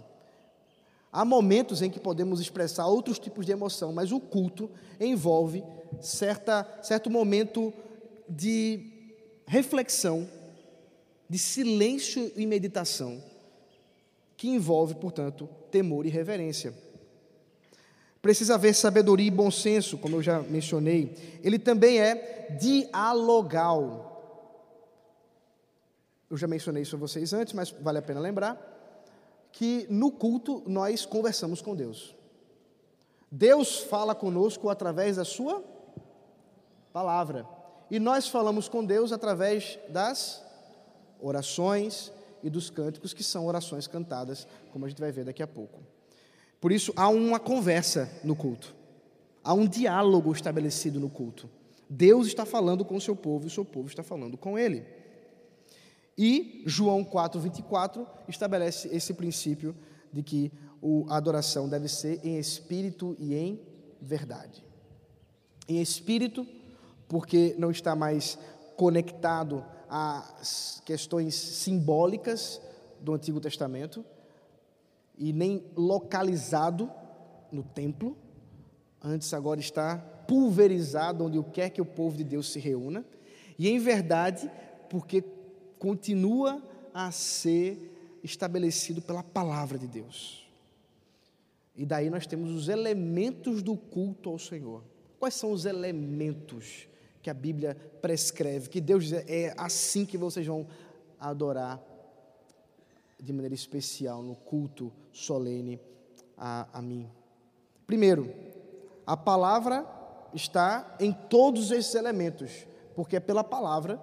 Há 1.09 1.23
momentos 1.23 1.81
em 1.81 1.89
que 1.89 2.01
podemos 2.01 2.41
expressar 2.41 2.85
outros 2.85 3.17
tipos 3.17 3.45
de 3.45 3.53
emoção, 3.53 3.93
mas 3.93 4.11
o 4.11 4.19
culto 4.19 4.69
envolve 4.99 5.63
certa, 6.01 6.67
certo 6.81 7.09
momento 7.09 7.71
de 8.27 8.91
reflexão, 9.47 10.27
de 11.29 11.39
silêncio 11.39 12.29
e 12.35 12.45
meditação, 12.45 13.23
que 14.35 14.49
envolve, 14.49 14.95
portanto, 14.95 15.47
temor 15.71 16.05
e 16.05 16.09
reverência. 16.09 16.73
Precisa 18.21 18.55
haver 18.55 18.75
sabedoria 18.75 19.27
e 19.27 19.31
bom 19.31 19.49
senso, 19.49 19.97
como 19.97 20.17
eu 20.17 20.21
já 20.21 20.41
mencionei. 20.41 21.39
Ele 21.41 21.57
também 21.57 22.01
é 22.01 22.57
dialogal. 22.59 24.09
Eu 26.29 26.37
já 26.37 26.47
mencionei 26.47 26.83
isso 26.83 26.95
a 26.95 26.99
vocês 26.99 27.33
antes, 27.33 27.53
mas 27.53 27.69
vale 27.69 27.99
a 27.99 28.01
pena 28.01 28.19
lembrar 28.19 28.73
que 29.51 29.85
no 29.89 30.11
culto 30.11 30.63
nós 30.65 31.05
conversamos 31.05 31.61
com 31.61 31.75
Deus. 31.75 32.15
Deus 33.31 33.79
fala 33.79 34.13
conosco 34.13 34.69
através 34.69 35.17
da 35.17 35.25
sua 35.25 35.63
palavra. 36.91 37.47
E 37.89 37.99
nós 37.99 38.27
falamos 38.27 38.67
com 38.67 38.83
Deus 38.83 39.11
através 39.11 39.77
das 39.89 40.43
orações 41.19 42.11
e 42.43 42.49
dos 42.49 42.69
cânticos, 42.69 43.13
que 43.13 43.23
são 43.23 43.45
orações 43.45 43.87
cantadas, 43.87 44.47
como 44.71 44.85
a 44.85 44.89
gente 44.89 44.99
vai 44.99 45.11
ver 45.11 45.25
daqui 45.25 45.41
a 45.41 45.47
pouco. 45.47 45.79
Por 46.59 46.71
isso, 46.71 46.93
há 46.95 47.07
uma 47.09 47.39
conversa 47.39 48.09
no 48.23 48.35
culto, 48.35 48.75
há 49.43 49.53
um 49.53 49.67
diálogo 49.67 50.31
estabelecido 50.31 50.99
no 50.99 51.09
culto. 51.09 51.49
Deus 51.89 52.27
está 52.27 52.45
falando 52.45 52.83
com 52.83 52.95
o 52.95 53.01
seu 53.01 53.15
povo 53.15 53.45
e 53.45 53.47
o 53.47 53.51
seu 53.51 53.65
povo 53.65 53.87
está 53.87 54.01
falando 54.01 54.37
com 54.37 54.57
ele. 54.57 54.85
E 56.17 56.63
João 56.65 57.03
4:24 57.03 58.05
estabelece 58.27 58.87
esse 58.89 59.13
princípio 59.13 59.75
de 60.11 60.21
que 60.21 60.51
a 61.09 61.17
adoração 61.17 61.67
deve 61.67 61.87
ser 61.87 62.19
em 62.23 62.37
espírito 62.37 63.15
e 63.17 63.33
em 63.33 63.59
verdade. 64.01 64.63
Em 65.67 65.81
espírito, 65.81 66.45
porque 67.07 67.55
não 67.57 67.71
está 67.71 67.95
mais 67.95 68.37
conectado 68.75 69.63
às 69.89 70.81
questões 70.85 71.35
simbólicas 71.35 72.61
do 72.99 73.13
Antigo 73.13 73.39
Testamento 73.39 74.03
e 75.17 75.31
nem 75.31 75.65
localizado 75.75 76.91
no 77.51 77.63
templo, 77.63 78.17
antes 79.01 79.33
agora 79.33 79.59
está 79.59 79.97
pulverizado 80.27 81.25
onde 81.25 81.41
quer 81.51 81.69
que 81.69 81.81
o 81.81 81.85
povo 81.85 82.17
de 82.17 82.23
Deus 82.23 82.51
se 82.51 82.59
reúna, 82.59 83.05
e 83.59 83.69
em 83.69 83.77
verdade, 83.77 84.49
porque 84.89 85.23
continua 85.83 86.63
a 86.93 87.11
ser 87.11 88.17
estabelecido 88.23 89.01
pela 89.01 89.21
palavra 89.21 89.77
de 89.77 89.85
Deus. 89.85 90.47
E 91.75 91.85
daí 91.85 92.09
nós 92.09 92.25
temos 92.25 92.51
os 92.51 92.69
elementos 92.69 93.61
do 93.61 93.75
culto 93.75 94.29
ao 94.29 94.39
Senhor. 94.39 94.81
Quais 95.19 95.33
são 95.33 95.51
os 95.51 95.65
elementos 95.65 96.87
que 97.21 97.29
a 97.29 97.33
Bíblia 97.33 97.75
prescreve? 98.01 98.69
Que 98.69 98.79
Deus 98.79 99.03
diz, 99.03 99.25
é 99.27 99.53
assim 99.57 100.05
que 100.05 100.17
vocês 100.17 100.47
vão 100.47 100.65
adorar 101.19 101.83
de 103.19 103.33
maneira 103.33 103.53
especial 103.53 104.23
no 104.23 104.35
culto 104.35 104.89
solene 105.11 105.81
a, 106.37 106.65
a 106.71 106.81
mim. 106.81 107.09
Primeiro, 107.85 108.33
a 109.05 109.17
palavra 109.17 109.85
está 110.33 110.95
em 110.97 111.11
todos 111.11 111.71
esses 111.71 111.93
elementos, 111.93 112.65
porque 112.95 113.17
é 113.17 113.19
pela 113.19 113.43
palavra 113.43 114.01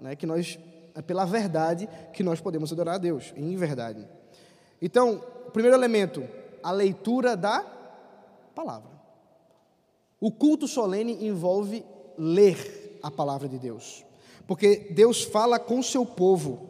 né, 0.00 0.16
que 0.16 0.26
nós 0.26 0.58
pela 1.06 1.24
verdade 1.24 1.88
que 2.12 2.22
nós 2.22 2.40
podemos 2.40 2.72
adorar 2.72 2.96
a 2.96 2.98
Deus, 2.98 3.32
em 3.36 3.56
verdade. 3.56 4.06
Então, 4.80 5.22
primeiro 5.52 5.76
elemento, 5.76 6.26
a 6.62 6.70
leitura 6.70 7.36
da 7.36 7.60
palavra. 8.54 8.90
O 10.20 10.30
culto 10.30 10.68
solene 10.68 11.26
envolve 11.26 11.84
ler 12.18 12.98
a 13.02 13.10
palavra 13.10 13.48
de 13.48 13.58
Deus, 13.58 14.04
porque 14.46 14.88
Deus 14.90 15.22
fala 15.22 15.58
com 15.58 15.82
seu 15.82 16.04
povo. 16.04 16.68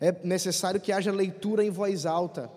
É 0.00 0.12
necessário 0.24 0.80
que 0.80 0.92
haja 0.92 1.12
leitura 1.12 1.64
em 1.64 1.70
voz 1.70 2.06
alta. 2.06 2.50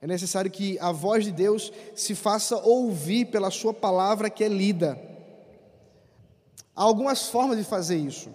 É 0.00 0.06
necessário 0.06 0.50
que 0.50 0.78
a 0.78 0.92
voz 0.92 1.24
de 1.24 1.32
Deus 1.32 1.72
se 1.94 2.14
faça 2.14 2.56
ouvir 2.56 3.26
pela 3.26 3.50
sua 3.50 3.72
palavra 3.72 4.28
que 4.30 4.42
é 4.42 4.48
lida. 4.48 4.98
Há 6.74 6.82
algumas 6.82 7.28
formas 7.28 7.56
de 7.56 7.64
fazer 7.64 7.96
isso. 7.96 8.30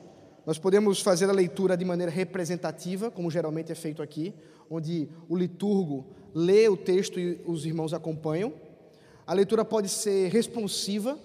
Nós 0.52 0.60
podemos 0.60 0.99
fazer 0.99 1.30
a 1.30 1.32
leitura 1.32 1.78
de 1.78 1.86
maneira 1.86 2.12
representativa, 2.12 3.10
como 3.10 3.32
geralmente 3.32 3.72
é 3.72 3.76
feito 3.76 4.04
aqui, 4.04 4.34
onde 4.70 5.08
o 5.30 5.38
liturgo 5.38 6.06
lê 6.36 6.68
o 6.68 6.76
texto 6.76 7.18
e 7.18 7.39
os 7.45 7.66
irmãos 7.66 7.93
acompanham. 7.93 8.52
A 9.26 9.34
leitura 9.34 9.64
pode 9.64 9.88
ser 9.88 10.30
responsiva, 10.30 11.18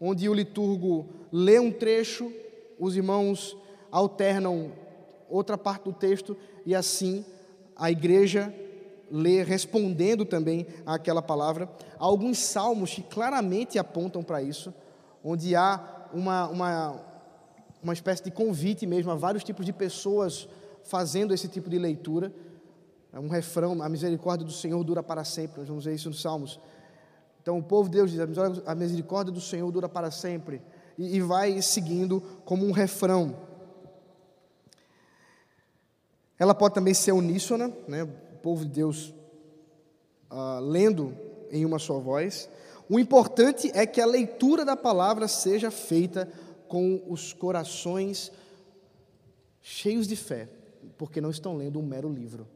onde 0.00 0.28
o 0.28 0.32
liturgo 0.32 1.04
lê 1.32 1.58
um 1.58 1.72
trecho, 1.72 2.32
os 2.78 2.96
irmãos 2.96 3.56
alternam 3.90 4.70
outra 5.28 5.58
parte 5.58 5.86
do 5.86 5.92
texto 5.92 6.36
e 6.64 6.76
assim 6.76 7.24
a 7.74 7.90
igreja 7.90 8.54
lê 9.10 9.42
respondendo 9.42 10.24
também 10.24 10.64
àquela 10.86 11.20
palavra. 11.20 11.68
Há 11.98 12.04
alguns 12.04 12.38
salmos 12.38 12.94
que 12.94 13.02
claramente 13.02 13.80
apontam 13.80 14.22
para 14.22 14.40
isso, 14.40 14.72
onde 15.24 15.56
há 15.56 16.06
uma, 16.12 16.46
uma 16.46 17.13
uma 17.84 17.92
espécie 17.92 18.24
de 18.24 18.30
convite 18.30 18.86
mesmo 18.86 19.10
a 19.10 19.14
vários 19.14 19.44
tipos 19.44 19.64
de 19.64 19.72
pessoas 19.72 20.48
fazendo 20.82 21.32
esse 21.34 21.46
tipo 21.46 21.68
de 21.68 21.78
leitura. 21.78 22.32
É 23.12 23.20
um 23.20 23.28
refrão, 23.28 23.80
a 23.82 23.88
misericórdia 23.88 24.44
do 24.44 24.52
Senhor 24.52 24.82
dura 24.82 25.02
para 25.02 25.22
sempre, 25.22 25.60
nós 25.60 25.68
vamos 25.68 25.84
ver 25.84 25.94
isso 25.94 26.08
nos 26.08 26.20
Salmos. 26.20 26.58
Então 27.42 27.58
o 27.58 27.62
povo 27.62 27.88
de 27.88 27.98
Deus 27.98 28.10
diz, 28.10 28.20
a 28.66 28.74
misericórdia 28.74 29.32
do 29.32 29.40
Senhor 29.40 29.70
dura 29.70 29.88
para 29.88 30.10
sempre. 30.10 30.62
e, 30.98 31.16
e 31.16 31.20
vai 31.20 31.60
seguindo 31.60 32.20
como 32.44 32.66
um 32.66 32.72
refrão. 32.72 33.36
Ela 36.38 36.54
pode 36.54 36.74
também 36.74 36.94
ser 36.94 37.12
uníssona, 37.12 37.70
né? 37.86 38.02
o 38.02 38.38
povo 38.42 38.64
de 38.64 38.70
Deus 38.72 39.14
uh, 40.30 40.60
lendo 40.60 41.14
em 41.50 41.64
uma 41.64 41.78
só 41.78 41.98
voz. 42.00 42.48
O 42.88 42.98
importante 42.98 43.70
é 43.74 43.86
que 43.86 44.00
a 44.00 44.06
leitura 44.06 44.64
da 44.64 44.76
palavra 44.76 45.28
seja 45.28 45.70
feita 45.70 46.28
com 46.74 47.00
os 47.06 47.32
corações 47.32 48.32
cheios 49.60 50.08
de 50.08 50.16
fé, 50.16 50.48
porque 50.98 51.20
não 51.20 51.30
estão 51.30 51.56
lendo 51.56 51.78
um 51.78 51.86
mero 51.86 52.12
livro, 52.12 52.48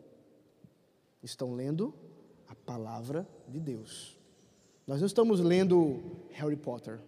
estão 1.22 1.54
lendo 1.54 1.94
a 2.48 2.54
palavra 2.56 3.24
de 3.46 3.60
Deus. 3.60 4.18
Nós 4.88 4.98
não 4.98 5.06
estamos 5.06 5.38
lendo 5.38 6.02
Harry 6.32 6.56
Potter, 6.56 6.98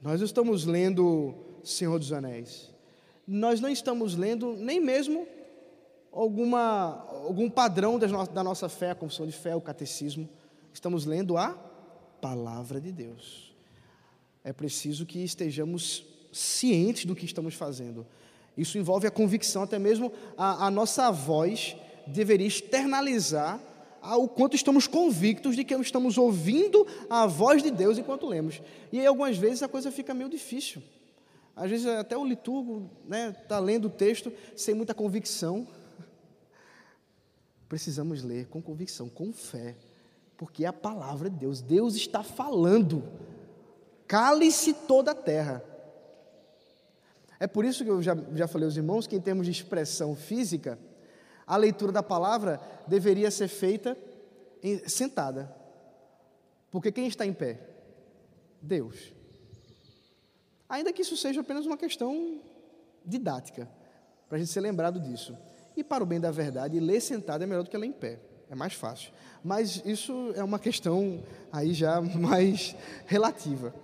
nós 0.00 0.18
não 0.18 0.24
estamos 0.24 0.64
lendo 0.64 1.34
Senhor 1.62 1.98
dos 1.98 2.10
Anéis, 2.10 2.70
nós 3.26 3.60
não 3.60 3.68
estamos 3.68 4.16
lendo 4.16 4.56
nem 4.56 4.80
mesmo 4.80 5.26
alguma, 6.10 7.06
algum 7.26 7.50
padrão 7.50 7.98
da 7.98 8.42
nossa 8.42 8.70
fé, 8.70 8.92
a 8.92 8.94
confissão 8.94 9.26
de 9.26 9.32
fé, 9.32 9.54
o 9.54 9.60
catecismo, 9.60 10.26
estamos 10.72 11.04
lendo 11.04 11.36
a 11.36 11.50
palavra 12.18 12.80
de 12.80 12.90
Deus. 12.90 13.54
É 14.42 14.54
preciso 14.54 15.04
que 15.04 15.22
estejamos 15.22 16.13
cientes 16.34 17.04
do 17.04 17.14
que 17.14 17.24
estamos 17.24 17.54
fazendo. 17.54 18.06
Isso 18.56 18.78
envolve 18.78 19.06
a 19.06 19.10
convicção, 19.10 19.62
até 19.62 19.78
mesmo 19.78 20.12
a, 20.36 20.66
a 20.66 20.70
nossa 20.70 21.10
voz 21.10 21.76
deveria 22.06 22.46
externalizar 22.46 23.60
o 24.02 24.28
quanto 24.28 24.54
estamos 24.54 24.86
convictos 24.86 25.56
de 25.56 25.64
que 25.64 25.74
estamos 25.74 26.18
ouvindo 26.18 26.86
a 27.08 27.26
voz 27.26 27.62
de 27.62 27.70
Deus 27.70 27.96
enquanto 27.96 28.26
lemos. 28.26 28.60
E 28.92 29.00
aí, 29.00 29.06
algumas 29.06 29.38
vezes, 29.38 29.62
a 29.62 29.68
coisa 29.68 29.90
fica 29.90 30.12
meio 30.12 30.28
difícil. 30.28 30.82
Às 31.56 31.70
vezes, 31.70 31.86
até 31.86 32.16
o 32.16 32.24
liturgo 32.24 32.90
está 33.02 33.08
né, 33.08 33.32
tá 33.48 33.58
lendo 33.58 33.86
o 33.86 33.90
texto 33.90 34.30
sem 34.54 34.74
muita 34.74 34.92
convicção. 34.92 35.66
Precisamos 37.66 38.22
ler 38.22 38.46
com 38.48 38.60
convicção, 38.60 39.08
com 39.08 39.32
fé, 39.32 39.74
porque 40.36 40.64
é 40.64 40.68
a 40.68 40.72
palavra 40.72 41.30
de 41.30 41.38
Deus. 41.38 41.62
Deus 41.62 41.94
está 41.94 42.22
falando. 42.22 43.02
Cale-se 44.06 44.74
toda 44.74 45.12
a 45.12 45.14
terra. 45.14 45.64
É 47.38 47.46
por 47.46 47.64
isso 47.64 47.84
que 47.84 47.90
eu 47.90 48.02
já, 48.02 48.16
já 48.34 48.46
falei 48.46 48.66
aos 48.66 48.76
irmãos 48.76 49.06
que, 49.06 49.16
em 49.16 49.20
termos 49.20 49.46
de 49.46 49.52
expressão 49.52 50.14
física, 50.14 50.78
a 51.46 51.56
leitura 51.56 51.92
da 51.92 52.02
palavra 52.02 52.60
deveria 52.86 53.30
ser 53.30 53.48
feita 53.48 53.96
em, 54.62 54.88
sentada. 54.88 55.54
Porque 56.70 56.90
quem 56.90 57.06
está 57.06 57.26
em 57.26 57.32
pé? 57.32 57.60
Deus. 58.60 59.12
Ainda 60.68 60.92
que 60.92 61.02
isso 61.02 61.16
seja 61.16 61.40
apenas 61.40 61.66
uma 61.66 61.76
questão 61.76 62.40
didática, 63.04 63.68
para 64.28 64.36
a 64.36 64.38
gente 64.38 64.50
ser 64.50 64.60
lembrado 64.60 64.98
disso. 64.98 65.36
E 65.76 65.84
para 65.84 66.02
o 66.02 66.06
bem 66.06 66.20
da 66.20 66.30
verdade, 66.30 66.80
ler 66.80 67.00
sentado 67.00 67.44
é 67.44 67.46
melhor 67.46 67.62
do 67.62 67.70
que 67.70 67.76
ler 67.76 67.86
em 67.86 67.92
pé. 67.92 68.18
É 68.48 68.54
mais 68.54 68.72
fácil. 68.74 69.12
Mas 69.42 69.82
isso 69.84 70.32
é 70.34 70.42
uma 70.42 70.58
questão 70.58 71.22
aí 71.52 71.74
já 71.74 72.00
mais 72.16 72.74
relativa. 73.06 73.74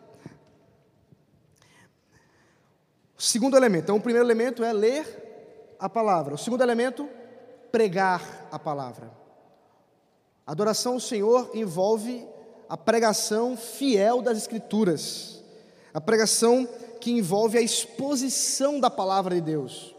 Segundo 3.21 3.55
elemento. 3.55 3.85
Então, 3.85 3.97
o 3.97 4.01
primeiro 4.01 4.27
elemento 4.27 4.65
é 4.65 4.73
ler 4.73 5.75
a 5.79 5.91
palavra. 5.91 6.35
O 6.35 6.39
segundo 6.39 6.63
elemento, 6.63 7.07
pregar 7.71 8.49
a 8.51 8.59
palavra. 8.59 9.11
Adoração 10.47 10.95
ao 10.95 11.01
Senhor 11.01 11.51
envolve 11.53 12.27
a 12.67 12.79
pregação 12.79 13.59
fiel 13.59 14.23
das 14.23 14.39
Escrituras, 14.39 15.45
a 15.93 16.01
pregação 16.01 16.67
que 16.99 17.11
envolve 17.11 17.59
a 17.59 17.61
exposição 17.61 18.81
da 18.81 18.89
palavra 18.89 19.35
de 19.35 19.43
Deus. 19.43 19.95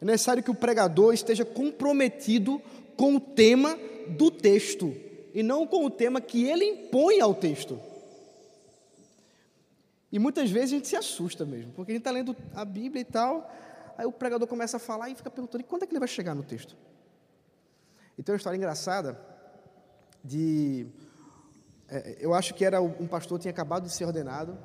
É 0.00 0.04
necessário 0.06 0.42
que 0.42 0.50
o 0.50 0.54
pregador 0.54 1.12
esteja 1.12 1.44
comprometido 1.44 2.62
com 2.96 3.16
o 3.16 3.20
tema 3.20 3.78
do 4.08 4.30
texto 4.30 4.96
e 5.34 5.42
não 5.42 5.66
com 5.66 5.84
o 5.84 5.90
tema 5.90 6.18
que 6.18 6.46
ele 6.46 6.64
impõe 6.64 7.20
ao 7.20 7.34
texto. 7.34 7.78
E 10.12 10.18
muitas 10.18 10.50
vezes 10.50 10.72
a 10.72 10.76
gente 10.76 10.88
se 10.88 10.96
assusta 10.96 11.44
mesmo, 11.44 11.72
porque 11.72 11.90
a 11.90 11.94
gente 11.94 12.02
está 12.02 12.10
lendo 12.10 12.36
a 12.54 12.64
Bíblia 12.64 13.00
e 13.00 13.04
tal, 13.04 13.50
Aí 13.96 14.06
o 14.06 14.12
pregador 14.12 14.48
começa 14.48 14.76
a 14.76 14.80
falar 14.80 15.10
e 15.10 15.14
fica 15.14 15.30
perguntando: 15.30 15.62
e 15.62 15.64
quando 15.64 15.82
é 15.82 15.86
que 15.86 15.92
ele 15.92 15.98
vai 16.00 16.08
chegar 16.08 16.34
no 16.34 16.42
texto? 16.42 16.76
E 18.16 18.22
tem 18.22 18.32
uma 18.32 18.36
história 18.36 18.56
engraçada 18.56 19.20
de. 20.24 20.86
É, 21.88 22.16
eu 22.20 22.32
acho 22.32 22.54
que 22.54 22.64
era 22.64 22.80
um 22.80 23.06
pastor 23.06 23.38
que 23.38 23.42
tinha 23.42 23.52
acabado 23.52 23.84
de 23.84 23.92
ser 23.92 24.04
ordenado 24.04 24.58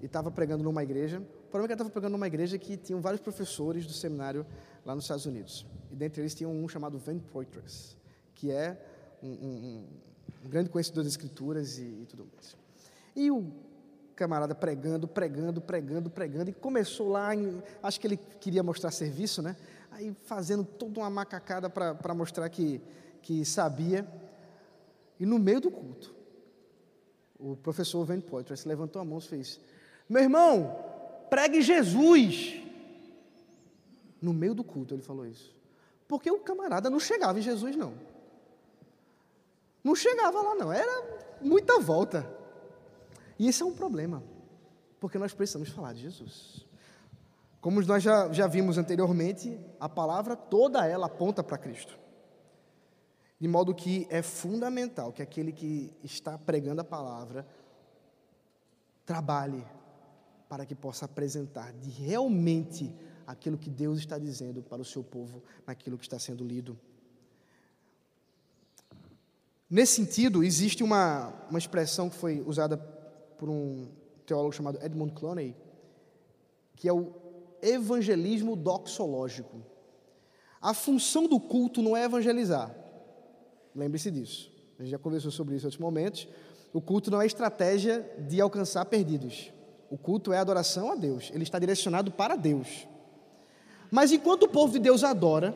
e 0.00 0.06
estava 0.06 0.30
pregando 0.30 0.64
numa 0.64 0.82
igreja. 0.82 1.18
O 1.18 1.48
problema 1.48 1.64
é 1.64 1.66
que 1.68 1.72
ele 1.72 1.74
estava 1.74 1.90
pregando 1.90 2.12
numa 2.12 2.26
igreja 2.26 2.58
que 2.58 2.76
tinham 2.76 3.00
vários 3.00 3.20
professores 3.20 3.86
do 3.86 3.92
seminário 3.92 4.46
lá 4.84 4.94
nos 4.94 5.04
Estados 5.04 5.26
Unidos. 5.26 5.66
E 5.90 5.94
dentre 5.94 6.22
eles 6.22 6.34
tinha 6.34 6.48
um 6.48 6.68
chamado 6.68 6.98
Van 6.98 7.18
Poitras, 7.18 7.96
que 8.34 8.50
é 8.50 8.80
um, 9.22 9.28
um, 9.28 9.86
um 10.44 10.48
grande 10.48 10.70
conhecedor 10.70 11.04
das 11.04 11.12
escrituras 11.12 11.78
e, 11.78 11.82
e 11.84 12.06
tudo 12.06 12.26
mais. 12.34 12.56
E 13.14 13.30
o 13.30 13.52
camarada 14.16 14.54
pregando, 14.54 15.06
pregando, 15.06 15.60
pregando, 15.60 16.10
pregando, 16.10 16.50
e 16.50 16.54
começou 16.54 17.10
lá, 17.10 17.34
em, 17.34 17.62
acho 17.82 18.00
que 18.00 18.06
ele 18.06 18.16
queria 18.16 18.62
mostrar 18.62 18.90
serviço, 18.90 19.42
né? 19.42 19.54
Aí 19.92 20.16
fazendo 20.24 20.64
toda 20.64 21.00
uma 21.00 21.10
macacada 21.10 21.68
para 21.68 22.14
mostrar 22.14 22.48
que, 22.48 22.80
que 23.22 23.44
sabia. 23.44 24.06
E 25.20 25.26
no 25.26 25.38
meio 25.38 25.60
do 25.60 25.70
culto, 25.70 26.14
o 27.38 27.56
professor 27.56 28.04
Van 28.04 28.20
Poitras 28.20 28.64
levantou 28.64 29.00
a 29.00 29.04
mão 29.04 29.18
e 29.18 29.22
fez: 29.22 29.60
Meu 30.08 30.22
irmão, 30.22 30.76
pregue 31.28 31.60
Jesus. 31.60 32.62
No 34.20 34.32
meio 34.32 34.54
do 34.54 34.64
culto 34.64 34.94
ele 34.94 35.02
falou 35.02 35.26
isso. 35.26 35.54
Porque 36.08 36.30
o 36.30 36.38
camarada 36.38 36.88
não 36.88 36.98
chegava 36.98 37.38
em 37.38 37.42
Jesus, 37.42 37.76
não. 37.76 37.94
Não 39.84 39.94
chegava 39.94 40.40
lá, 40.40 40.54
não. 40.54 40.72
Era 40.72 41.04
muita 41.40 41.78
volta. 41.78 42.35
E 43.38 43.48
esse 43.48 43.62
é 43.62 43.66
um 43.66 43.74
problema, 43.74 44.22
porque 44.98 45.18
nós 45.18 45.34
precisamos 45.34 45.68
falar 45.68 45.92
de 45.92 46.00
Jesus. 46.00 46.66
Como 47.60 47.82
nós 47.82 48.02
já, 48.02 48.32
já 48.32 48.46
vimos 48.46 48.78
anteriormente, 48.78 49.58
a 49.80 49.88
palavra 49.88 50.36
toda 50.36 50.86
ela 50.86 51.06
aponta 51.06 51.42
para 51.42 51.58
Cristo. 51.58 51.98
De 53.38 53.48
modo 53.48 53.74
que 53.74 54.06
é 54.08 54.22
fundamental 54.22 55.12
que 55.12 55.20
aquele 55.20 55.52
que 55.52 55.92
está 56.02 56.38
pregando 56.38 56.80
a 56.80 56.84
palavra 56.84 57.46
trabalhe 59.04 59.64
para 60.48 60.64
que 60.64 60.74
possa 60.74 61.04
apresentar 61.04 61.72
de 61.72 61.90
realmente 61.90 62.94
aquilo 63.26 63.58
que 63.58 63.68
Deus 63.68 63.98
está 63.98 64.18
dizendo 64.18 64.62
para 64.62 64.80
o 64.80 64.84
seu 64.84 65.02
povo, 65.02 65.42
naquilo 65.66 65.98
que 65.98 66.04
está 66.04 66.18
sendo 66.18 66.44
lido. 66.44 66.78
Nesse 69.68 69.96
sentido, 69.96 70.44
existe 70.44 70.84
uma, 70.84 71.28
uma 71.50 71.58
expressão 71.58 72.08
que 72.08 72.16
foi 72.16 72.40
usada 72.40 72.76
por 73.38 73.48
um 73.48 73.88
teólogo 74.26 74.52
chamado 74.52 74.78
Edmund 74.82 75.12
Clooney, 75.12 75.54
que 76.74 76.88
é 76.88 76.92
o 76.92 77.12
evangelismo 77.62 78.56
doxológico. 78.56 79.62
A 80.60 80.74
função 80.74 81.26
do 81.26 81.38
culto 81.38 81.82
não 81.82 81.96
é 81.96 82.04
evangelizar. 82.04 82.74
Lembre-se 83.74 84.10
disso. 84.10 84.50
A 84.78 84.82
gente 84.82 84.90
já 84.90 84.98
conversou 84.98 85.30
sobre 85.30 85.54
isso 85.54 85.64
em 85.64 85.68
outros 85.68 85.80
momentos. 85.80 86.28
O 86.72 86.80
culto 86.80 87.10
não 87.10 87.22
é 87.22 87.26
estratégia 87.26 88.00
de 88.28 88.40
alcançar 88.40 88.84
perdidos. 88.86 89.52
O 89.90 89.96
culto 89.96 90.32
é 90.32 90.38
adoração 90.38 90.90
a 90.90 90.94
Deus. 90.94 91.30
Ele 91.32 91.44
está 91.44 91.58
direcionado 91.58 92.10
para 92.10 92.36
Deus. 92.36 92.86
Mas 93.90 94.12
enquanto 94.12 94.44
o 94.44 94.48
povo 94.48 94.72
de 94.72 94.80
Deus 94.80 95.04
adora, 95.04 95.54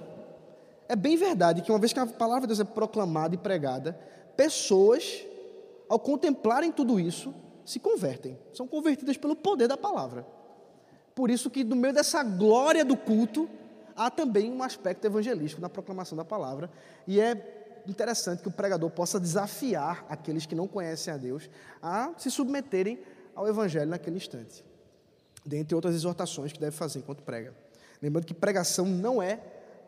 é 0.89 0.97
bem 0.97 1.16
verdade 1.16 1.62
que 1.62 1.70
uma 1.70 1.78
vez 1.78 1.93
que 1.93 1.99
a 1.99 2.07
palavra 2.07 2.43
de 2.43 2.49
Deus 2.49 2.61
é 2.61 2.64
proclamada 2.64 3.35
e 3.35 3.39
pregada, 3.39 3.99
pessoas, 4.37 5.24
ao 5.89 5.99
contemplarem 5.99 6.72
tudo 6.72 6.99
isso, 6.99 7.35
se 7.65 7.79
convertem, 7.79 8.39
são 8.53 8.67
convertidas 8.67 9.17
pelo 9.17 9.37
poder 9.37 9.69
da 9.69 9.77
palavra. 9.77 10.27
Por 11.15 11.31
isso 11.31 11.51
que 11.51 11.65
no 11.65 11.77
meio 11.77 11.93
dessa 11.93 12.23
glória 12.23 12.85
do 12.85 12.97
culto, 12.97 13.49
há 13.97 14.11
também 14.11 14.51
um 14.51 14.63
aspecto 14.63 15.05
evangelístico 15.05 15.61
na 15.61 15.69
proclamação 15.69 16.17
da 16.17 16.25
palavra, 16.25 16.71
e 17.07 17.21
é 17.21 17.83
interessante 17.87 18.43
que 18.43 18.49
o 18.49 18.53
pregador 18.53 18.91
possa 18.91 19.19
desafiar 19.19 20.05
aqueles 20.09 20.47
que 20.47 20.55
não 20.55 20.67
conhecem 20.67 21.13
a 21.13 21.17
Deus 21.17 21.49
a 21.83 22.13
se 22.17 22.31
submeterem 22.31 22.99
ao 23.35 23.49
evangelho 23.49 23.91
naquele 23.91 24.17
instante. 24.17 24.65
Dentre 25.45 25.75
outras 25.75 25.95
exortações 25.95 26.53
que 26.53 26.61
deve 26.61 26.77
fazer 26.77 26.99
enquanto 26.99 27.23
prega. 27.23 27.55
Lembrando 28.03 28.27
que 28.27 28.35
pregação 28.35 28.87
não 28.87 29.23
é 29.23 29.41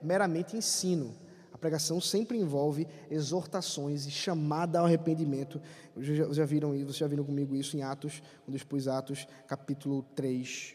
meramente 0.03 0.57
ensino, 0.57 1.15
pregação 1.63 1.99
sempre 2.01 2.37
envolve 2.37 2.87
exortações 3.11 4.05
e 4.07 4.11
chamada 4.11 4.79
ao 4.79 4.85
arrependimento. 4.85 5.63
Vocês 5.97 6.37
já, 6.37 6.45
viram 6.45 6.75
isso, 6.75 6.87
vocês 6.87 6.99
já 6.99 7.07
viram 7.07 7.25
comigo 7.25 7.57
isso 7.57 7.75
em 7.77 7.83
Atos, 7.83 8.23
quando 8.45 8.55
expus 8.55 8.87
Atos, 8.87 9.27
capítulo 9.47 10.03
3, 10.15 10.75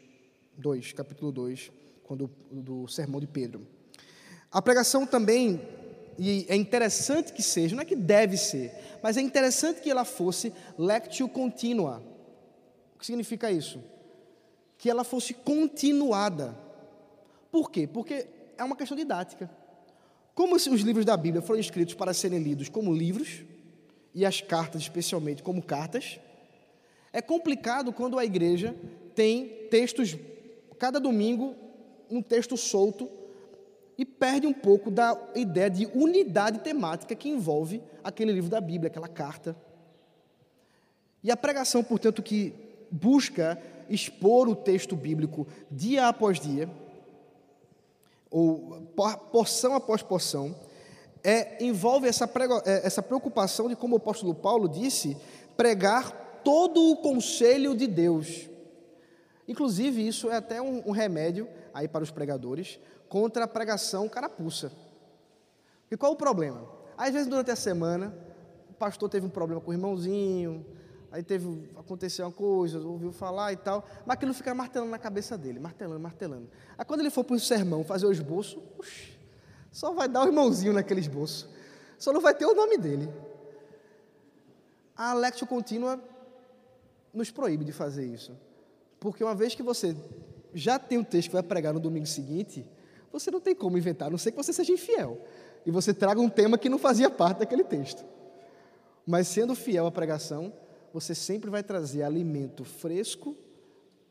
2, 0.58 0.94
capítulo 0.94 1.32
2, 1.32 1.72
quando, 2.04 2.32
do 2.52 2.88
sermão 2.88 3.22
de 3.22 3.28
Pedro. 3.28 3.68
A 4.50 4.62
pregação 4.62 5.06
também, 5.06 5.62
e 6.18 6.48
é 6.50 6.56
interessante 6.56 7.34
que 7.34 7.44
seja, 7.44 7.76
não 7.76 7.84
é 7.84 7.86
que 7.86 7.96
deve 7.96 8.36
ser, 8.36 8.74
mas 9.04 9.18
é 9.18 9.22
interessante 9.22 9.82
que 9.82 9.92
ela 9.92 10.06
fosse 10.06 10.52
lectio 10.76 11.30
continua. 11.30 12.02
O 12.96 12.98
que 12.98 13.06
significa 13.06 13.52
isso? 13.52 13.80
que 14.78 14.90
ela 14.90 15.04
fosse 15.04 15.34
continuada. 15.34 16.58
Por 17.52 17.72
quê? 17.72 17.88
Porque 17.88 18.28
é 18.58 18.64
uma 18.64 18.76
questão 18.76 18.96
didática. 18.96 19.50
Como 20.38 20.54
os 20.54 20.68
livros 20.68 21.04
da 21.04 21.18
Bíblia 21.18 21.42
foram 21.42 21.60
escritos 21.60 21.96
para 21.96 22.14
serem 22.14 22.38
lidos 22.38 22.70
como 22.70 22.94
livros, 22.94 23.44
e 24.14 24.24
as 24.24 24.40
cartas, 24.40 24.84
especialmente, 24.84 25.42
como 25.42 25.64
cartas, 25.64 26.20
é 27.12 27.24
complicado 27.24 27.92
quando 27.92 28.20
a 28.20 28.24
igreja 28.24 28.76
tem 29.16 29.48
textos, 29.72 30.16
cada 30.78 31.00
domingo, 31.00 31.56
um 32.08 32.22
texto 32.22 32.56
solto, 32.56 33.10
e 33.98 34.06
perde 34.06 34.46
um 34.46 34.54
pouco 34.54 34.92
da 34.92 35.20
ideia 35.34 35.72
de 35.72 35.88
unidade 35.88 36.60
temática 36.60 37.16
que 37.16 37.30
envolve 37.30 37.82
aquele 38.04 38.32
livro 38.32 38.52
da 38.52 38.62
Bíblia, 38.62 38.90
aquela 38.90 39.08
carta. 39.08 39.58
E 41.24 41.32
a 41.32 41.36
pregação, 41.36 41.84
portanto, 41.84 42.22
que 42.22 42.54
busca 42.92 43.60
expor 43.90 44.48
o 44.48 44.56
texto 44.56 44.96
bíblico 44.96 45.48
dia 45.72 46.08
após 46.08 46.40
dia, 46.40 46.70
ou 48.30 48.82
porção 49.32 49.76
após 49.76 50.02
porção, 50.02 50.56
é, 51.24 51.64
envolve 51.64 52.08
essa, 52.08 52.28
prego, 52.28 52.62
é, 52.66 52.86
essa 52.86 53.02
preocupação 53.02 53.68
de, 53.68 53.76
como 53.76 53.96
o 53.96 53.98
apóstolo 53.98 54.34
Paulo 54.34 54.68
disse, 54.68 55.18
pregar 55.56 56.42
todo 56.44 56.92
o 56.92 56.98
conselho 56.98 57.76
de 57.76 57.88
Deus. 57.88 58.50
Inclusive, 59.48 60.08
isso 60.08 60.30
é 60.30 60.36
até 60.36 60.62
um, 60.62 60.84
um 60.86 60.92
remédio 60.92 61.48
aí 61.74 61.88
para 61.88 62.04
os 62.04 62.12
pregadores 62.12 62.80
contra 63.10 63.46
a 63.46 63.48
pregação 63.48 64.08
carapuça. 64.10 64.72
E 65.90 65.96
qual 65.96 66.12
o 66.12 66.18
problema? 66.18 66.68
Às 66.98 67.14
vezes, 67.14 67.28
durante 67.28 67.52
a 67.52 67.56
semana, 67.56 68.14
o 68.70 68.74
pastor 68.74 69.10
teve 69.10 69.26
um 69.26 69.30
problema 69.30 69.62
com 69.62 69.72
o 69.72 69.74
irmãozinho, 69.74 70.66
aí 71.12 71.24
teve, 71.24 71.70
aconteceu 71.78 72.26
uma 72.26 72.32
coisa, 72.32 72.80
ouviu 72.80 73.12
falar 73.12 73.54
e 73.54 73.58
tal, 73.58 73.86
mas 74.06 74.16
aquilo 74.16 74.34
fica 74.34 74.54
martelando 74.54 74.92
na 74.92 75.00
cabeça 75.00 75.38
dele, 75.38 75.60
martelando, 75.60 76.00
martelando. 76.00 76.50
Aí 76.78 76.86
quando 76.86 77.02
ele 77.02 77.10
for 77.10 77.24
para 77.24 77.36
o 77.36 77.40
sermão 77.40 77.84
fazer 77.84 78.06
o 78.06 78.12
esboço, 78.12 78.62
uxi, 78.78 79.18
só 79.72 79.94
vai 79.94 80.08
dar 80.08 80.24
o 80.24 80.28
irmãozinho 80.28 80.74
naquele 80.74 81.00
esboço, 81.00 81.50
só 81.98 82.12
não 82.12 82.22
vai 82.22 82.34
ter 82.34 82.46
o 82.46 82.54
nome 82.54 82.78
dele. 82.78 83.12
A 84.96 85.12
Alexio 85.12 85.46
Contínua 85.48 86.02
nos 87.14 87.32
proíbe 87.32 87.64
de 87.64 87.72
fazer 87.72 88.06
isso, 88.06 88.38
porque 89.00 89.24
uma 89.24 89.36
vez 89.36 89.56
que 89.56 89.64
você 89.64 89.96
já 90.54 90.80
tem 90.80 90.98
um 90.98 91.04
texto 91.04 91.30
que 91.30 91.34
vai 91.34 91.44
pregar 91.44 91.74
no 91.74 91.80
domingo 91.80 92.06
seguinte, 92.06 92.66
você 93.12 93.32
não 93.32 93.40
tem 93.40 93.56
como 93.56 93.78
inventar, 93.78 94.08
a 94.08 94.12
não 94.12 94.18
ser 94.18 94.32
que 94.32 94.38
você 94.38 94.52
seja 94.52 94.72
infiel 94.72 95.22
e 95.66 95.72
você 95.72 95.94
traga 95.94 96.20
um 96.20 96.30
tema 96.30 96.58
que 96.58 96.70
não 96.70 96.78
fazia 96.78 97.10
parte 97.10 97.40
daquele 97.40 97.64
texto. 97.64 98.06
Mas 99.06 99.28
sendo 99.28 99.56
fiel 99.56 99.86
à 99.86 99.92
pregação, 99.92 100.54
você 100.94 101.14
sempre 101.14 101.50
vai 101.50 101.64
trazer 101.64 102.04
alimento 102.04 102.64
fresco 102.64 103.36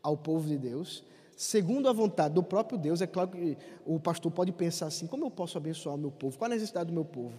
ao 0.03 0.17
povo 0.17 0.49
de 0.49 0.57
Deus, 0.57 1.05
segundo 1.37 1.89
a 1.89 1.93
vontade 1.93 2.35
do 2.35 2.43
próprio 2.43 2.79
Deus. 2.79 3.01
É 3.01 3.07
claro 3.07 3.31
que 3.31 3.57
o 3.85 3.99
pastor 3.99 4.31
pode 4.31 4.53
pensar 4.53 4.87
assim: 4.87 5.07
como 5.07 5.25
eu 5.25 5.31
posso 5.31 5.59
abençoar 5.59 5.97
o 5.97 5.99
meu 5.99 6.11
povo? 6.11 6.39
Qual 6.39 6.51
a 6.51 6.55
necessidade 6.55 6.89
do 6.89 6.93
meu 6.93 7.05
povo? 7.05 7.35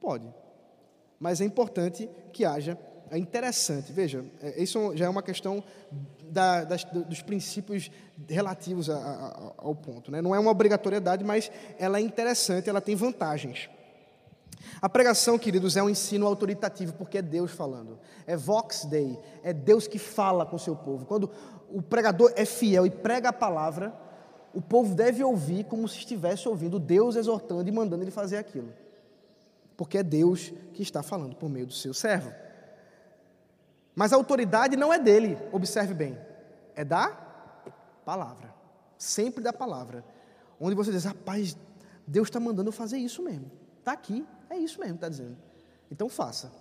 Pode. 0.00 0.32
Mas 1.20 1.40
é 1.40 1.44
importante 1.44 2.08
que 2.32 2.44
haja, 2.44 2.76
é 3.10 3.18
interessante, 3.18 3.92
veja, 3.92 4.24
é, 4.40 4.60
isso 4.60 4.96
já 4.96 5.04
é 5.04 5.08
uma 5.08 5.22
questão 5.22 5.62
da, 6.24 6.64
das, 6.64 6.82
dos 6.82 7.20
princípios 7.20 7.90
relativos 8.26 8.88
a, 8.88 8.96
a, 8.96 9.52
ao 9.58 9.74
ponto. 9.74 10.10
Né? 10.10 10.22
Não 10.22 10.34
é 10.34 10.38
uma 10.38 10.50
obrigatoriedade, 10.50 11.22
mas 11.22 11.52
ela 11.78 11.98
é 11.98 12.00
interessante, 12.00 12.70
ela 12.70 12.80
tem 12.80 12.96
vantagens. 12.96 13.68
A 14.82 14.88
pregação, 14.88 15.38
queridos, 15.38 15.76
é 15.76 15.82
um 15.82 15.88
ensino 15.88 16.26
autoritativo, 16.26 16.94
porque 16.94 17.18
é 17.18 17.22
Deus 17.22 17.52
falando. 17.52 18.00
É 18.26 18.36
Vox 18.36 18.84
Dei, 18.84 19.16
é 19.40 19.52
Deus 19.52 19.86
que 19.86 19.96
fala 19.96 20.44
com 20.44 20.56
o 20.56 20.58
seu 20.58 20.74
povo. 20.74 21.06
Quando 21.06 21.30
o 21.70 21.80
pregador 21.80 22.32
é 22.34 22.44
fiel 22.44 22.84
e 22.84 22.90
prega 22.90 23.28
a 23.28 23.32
palavra, 23.32 23.94
o 24.52 24.60
povo 24.60 24.92
deve 24.92 25.22
ouvir 25.22 25.64
como 25.66 25.86
se 25.86 25.98
estivesse 25.98 26.48
ouvindo 26.48 26.80
Deus 26.80 27.14
exortando 27.14 27.68
e 27.68 27.72
mandando 27.72 28.02
ele 28.02 28.10
fazer 28.10 28.38
aquilo. 28.38 28.72
Porque 29.76 29.98
é 29.98 30.02
Deus 30.02 30.52
que 30.74 30.82
está 30.82 31.00
falando 31.00 31.36
por 31.36 31.48
meio 31.48 31.66
do 31.66 31.72
seu 31.72 31.94
servo. 31.94 32.32
Mas 33.94 34.12
a 34.12 34.16
autoridade 34.16 34.76
não 34.76 34.92
é 34.92 34.98
dele, 34.98 35.38
observe 35.52 35.94
bem, 35.94 36.18
é 36.74 36.84
da 36.84 37.08
palavra. 38.04 38.52
Sempre 38.98 39.44
da 39.44 39.52
palavra. 39.52 40.04
Onde 40.58 40.74
você 40.74 40.90
diz, 40.90 41.04
rapaz, 41.04 41.56
Deus 42.04 42.26
está 42.26 42.40
mandando 42.40 42.72
fazer 42.72 42.98
isso 42.98 43.22
mesmo. 43.22 43.48
Está 43.78 43.92
aqui, 43.92 44.26
é 44.52 44.58
isso 44.58 44.80
mesmo, 44.80 44.96
está 44.96 45.08
dizendo. 45.08 45.36
Então 45.90 46.08
faça. 46.08 46.52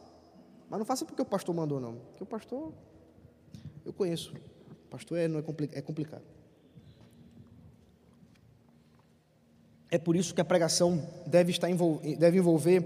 Mas 0.70 0.80
não 0.80 0.86
faça 0.86 1.06
porque 1.06 1.22
o 1.22 1.26
pastor 1.26 1.54
mandou, 1.54 1.80
não. 1.80 1.96
Porque 1.96 2.24
o 2.24 2.26
pastor, 2.26 2.74
eu 3.86 3.94
conheço. 3.94 4.34
O 4.34 4.90
pastor 4.90 5.18
é, 5.18 5.28
não 5.28 5.40
é, 5.40 5.42
compli 5.42 5.70
é 5.74 5.82
complicado. 5.82 6.24
É 9.90 9.98
por 9.98 10.16
isso 10.16 10.34
que 10.34 10.40
a 10.40 10.46
pregação 10.46 11.06
deve, 11.28 11.52
estar 11.52 11.70
envolver, 11.70 12.16
deve 12.16 12.38
envolver 12.38 12.82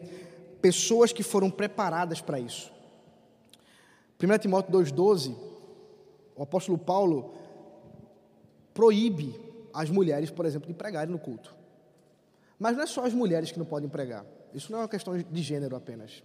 pessoas 0.61 1.13
que 1.13 1.21
foram 1.21 1.51
preparadas 1.51 2.19
para 2.19 2.39
isso. 2.39 2.71
1 4.21 4.37
Timóteo 4.39 4.73
2,12, 4.73 5.35
o 6.35 6.41
apóstolo 6.41 6.79
Paulo 6.79 7.35
proíbe 8.73 9.39
as 9.71 9.89
mulheres, 9.89 10.31
por 10.31 10.45
exemplo, 10.45 10.67
de 10.67 10.73
pregarem 10.73 11.11
no 11.11 11.19
culto. 11.19 11.55
Mas 12.57 12.75
não 12.75 12.83
é 12.83 12.87
só 12.87 13.05
as 13.05 13.13
mulheres 13.13 13.51
que 13.51 13.59
não 13.59 13.65
podem 13.65 13.87
pregar. 13.87 14.25
Isso 14.55 14.71
não 14.71 14.79
é 14.79 14.81
uma 14.83 14.87
questão 14.87 15.17
de 15.17 15.41
gênero 15.41 15.75
apenas. 15.75 16.23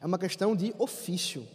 É 0.00 0.06
uma 0.06 0.18
questão 0.18 0.54
de 0.54 0.74
ofício. 0.78 1.46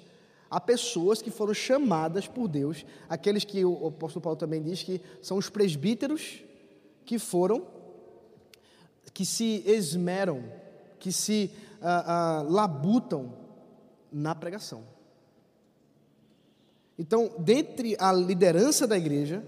Há 0.49 0.59
pessoas 0.59 1.21
que 1.21 1.30
foram 1.30 1.53
chamadas 1.53 2.28
por 2.28 2.47
Deus, 2.47 2.84
aqueles 3.07 3.43
que 3.43 3.63
o 3.63 3.88
apóstolo 3.88 4.23
Paulo 4.23 4.38
também 4.38 4.61
diz 4.61 4.82
que 4.82 4.99
são 5.21 5.38
os 5.38 5.49
presbíteros 5.49 6.43
que 7.05 7.19
foram, 7.19 7.67
que 9.13 9.26
se 9.26 9.63
esmeram, 9.65 10.43
que 10.99 11.11
se 11.11 11.51
ah, 11.82 12.39
ah, 12.39 12.45
labutam 12.47 13.34
na 14.11 14.34
pregação. 14.34 14.84
Então, 16.97 17.32
dentre 17.38 17.95
a 17.99 18.11
liderança 18.11 18.88
da 18.88 18.97
igreja, 18.97 19.43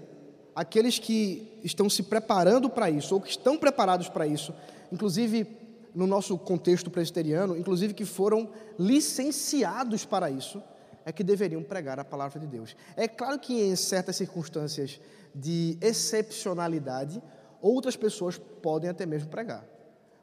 aqueles 0.54 0.98
que 0.98 1.58
estão 1.64 1.88
se 1.88 2.02
preparando 2.02 2.68
para 2.68 2.90
isso, 2.90 3.14
ou 3.14 3.20
que 3.20 3.30
estão 3.30 3.56
preparados 3.56 4.08
para 4.08 4.26
isso, 4.26 4.54
inclusive 4.92 5.46
no 5.94 6.06
nosso 6.06 6.36
contexto 6.38 6.90
presbiteriano, 6.90 7.56
inclusive 7.56 7.94
que 7.94 8.04
foram 8.04 8.50
licenciados 8.78 10.04
para 10.04 10.30
isso, 10.30 10.62
é 11.04 11.12
que 11.12 11.24
deveriam 11.24 11.62
pregar 11.62 11.98
a 11.98 12.04
palavra 12.04 12.38
de 12.38 12.46
Deus. 12.46 12.76
É 12.96 13.08
claro 13.08 13.38
que 13.38 13.60
em 13.60 13.74
certas 13.74 14.16
circunstâncias 14.16 15.00
de 15.34 15.78
excepcionalidade, 15.80 17.22
outras 17.60 17.96
pessoas 17.96 18.38
podem 18.38 18.90
até 18.90 19.06
mesmo 19.06 19.28
pregar, 19.28 19.66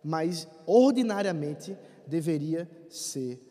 mas 0.04 0.48
ordinariamente 0.66 1.78
deveria 2.06 2.70
ser 2.90 3.42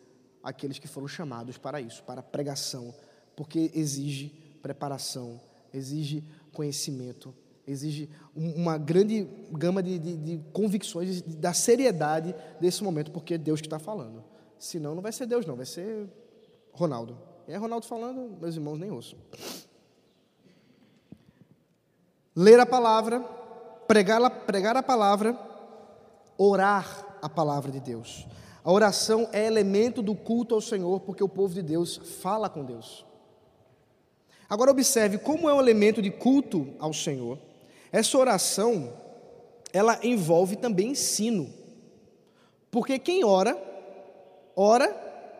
aqueles 0.41 0.79
que 0.79 0.87
foram 0.87 1.07
chamados 1.07 1.57
para 1.57 1.81
isso, 1.81 2.03
para 2.03 2.23
pregação, 2.23 2.93
porque 3.35 3.71
exige 3.73 4.29
preparação, 4.61 5.41
exige 5.73 6.23
conhecimento, 6.53 7.33
exige 7.67 8.09
uma 8.35 8.77
grande 8.77 9.27
gama 9.51 9.81
de, 9.81 9.97
de, 9.97 10.17
de 10.17 10.41
convicções 10.53 11.21
da 11.21 11.53
seriedade 11.53 12.35
desse 12.59 12.83
momento, 12.83 13.11
porque 13.11 13.33
é 13.33 13.37
Deus 13.37 13.59
que 13.59 13.67
está 13.67 13.79
falando. 13.79 14.23
Senão 14.57 14.93
não 14.93 15.01
vai 15.01 15.11
ser 15.11 15.25
Deus, 15.25 15.45
não, 15.45 15.55
vai 15.55 15.65
ser 15.65 16.07
Ronaldo. 16.71 17.17
E 17.47 17.53
é 17.53 17.57
Ronaldo 17.57 17.85
falando, 17.85 18.37
meus 18.39 18.55
irmãos 18.55 18.77
nem 18.77 18.91
ouçam. 18.91 19.17
Ler 22.35 22.59
a 22.59 22.65
palavra, 22.65 23.19
pregar, 23.87 24.29
pregar 24.45 24.75
a 24.75 24.83
palavra, 24.83 25.37
orar 26.37 27.17
a 27.21 27.29
palavra 27.29 27.71
de 27.71 27.79
Deus. 27.79 28.27
A 28.63 28.71
oração 28.71 29.29
é 29.31 29.45
elemento 29.45 30.01
do 30.01 30.15
culto 30.15 30.53
ao 30.53 30.61
Senhor, 30.61 30.99
porque 31.01 31.23
o 31.23 31.29
povo 31.29 31.53
de 31.53 31.61
Deus 31.61 31.97
fala 32.21 32.49
com 32.49 32.63
Deus. 32.65 33.05
Agora 34.49 34.71
observe 34.71 35.17
como 35.17 35.49
é 35.49 35.53
um 35.53 35.59
elemento 35.59 36.01
de 36.01 36.11
culto 36.11 36.73
ao 36.79 36.93
Senhor 36.93 37.39
essa 37.91 38.17
oração, 38.17 38.93
ela 39.71 39.99
envolve 40.03 40.55
também 40.55 40.89
ensino. 40.89 41.53
Porque 42.71 42.99
quem 42.99 43.23
ora, 43.23 43.57
ora 44.55 44.89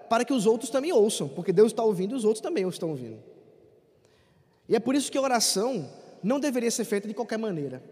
para 0.10 0.24
que 0.24 0.34
os 0.34 0.46
outros 0.46 0.70
também 0.70 0.94
ouçam, 0.94 1.28
porque 1.28 1.52
Deus 1.52 1.72
está 1.72 1.84
ouvindo 1.84 2.14
e 2.14 2.18
os 2.18 2.26
outros 2.26 2.42
também 2.42 2.68
estão 2.68 2.90
ouvindo. 2.90 3.22
E 4.68 4.76
é 4.76 4.80
por 4.80 4.96
isso 4.96 5.12
que 5.12 5.18
a 5.18 5.22
oração 5.22 5.90
não 6.24 6.40
deveria 6.40 6.72
ser 6.72 6.86
feita 6.86 7.08
de 7.08 7.14
qualquer 7.14 7.38
maneira. 7.38 7.84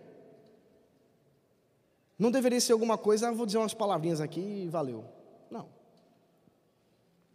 Não 2.17 2.31
deveria 2.31 2.59
ser 2.61 2.73
alguma 2.73 2.97
coisa, 2.97 3.27
ah, 3.27 3.31
vou 3.31 3.45
dizer 3.45 3.57
umas 3.57 3.73
palavrinhas 3.73 4.21
aqui 4.21 4.39
e 4.39 4.67
valeu. 4.67 5.03
Não. 5.49 5.67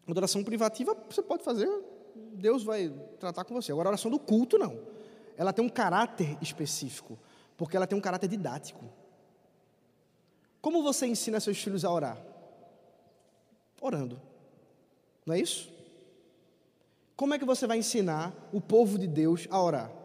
Oração 0.09 0.43
privativa 0.43 0.97
você 1.11 1.21
pode 1.21 1.43
fazer, 1.43 1.69
Deus 2.33 2.65
vai 2.65 2.93
tratar 3.21 3.45
com 3.45 3.55
você. 3.55 3.71
Agora, 3.73 3.89
a 3.89 3.91
oração 3.91 4.11
do 4.11 4.19
culto, 4.19 4.57
não 4.57 4.98
ela 5.39 5.55
tem 5.55 5.65
um 5.65 5.71
caráter 5.71 6.37
específico, 6.43 7.19
porque 7.57 7.75
ela 7.75 7.87
tem 7.87 7.97
um 7.97 8.03
caráter 8.03 8.29
didático. 8.29 8.85
Como 10.61 10.83
você 10.83 11.07
ensina 11.07 11.41
seus 11.41 11.57
filhos 11.57 11.83
a 11.83 11.91
orar? 11.91 12.19
Orando. 13.81 14.21
Não 15.25 15.35
é 15.35 15.41
isso? 15.41 15.73
Como 17.17 17.33
é 17.33 17.39
que 17.39 17.47
você 17.47 17.67
vai 17.67 17.79
ensinar 17.79 18.35
o 18.53 18.61
povo 18.61 18.99
de 18.99 19.07
Deus 19.07 19.49
a 19.51 19.63
orar? 19.63 19.99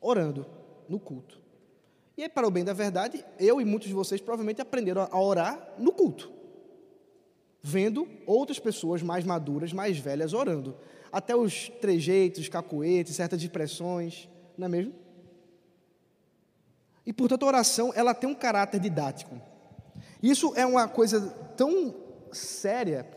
orando 0.00 0.46
no 0.88 0.98
culto. 0.98 1.38
E 2.16 2.22
aí, 2.22 2.28
para 2.28 2.46
o 2.46 2.50
bem 2.50 2.64
da 2.64 2.72
verdade, 2.72 3.24
eu 3.38 3.60
e 3.60 3.64
muitos 3.64 3.88
de 3.88 3.94
vocês 3.94 4.20
provavelmente 4.20 4.60
aprenderam 4.60 5.08
a 5.10 5.20
orar 5.20 5.74
no 5.78 5.92
culto, 5.92 6.32
vendo 7.62 8.08
outras 8.26 8.58
pessoas 8.58 9.02
mais 9.02 9.24
maduras, 9.24 9.72
mais 9.72 9.98
velhas 9.98 10.32
orando. 10.32 10.76
Até 11.10 11.34
os 11.34 11.68
trejeitos, 11.80 12.48
cacoetes, 12.48 13.16
certas 13.16 13.42
expressões, 13.42 14.28
não 14.56 14.66
é 14.66 14.68
mesmo? 14.68 14.94
E 17.06 17.12
portanto 17.12 17.44
a 17.44 17.46
oração 17.46 17.92
ela 17.94 18.12
tem 18.14 18.28
um 18.28 18.34
caráter 18.34 18.80
didático. 18.80 19.40
Isso 20.22 20.52
é 20.56 20.66
uma 20.66 20.86
coisa 20.88 21.20
tão 21.56 21.94
séria 22.32 23.08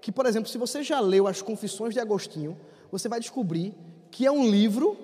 que, 0.00 0.12
por 0.12 0.26
exemplo, 0.26 0.48
se 0.48 0.58
você 0.58 0.82
já 0.82 1.00
leu 1.00 1.26
as 1.26 1.40
Confissões 1.40 1.94
de 1.94 2.00
Agostinho, 2.00 2.58
você 2.90 3.08
vai 3.08 3.20
descobrir 3.20 3.74
que 4.10 4.26
é 4.26 4.30
um 4.30 4.48
livro 4.48 4.96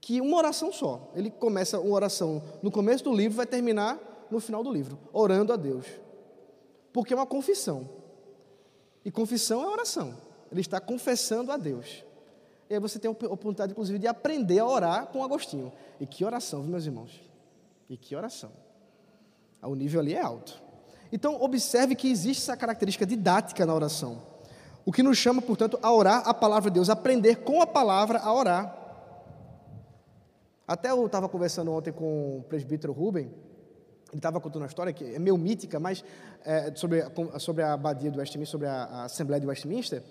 que 0.00 0.20
uma 0.20 0.36
oração 0.36 0.72
só. 0.72 1.10
Ele 1.14 1.30
começa 1.30 1.78
uma 1.78 1.94
oração 1.94 2.42
no 2.62 2.70
começo 2.70 3.04
do 3.04 3.12
livro, 3.12 3.36
vai 3.36 3.46
terminar 3.46 3.98
no 4.30 4.40
final 4.40 4.62
do 4.62 4.72
livro, 4.72 4.98
orando 5.12 5.52
a 5.52 5.56
Deus. 5.56 5.86
Porque 6.92 7.12
é 7.12 7.16
uma 7.16 7.26
confissão. 7.26 7.88
E 9.04 9.10
confissão 9.10 9.62
é 9.62 9.66
oração. 9.66 10.14
Ele 10.50 10.60
está 10.60 10.80
confessando 10.80 11.52
a 11.52 11.56
Deus. 11.56 12.04
E 12.68 12.74
aí 12.74 12.80
você 12.80 12.98
tem 12.98 13.08
a 13.08 13.12
oportunidade, 13.12 13.72
inclusive, 13.72 13.98
de 13.98 14.06
aprender 14.06 14.60
a 14.60 14.66
orar 14.66 15.06
com 15.06 15.24
Agostinho. 15.24 15.72
E 15.98 16.06
que 16.06 16.24
oração, 16.24 16.62
meus 16.62 16.86
irmãos? 16.86 17.20
E 17.88 17.96
que 17.96 18.14
oração. 18.14 18.52
O 19.62 19.74
nível 19.74 20.00
ali 20.00 20.14
é 20.14 20.20
alto. 20.20 20.62
Então, 21.12 21.40
observe 21.42 21.94
que 21.94 22.08
existe 22.08 22.42
essa 22.42 22.56
característica 22.56 23.04
didática 23.04 23.66
na 23.66 23.74
oração. 23.74 24.22
O 24.84 24.92
que 24.92 25.02
nos 25.02 25.18
chama, 25.18 25.42
portanto, 25.42 25.78
a 25.82 25.92
orar 25.92 26.22
a 26.26 26.32
palavra 26.32 26.70
de 26.70 26.74
Deus, 26.74 26.88
aprender 26.88 27.36
com 27.36 27.60
a 27.60 27.66
palavra 27.66 28.18
a 28.20 28.32
orar. 28.32 28.76
Até 30.66 30.90
eu 30.90 31.04
estava 31.04 31.28
conversando 31.28 31.72
ontem 31.72 31.92
com 31.92 32.38
o 32.38 32.42
presbítero 32.44 32.92
Rubem, 32.92 33.30
ele 34.10 34.18
estava 34.18 34.40
contando 34.40 34.62
uma 34.62 34.68
história 34.68 34.92
que 34.92 35.14
é 35.14 35.18
meio 35.18 35.36
mítica, 35.38 35.78
mas 35.78 36.04
é, 36.44 36.72
sobre, 36.74 37.02
sobre 37.38 37.62
a 37.62 37.74
abadia 37.74 38.10
do 38.10 38.18
Westminster, 38.18 38.50
sobre 38.50 38.66
a, 38.66 38.84
a, 38.84 39.04
Assembleia 39.04 39.40
de 39.40 39.46
Westminster, 39.46 40.02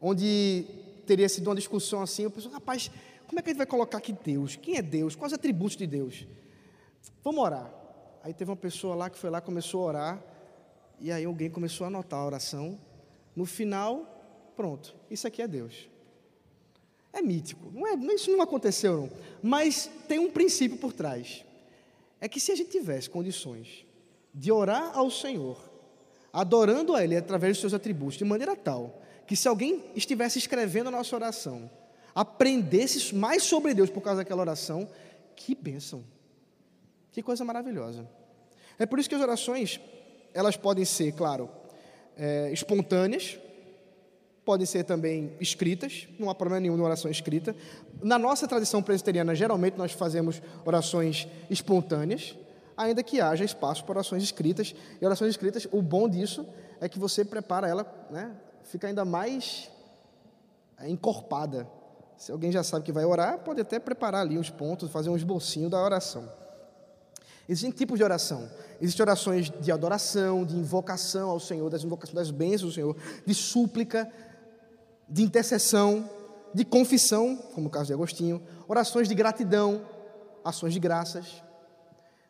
onde 0.00 0.64
teria 1.06 1.28
sido 1.28 1.48
uma 1.48 1.56
discussão 1.56 2.02
assim, 2.02 2.22
eu 2.22 2.30
pensei, 2.30 2.50
rapaz, 2.50 2.90
como 3.26 3.38
é 3.38 3.42
que 3.42 3.50
a 3.50 3.52
gente 3.52 3.58
vai 3.58 3.66
colocar 3.66 3.98
aqui 3.98 4.12
Deus? 4.12 4.56
Quem 4.56 4.76
é 4.76 4.82
Deus? 4.82 5.14
Quais 5.14 5.32
os 5.32 5.38
atributos 5.38 5.76
de 5.76 5.86
Deus? 5.86 6.26
Vamos 7.22 7.40
orar. 7.40 7.72
Aí 8.22 8.34
teve 8.34 8.50
uma 8.50 8.56
pessoa 8.56 8.94
lá 8.94 9.10
que 9.10 9.18
foi 9.18 9.30
lá, 9.30 9.40
começou 9.40 9.82
a 9.82 9.86
orar, 9.86 10.24
e 10.98 11.10
aí 11.10 11.24
alguém 11.24 11.50
começou 11.50 11.84
a 11.84 11.88
anotar 11.88 12.20
a 12.20 12.26
oração. 12.26 12.78
No 13.34 13.46
final, 13.46 14.52
pronto, 14.56 14.94
isso 15.10 15.26
aqui 15.26 15.42
é 15.42 15.48
Deus. 15.48 15.88
É 17.12 17.20
mítico, 17.22 17.70
não 17.72 17.86
é, 17.86 17.94
isso 18.14 18.30
não 18.30 18.42
aconteceu 18.42 18.96
não. 18.96 19.10
Mas 19.42 19.90
tem 20.06 20.18
um 20.18 20.30
princípio 20.30 20.78
por 20.78 20.92
trás. 20.92 21.44
É 22.20 22.28
que 22.28 22.38
se 22.38 22.52
a 22.52 22.54
gente 22.54 22.70
tivesse 22.70 23.08
condições 23.08 23.84
de 24.34 24.52
orar 24.52 24.96
ao 24.96 25.10
Senhor, 25.10 25.58
adorando 26.32 26.94
a 26.94 27.02
Ele 27.02 27.16
através 27.16 27.54
dos 27.54 27.60
seus 27.60 27.74
atributos, 27.74 28.18
de 28.18 28.24
maneira 28.24 28.54
tal 28.54 29.00
que 29.30 29.36
se 29.36 29.46
alguém 29.46 29.84
estivesse 29.94 30.40
escrevendo 30.40 30.88
a 30.88 30.90
nossa 30.90 31.14
oração, 31.14 31.70
aprendesse 32.12 33.14
mais 33.14 33.44
sobre 33.44 33.72
Deus 33.72 33.88
por 33.88 34.00
causa 34.00 34.22
daquela 34.22 34.40
oração, 34.40 34.88
que 35.36 35.54
bênção. 35.54 36.02
Que 37.12 37.22
coisa 37.22 37.44
maravilhosa. 37.44 38.08
É 38.76 38.84
por 38.86 38.98
isso 38.98 39.08
que 39.08 39.14
as 39.14 39.20
orações, 39.20 39.80
elas 40.34 40.56
podem 40.56 40.84
ser, 40.84 41.12
claro, 41.12 41.48
é, 42.16 42.50
espontâneas, 42.52 43.38
podem 44.44 44.66
ser 44.66 44.82
também 44.82 45.32
escritas, 45.38 46.08
não 46.18 46.28
há 46.28 46.34
problema 46.34 46.62
nenhum 46.62 46.76
na 46.76 46.82
oração 46.82 47.08
escrita. 47.08 47.54
Na 48.02 48.18
nossa 48.18 48.48
tradição 48.48 48.82
presbiteriana, 48.82 49.32
geralmente 49.32 49.78
nós 49.78 49.92
fazemos 49.92 50.42
orações 50.64 51.28
espontâneas, 51.48 52.36
ainda 52.76 53.00
que 53.00 53.20
haja 53.20 53.44
espaço 53.44 53.84
para 53.84 53.92
orações 53.92 54.24
escritas. 54.24 54.74
E 55.00 55.06
orações 55.06 55.30
escritas, 55.30 55.68
o 55.70 55.80
bom 55.80 56.08
disso 56.08 56.44
é 56.80 56.88
que 56.88 56.98
você 56.98 57.24
prepara 57.24 57.68
ela, 57.68 58.08
né, 58.10 58.34
fica 58.70 58.86
ainda 58.86 59.04
mais 59.04 59.68
é, 60.78 60.88
encorpada. 60.88 61.68
Se 62.16 62.30
alguém 62.30 62.52
já 62.52 62.62
sabe 62.62 62.84
que 62.84 62.92
vai 62.92 63.04
orar, 63.04 63.38
pode 63.38 63.60
até 63.60 63.78
preparar 63.78 64.22
ali 64.22 64.38
uns 64.38 64.50
pontos, 64.50 64.90
fazer 64.90 65.10
um 65.10 65.16
esbocinho 65.16 65.68
da 65.68 65.82
oração. 65.82 66.30
Existem 67.48 67.72
tipos 67.72 67.98
de 67.98 68.04
oração. 68.04 68.48
Existem 68.80 69.02
orações 69.02 69.50
de 69.50 69.72
adoração, 69.72 70.44
de 70.44 70.56
invocação 70.56 71.30
ao 71.30 71.40
Senhor, 71.40 71.68
das 71.68 71.82
invocações 71.82 72.14
das 72.14 72.30
bênçãos 72.30 72.72
do 72.72 72.74
Senhor, 72.74 72.96
de 73.26 73.34
súplica, 73.34 74.10
de 75.08 75.22
intercessão, 75.22 76.08
de 76.54 76.64
confissão, 76.64 77.36
como 77.54 77.66
o 77.66 77.70
caso 77.70 77.86
de 77.86 77.92
Agostinho, 77.92 78.40
orações 78.68 79.08
de 79.08 79.14
gratidão, 79.14 79.84
ações 80.44 80.72
de 80.72 80.78
graças. 80.78 81.42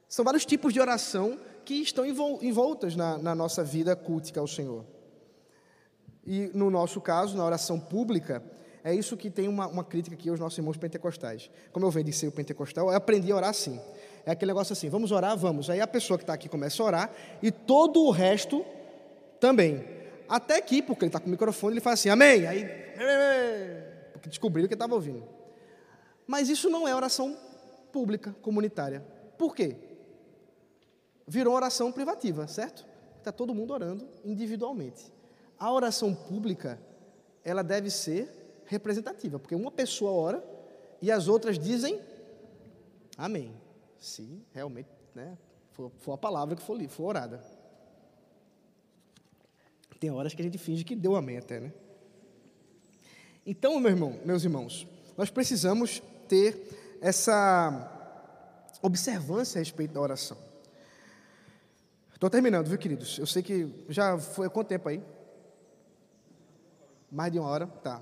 São 0.09 0.25
vários 0.25 0.47
tipos 0.47 0.73
de 0.73 0.81
oração 0.81 1.39
que 1.65 1.75
estão 1.75 2.07
envoltas 2.07 2.97
na, 2.97 3.19
na 3.19 3.35
nossa 3.35 3.63
vida 3.63 3.95
cultica 3.95 4.41
ao 4.41 4.47
Senhor. 4.47 4.85
E 6.27 6.51
no 6.55 6.71
nosso 6.71 7.01
caso, 7.01 7.37
na 7.37 7.45
oração 7.45 7.79
pública, 7.79 8.43
é 8.83 8.95
isso 8.95 9.17
que 9.17 9.31
tem 9.31 9.47
uma, 9.49 9.67
uma 9.67 9.85
crítica 9.85 10.15
aqui 10.15 10.29
aos 10.29 10.41
nossos 10.41 10.59
irmãos 10.59 10.77
pentecostais. 10.77 11.51
Como 11.73 11.85
eu 11.85 11.91
venho 11.91 12.07
de 12.07 12.13
ser 12.13 12.29
o 12.29 12.33
pentecostal, 12.33 12.89
eu 12.89 12.97
aprendi 12.97 13.31
a 13.31 13.37
orar 13.37 13.51
assim. 13.51 13.81
É 14.25 14.31
aquele 14.33 14.51
negócio 14.51 14.73
assim, 14.73 14.89
vamos 14.89 15.13
orar? 15.13 15.37
Vamos. 15.37 15.69
Aí 15.69 15.81
a 15.81 15.87
pessoa 15.87 16.19
que 16.19 16.23
está 16.23 16.35
aqui 16.35 16.49
começa 16.49 16.83
a 16.83 16.87
orar 16.87 17.11
e 17.43 17.51
todo 17.51 18.01
o 18.03 18.11
resto 18.11 18.65
também. 19.39 19.85
Até 20.29 20.57
aqui, 20.57 20.81
porque 20.81 21.05
ele 21.05 21.09
está 21.09 21.21
com 21.21 21.27
o 21.27 21.31
microfone, 21.31 21.75
ele 21.75 21.81
faz 21.81 22.01
assim, 22.01 22.09
amém. 22.09 22.47
Aí, 22.47 22.65
porque 24.13 24.29
descobriram 24.29 24.69
que 24.69 24.75
estava 24.75 24.95
ouvindo. 24.95 25.25
Mas 26.27 26.49
isso 26.49 26.71
não 26.71 26.87
é 26.87 26.95
oração 26.95 27.37
pública, 27.93 28.35
comunitária. 28.41 29.05
Por 29.37 29.55
quê? 29.55 29.77
Virou 31.27 31.55
oração 31.55 31.91
privativa, 31.91 32.47
certo? 32.47 32.87
Está 33.19 33.33
todo 33.33 33.55
mundo 33.55 33.73
orando 33.73 34.07
individualmente. 34.25 35.13
A 35.61 35.71
oração 35.71 36.15
pública, 36.15 36.81
ela 37.45 37.63
deve 37.63 37.91
ser 37.91 38.63
representativa, 38.65 39.39
porque 39.39 39.55
uma 39.55 39.71
pessoa 39.71 40.11
ora 40.11 40.45
e 41.03 41.13
as 41.13 41.29
outras 41.29 41.59
dizem 41.59 42.01
amém 43.19 43.55
se 43.99 44.43
realmente 44.55 44.89
né, 45.15 45.37
for, 45.73 45.93
for 45.99 46.13
a 46.13 46.19
palavra 46.19 46.57
que 46.57 46.63
for, 46.63 46.81
for 46.89 47.05
orada. 47.05 47.45
Tem 50.01 50.11
horas 50.11 50.33
que 50.33 50.41
a 50.41 50.45
gente 50.45 50.57
finge 50.57 50.83
que 50.83 50.97
deu 50.97 51.15
amém 51.15 51.37
até, 51.37 51.61
né? 51.61 51.75
Então, 53.45 53.79
meu 53.79 53.91
irmão, 53.91 54.19
meus 54.25 54.45
irmãos, 54.45 54.87
nós 55.15 55.29
precisamos 55.29 56.03
ter 56.27 56.99
essa 57.03 57.99
observância 58.81 59.59
a 59.59 59.61
respeito 59.61 59.93
da 59.93 60.01
oração. 60.01 60.39
Estou 62.15 62.31
terminando, 62.31 62.67
viu, 62.69 62.79
queridos? 62.79 63.19
Eu 63.19 63.27
sei 63.27 63.43
que 63.43 63.69
já 63.91 64.19
foi 64.19 64.49
quanto 64.49 64.69
tempo 64.69 64.89
aí? 64.89 65.03
Mais 67.11 67.33
de 67.33 67.39
uma 67.39 67.49
hora? 67.49 67.67
Tá. 67.67 68.01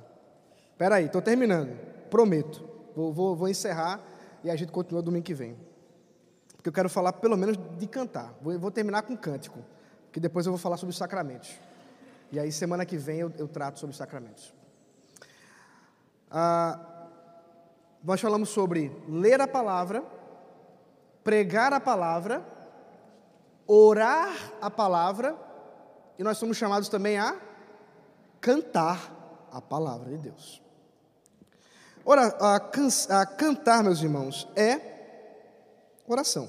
Espera 0.70 0.96
aí, 0.96 1.06
estou 1.06 1.22
terminando. 1.22 1.78
Prometo. 2.10 2.68
Vou, 2.94 3.12
vou, 3.12 3.36
vou 3.36 3.48
encerrar 3.48 4.00
e 4.42 4.50
a 4.50 4.56
gente 4.56 4.72
continua 4.72 5.02
domingo 5.02 5.24
que 5.24 5.34
vem 5.34 5.56
porque 6.58 6.68
eu 6.68 6.72
quero 6.72 6.88
falar 6.88 7.12
pelo 7.14 7.36
menos 7.36 7.56
de 7.78 7.86
cantar. 7.86 8.34
Vou, 8.42 8.58
vou 8.58 8.70
terminar 8.70 9.02
com 9.02 9.16
cântico, 9.16 9.60
que 10.12 10.18
depois 10.18 10.44
eu 10.44 10.52
vou 10.52 10.58
falar 10.58 10.76
sobre 10.76 10.90
os 10.90 10.98
sacramentos. 10.98 11.56
E 12.32 12.38
aí, 12.38 12.50
semana 12.50 12.84
que 12.84 12.96
vem, 12.96 13.20
eu, 13.20 13.32
eu 13.38 13.46
trato 13.46 13.78
sobre 13.78 13.92
os 13.92 13.96
sacramentos. 13.96 14.52
Ah, 16.30 17.06
nós 18.02 18.20
falamos 18.20 18.48
sobre 18.48 18.92
ler 19.08 19.40
a 19.40 19.46
palavra, 19.46 20.02
pregar 21.22 21.72
a 21.72 21.78
palavra, 21.78 22.44
orar 23.64 24.36
a 24.60 24.68
palavra, 24.68 25.36
e 26.18 26.24
nós 26.24 26.38
somos 26.38 26.56
chamados 26.56 26.88
também 26.88 27.18
a 27.18 27.36
cantar 28.40 29.48
a 29.50 29.60
palavra 29.60 30.10
de 30.10 30.18
Deus. 30.18 30.62
Ora, 32.04 32.26
a, 32.26 32.60
can, 32.60 32.88
a 33.10 33.26
cantar, 33.26 33.84
meus 33.84 34.00
irmãos, 34.02 34.48
é 34.56 34.80
oração. 36.06 36.48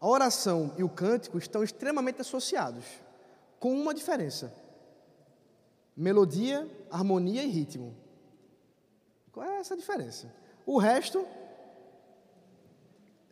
A 0.00 0.08
oração 0.08 0.72
e 0.78 0.82
o 0.82 0.88
cântico 0.88 1.38
estão 1.38 1.62
extremamente 1.62 2.20
associados, 2.20 2.84
com 3.58 3.72
uma 3.74 3.92
diferença: 3.92 4.52
melodia, 5.96 6.68
harmonia 6.90 7.42
e 7.42 7.48
ritmo. 7.48 7.94
Qual 9.32 9.44
é 9.44 9.58
essa 9.58 9.76
diferença? 9.76 10.32
O 10.64 10.78
resto 10.78 11.26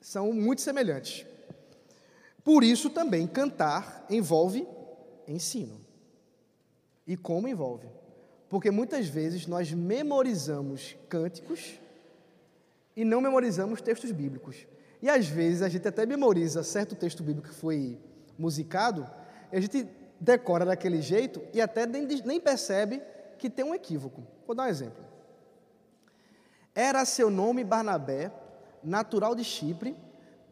são 0.01 0.33
muito 0.33 0.61
semelhantes. 0.61 1.27
Por 2.43 2.63
isso 2.63 2.91
também 2.91 3.27
cantar 3.27 4.05
envolve 4.11 4.69
ensino. 5.29 5.81
E 7.07 7.17
como 7.17 7.49
envolve? 7.49 7.89
Porque 8.49 8.71
muitas 8.71 9.07
vezes 9.09 9.47
nós 9.47 9.73
memorizamos 9.73 10.97
cânticos 11.09 11.81
e 12.97 13.05
não 13.05 13.21
memorizamos 13.21 13.81
textos 13.81 14.11
bíblicos. 14.13 14.67
E 15.03 15.09
às 15.09 15.27
vezes 15.27 15.63
a 15.63 15.69
gente 15.69 15.87
até 15.87 16.07
memoriza 16.07 16.63
certo 16.63 16.95
texto 16.95 17.23
bíblico 17.23 17.49
que 17.49 17.55
foi 17.55 17.99
musicado, 18.39 19.09
e 19.53 19.57
a 19.57 19.61
gente 19.61 19.87
decora 20.21 20.65
daquele 20.65 21.03
jeito 21.03 21.43
e 21.53 21.61
até 21.61 21.87
nem, 21.87 22.41
percebe 22.41 23.03
que 23.39 23.51
tem 23.51 23.65
um 23.65 23.75
equívoco. 23.75 24.23
Vou 24.47 24.55
dar 24.57 24.65
um 24.65 24.69
exemplo. 24.69 25.05
Era 26.75 27.05
seu 27.05 27.31
nome 27.31 27.63
Barnabé, 27.63 28.33
natural 28.83 29.35
de 29.35 29.45
Chipre, 29.45 29.97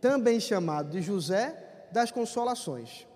também 0.01 0.39
chamado 0.39 0.91
de 0.91 1.01
José 1.01 1.89
das 1.91 2.11
Consolações. 2.11 3.07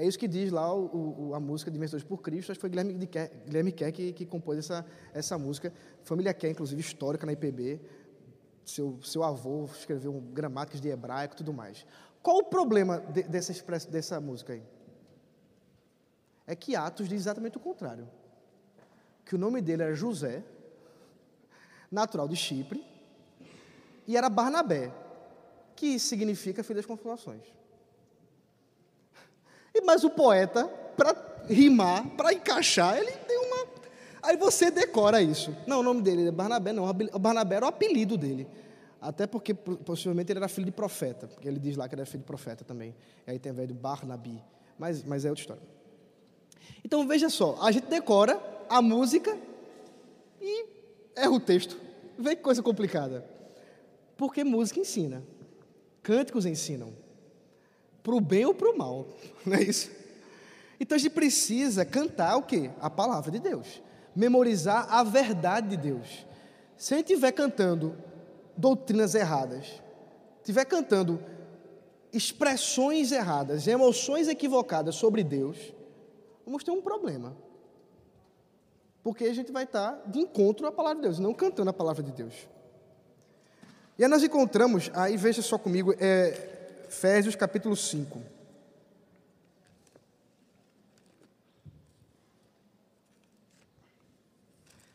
É 0.00 0.06
isso 0.06 0.18
que 0.18 0.26
diz 0.26 0.50
lá 0.50 0.72
o, 0.74 1.28
o, 1.28 1.34
a 1.34 1.40
música 1.40 1.70
Vencedores 1.70 2.02
por 2.02 2.22
Cristo. 2.22 2.50
Acho 2.50 2.58
que 2.58 2.62
foi 2.62 2.70
Guilherme, 2.70 2.94
de 2.94 3.06
Guilherme 3.44 3.70
que, 3.70 4.12
que, 4.14 4.24
compôs 4.24 4.58
essa, 4.58 4.86
essa 5.12 5.36
música. 5.36 5.70
Família 6.04 6.32
Kerr, 6.32 6.52
inclusive, 6.52 6.80
histórica 6.80 7.26
na 7.26 7.32
IPB. 7.32 7.78
Seu, 8.64 8.98
seu 9.02 9.22
avô 9.22 9.66
escreveu 9.66 10.18
gramáticas 10.32 10.80
de 10.80 10.88
hebraico 10.88 11.34
e 11.34 11.36
tudo 11.36 11.52
mais. 11.52 11.84
Qual 12.22 12.38
o 12.38 12.44
problema 12.44 12.98
de, 12.98 13.24
dessa, 13.24 13.52
dessa 13.90 14.18
música 14.22 14.54
aí? 14.54 14.62
É 16.46 16.56
que 16.56 16.74
Atos 16.74 17.06
diz 17.06 17.20
exatamente 17.20 17.58
o 17.58 17.60
contrário. 17.60 18.08
Que 19.26 19.34
o 19.34 19.38
nome 19.38 19.60
dele 19.60 19.82
era 19.82 19.94
José, 19.94 20.42
natural 21.90 22.26
de 22.26 22.36
Chipre, 22.36 22.82
e 24.06 24.16
era 24.16 24.30
Barnabé, 24.30 24.90
que 25.76 25.98
significa 25.98 26.64
filho 26.64 26.76
das 26.76 26.86
consolações. 26.86 27.59
Mas 29.84 30.04
o 30.04 30.10
poeta, 30.10 30.66
para 30.96 31.16
rimar, 31.48 32.06
para 32.10 32.32
encaixar, 32.32 32.96
ele 32.96 33.12
tem 33.12 33.38
uma. 33.38 33.66
Aí 34.22 34.36
você 34.36 34.70
decora 34.70 35.22
isso. 35.22 35.54
Não, 35.66 35.80
o 35.80 35.82
nome 35.82 36.02
dele 36.02 36.28
é 36.28 36.30
Barnabé, 36.30 36.72
não. 36.72 36.84
O 36.88 37.18
Barnabé 37.18 37.56
era 37.56 37.66
o 37.66 37.68
apelido 37.68 38.16
dele. 38.16 38.46
Até 39.00 39.26
porque 39.26 39.54
possivelmente 39.54 40.30
ele 40.30 40.38
era 40.38 40.48
filho 40.48 40.66
de 40.66 40.72
profeta, 40.72 41.26
porque 41.26 41.48
ele 41.48 41.58
diz 41.58 41.76
lá 41.76 41.88
que 41.88 41.94
ele 41.94 42.02
era 42.02 42.10
filho 42.10 42.20
de 42.20 42.26
profeta 42.26 42.64
também. 42.64 42.94
E 43.26 43.30
aí 43.30 43.38
tem 43.38 43.50
a 43.50 43.54
ver 43.54 43.66
do 43.66 43.74
Barnabi. 43.74 44.42
Mas, 44.78 45.02
mas 45.04 45.24
é 45.24 45.30
outra 45.30 45.42
história. 45.42 45.62
Então 46.84 47.06
veja 47.08 47.28
só, 47.30 47.58
a 47.62 47.70
gente 47.72 47.86
decora 47.86 48.38
a 48.68 48.82
música 48.82 49.36
e 50.40 50.66
erra 51.16 51.30
o 51.30 51.40
texto. 51.40 51.78
Vê 52.18 52.36
que 52.36 52.42
coisa 52.42 52.62
complicada. 52.62 53.24
Porque 54.16 54.44
música 54.44 54.78
ensina. 54.78 55.22
Cânticos 56.02 56.44
ensinam. 56.44 56.92
Para 58.02 58.14
o 58.14 58.20
bem 58.20 58.44
ou 58.44 58.54
para 58.54 58.70
o 58.70 58.76
mal. 58.76 59.06
Não 59.44 59.56
é 59.56 59.62
isso? 59.62 59.90
Então 60.78 60.96
a 60.96 60.98
gente 60.98 61.12
precisa 61.12 61.84
cantar 61.84 62.36
o 62.36 62.42
quê? 62.42 62.70
A 62.80 62.88
palavra 62.88 63.30
de 63.30 63.38
Deus. 63.38 63.82
Memorizar 64.16 64.86
a 64.92 65.02
verdade 65.02 65.68
de 65.68 65.76
Deus. 65.76 66.26
Se 66.76 66.94
a 66.94 66.96
gente 66.96 67.12
estiver 67.12 67.32
cantando 67.32 67.96
doutrinas 68.56 69.14
erradas, 69.14 69.82
estiver 70.38 70.64
cantando 70.64 71.20
expressões 72.12 73.12
erradas, 73.12 73.66
emoções 73.66 74.28
equivocadas 74.28 74.94
sobre 74.94 75.22
Deus, 75.22 75.56
vamos 76.44 76.64
ter 76.64 76.70
um 76.70 76.80
problema. 76.80 77.36
Porque 79.02 79.24
a 79.24 79.34
gente 79.34 79.52
vai 79.52 79.64
estar 79.64 80.02
de 80.06 80.18
encontro 80.18 80.66
à 80.66 80.72
palavra 80.72 80.96
de 80.96 81.02
Deus, 81.02 81.18
não 81.18 81.32
cantando 81.32 81.70
a 81.70 81.72
palavra 81.72 82.02
de 82.02 82.12
Deus. 82.12 82.34
E 83.98 84.02
aí 84.02 84.08
nós 84.08 84.22
encontramos, 84.22 84.90
aí 84.94 85.16
veja 85.16 85.42
só 85.42 85.58
comigo, 85.58 85.94
é, 85.98 86.49
Efésios 86.90 87.36
capítulo 87.36 87.76
5. 87.76 88.20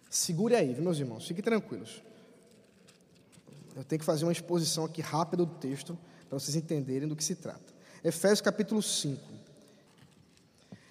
Segure 0.09 0.55
aí, 0.55 0.75
meus 0.81 0.99
irmãos, 0.99 1.25
fiquem 1.25 1.41
tranquilos. 1.41 2.03
Eu 3.73 3.85
tenho 3.85 4.01
que 4.01 4.05
fazer 4.05 4.25
uma 4.25 4.33
exposição 4.33 4.83
aqui 4.83 5.01
rápida 5.01 5.45
do 5.45 5.53
texto 5.53 5.97
para 6.27 6.37
vocês 6.37 6.57
entenderem 6.57 7.07
do 7.07 7.15
que 7.15 7.23
se 7.23 7.33
trata. 7.33 7.73
Efésios 8.03 8.41
capítulo 8.41 8.81
5. 8.83 9.21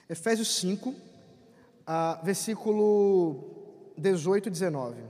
Efésios 0.08 0.56
5, 0.56 0.94
ah, 1.86 2.18
versículo 2.24 3.92
18 3.98 4.48
e 4.48 4.50
19. 4.50 5.02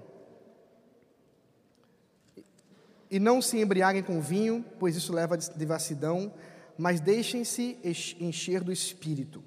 E 3.15 3.21
não 3.21 3.41
se 3.41 3.61
embriaguem 3.61 4.03
com 4.03 4.21
vinho, 4.21 4.65
pois 4.77 4.97
isso 4.97 5.13
leva 5.13 5.37
a 5.37 5.39
devassidão, 5.39 6.35
mas 6.77 7.01
deixem-se 7.01 7.79
encher 8.19 8.61
do 8.61 8.73
Espírito, 8.73 9.41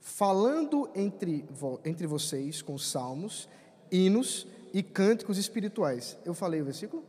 falando 0.00 0.90
entre, 0.96 1.48
entre 1.84 2.08
vocês 2.08 2.60
com 2.60 2.76
salmos, 2.76 3.48
hinos 3.88 4.48
e 4.72 4.82
cânticos 4.82 5.38
espirituais. 5.38 6.18
Eu 6.24 6.34
falei 6.34 6.60
o 6.60 6.64
versículo? 6.64 7.04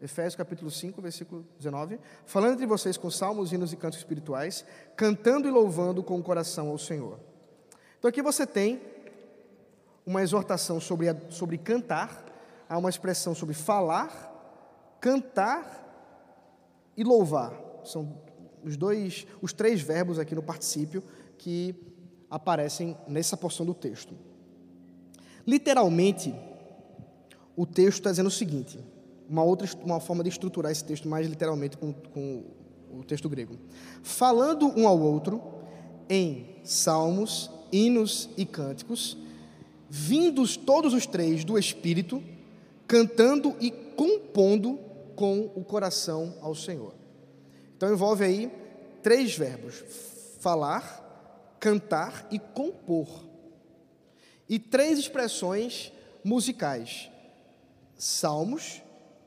Efésios 0.00 0.34
capítulo 0.34 0.70
5, 0.70 1.02
versículo 1.02 1.46
19. 1.58 2.00
Falando 2.24 2.54
entre 2.54 2.64
vocês 2.64 2.96
com 2.96 3.10
salmos, 3.10 3.52
hinos 3.52 3.70
e 3.70 3.76
cantos 3.76 3.98
espirituais, 3.98 4.64
cantando 4.96 5.46
e 5.46 5.50
louvando 5.50 6.02
com 6.02 6.18
o 6.18 6.22
coração 6.22 6.70
ao 6.70 6.78
Senhor. 6.78 7.20
Então 7.98 8.08
aqui 8.08 8.22
você 8.22 8.46
tem 8.46 8.80
uma 10.06 10.22
exortação 10.22 10.80
sobre, 10.80 11.14
sobre 11.28 11.58
cantar, 11.58 12.24
há 12.66 12.78
uma 12.78 12.88
expressão 12.88 13.34
sobre 13.34 13.54
falar, 13.54 14.29
cantar 15.00 15.80
e 16.96 17.02
louvar. 17.02 17.58
São 17.84 18.16
os 18.62 18.76
dois, 18.76 19.26
os 19.40 19.52
três 19.52 19.80
verbos 19.80 20.18
aqui 20.18 20.34
no 20.34 20.42
particípio 20.42 21.02
que 21.38 21.74
aparecem 22.28 22.96
nessa 23.08 23.36
porção 23.36 23.64
do 23.64 23.74
texto. 23.74 24.14
Literalmente, 25.46 26.34
o 27.56 27.66
texto 27.66 27.98
está 27.98 28.10
dizendo 28.10 28.26
o 28.26 28.30
seguinte: 28.30 28.78
uma 29.28 29.42
outra 29.42 29.68
uma 29.82 30.00
forma 30.00 30.22
de 30.22 30.28
estruturar 30.28 30.70
esse 30.70 30.84
texto 30.84 31.08
mais 31.08 31.26
literalmente 31.26 31.76
com, 31.76 31.92
com 31.92 32.44
o 32.92 33.02
texto 33.04 33.28
grego. 33.28 33.56
Falando 34.02 34.66
um 34.78 34.86
ao 34.86 35.00
outro 35.00 35.42
em 36.08 36.56
salmos, 36.64 37.50
hinos 37.72 38.28
e 38.36 38.44
cânticos, 38.44 39.16
vindos 39.88 40.56
todos 40.56 40.92
os 40.92 41.06
três 41.06 41.44
do 41.44 41.58
Espírito, 41.58 42.22
cantando 42.86 43.56
e 43.60 43.70
compondo 43.70 44.89
com 45.20 45.52
o 45.54 45.62
coração 45.62 46.38
ao 46.40 46.54
Senhor. 46.54 46.94
Então 47.76 47.92
envolve 47.92 48.24
aí 48.24 48.50
três 49.02 49.36
verbos: 49.36 49.84
falar, 50.40 51.54
cantar 51.60 52.26
e 52.30 52.38
compor. 52.38 53.06
E 54.48 54.58
três 54.58 54.98
expressões 54.98 55.92
musicais: 56.24 57.10
salmos, 57.98 58.80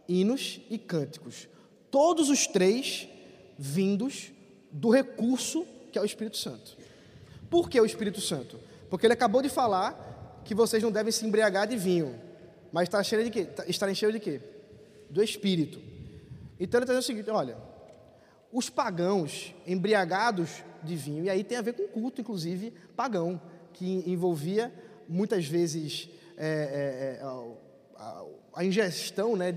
hinos 0.09 0.61
e 0.67 0.79
cânticos. 0.79 1.47
Todos 1.91 2.27
os 2.27 2.47
três 2.47 3.07
vindos 3.55 4.31
do 4.71 4.89
recurso 4.89 5.63
que 5.91 5.99
é 5.99 6.01
o 6.01 6.05
Espírito 6.05 6.37
Santo. 6.37 6.75
Por 7.51 7.69
que 7.69 7.79
o 7.79 7.85
Espírito 7.85 8.19
Santo? 8.19 8.59
Porque 8.89 9.05
ele 9.05 9.13
acabou 9.13 9.43
de 9.43 9.49
falar 9.49 10.41
que 10.43 10.55
vocês 10.55 10.81
não 10.81 10.91
devem 10.91 11.11
se 11.11 11.23
embriagar 11.23 11.67
de 11.67 11.77
vinho, 11.77 12.19
mas 12.71 12.87
estar 12.87 13.03
cheio 13.03 13.23
de 13.23 13.29
quê? 13.29 13.47
Estarem 13.67 13.93
cheios 13.93 14.15
de 14.15 14.19
quê? 14.19 14.52
Do 15.14 15.24
Espírito. 15.24 15.80
Então 16.59 16.80
ele 16.80 16.86
está 16.86 16.93
dizendo 16.93 16.99
o 16.99 17.03
seguinte: 17.03 17.30
olha, 17.30 17.57
os 18.51 18.70
pagãos 18.70 19.53
embriagados 19.66 20.64
de 20.84 20.95
vinho, 20.95 21.26
e 21.26 21.30
aí 21.30 21.43
tem 21.43 21.57
a 21.57 21.61
ver 21.61 21.74
com 21.74 21.88
culto, 21.88 22.20
inclusive 22.20 22.74
pagão, 22.95 23.39
que 23.74 24.03
envolvia 24.09 24.74
muitas 25.07 25.45
vezes 25.45 26.09
é, 26.36 27.20
é, 27.20 27.24
a, 27.95 28.24
a, 28.55 28.66
ingestão 28.66 29.36
né, 29.36 29.55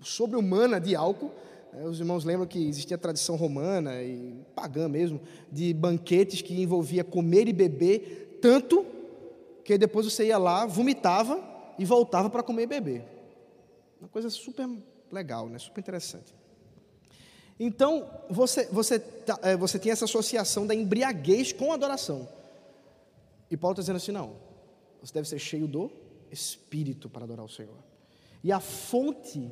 sobre-humana 0.00 0.78
de 0.80 0.94
álcool. 0.94 1.32
É, 1.72 1.84
os 1.84 1.98
irmãos 1.98 2.24
lembram 2.24 2.46
que 2.46 2.68
existia 2.68 2.96
a 2.96 3.00
tradição 3.00 3.36
romana 3.36 4.02
e 4.02 4.34
pagã 4.54 4.88
mesmo, 4.88 5.20
de 5.50 5.72
banquetes 5.72 6.42
que 6.42 6.60
envolvia 6.60 7.02
comer 7.02 7.48
e 7.48 7.52
beber 7.52 8.38
tanto 8.42 8.84
que 9.64 9.76
depois 9.76 10.06
você 10.06 10.26
ia 10.26 10.38
lá, 10.38 10.64
vomitava 10.64 11.42
e 11.78 11.84
voltava 11.84 12.30
para 12.30 12.42
comer 12.42 12.62
e 12.62 12.66
beber. 12.66 13.17
Uma 14.00 14.08
coisa 14.08 14.30
super 14.30 14.68
legal, 15.10 15.48
né? 15.48 15.58
super 15.58 15.80
interessante. 15.80 16.34
Então, 17.58 18.08
você, 18.30 18.66
você, 18.66 18.98
tá, 19.00 19.38
é, 19.42 19.56
você 19.56 19.78
tem 19.78 19.90
essa 19.90 20.04
associação 20.04 20.66
da 20.66 20.74
embriaguez 20.74 21.52
com 21.52 21.72
a 21.72 21.74
adoração. 21.74 22.28
E 23.50 23.56
Paulo 23.56 23.72
está 23.72 23.82
dizendo 23.82 23.96
assim: 23.96 24.12
não, 24.12 24.36
você 25.02 25.12
deve 25.12 25.28
ser 25.28 25.38
cheio 25.38 25.66
do 25.66 25.90
Espírito 26.30 27.08
para 27.08 27.24
adorar 27.24 27.44
o 27.44 27.48
Senhor. 27.48 27.76
E 28.44 28.52
a 28.52 28.60
fonte 28.60 29.50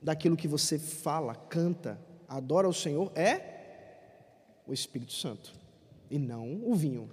daquilo 0.00 0.36
que 0.36 0.48
você 0.48 0.78
fala, 0.78 1.34
canta, 1.34 2.00
adora 2.28 2.68
o 2.68 2.74
Senhor 2.74 3.12
é 3.14 3.52
o 4.66 4.72
Espírito 4.72 5.12
Santo 5.12 5.54
e 6.10 6.18
não 6.18 6.60
o 6.64 6.74
vinho 6.74 7.08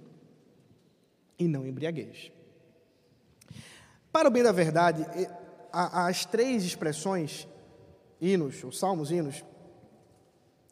e 1.38 1.46
não 1.46 1.66
embriaguez. 1.66 2.32
Para 4.12 4.28
o 4.28 4.30
bem 4.30 4.42
da 4.42 4.50
verdade, 4.50 5.06
as 5.72 6.24
três 6.24 6.64
expressões, 6.64 7.46
hinos, 8.20 8.62
ou 8.64 8.72
salmos, 8.72 9.10
hinos 9.10 9.44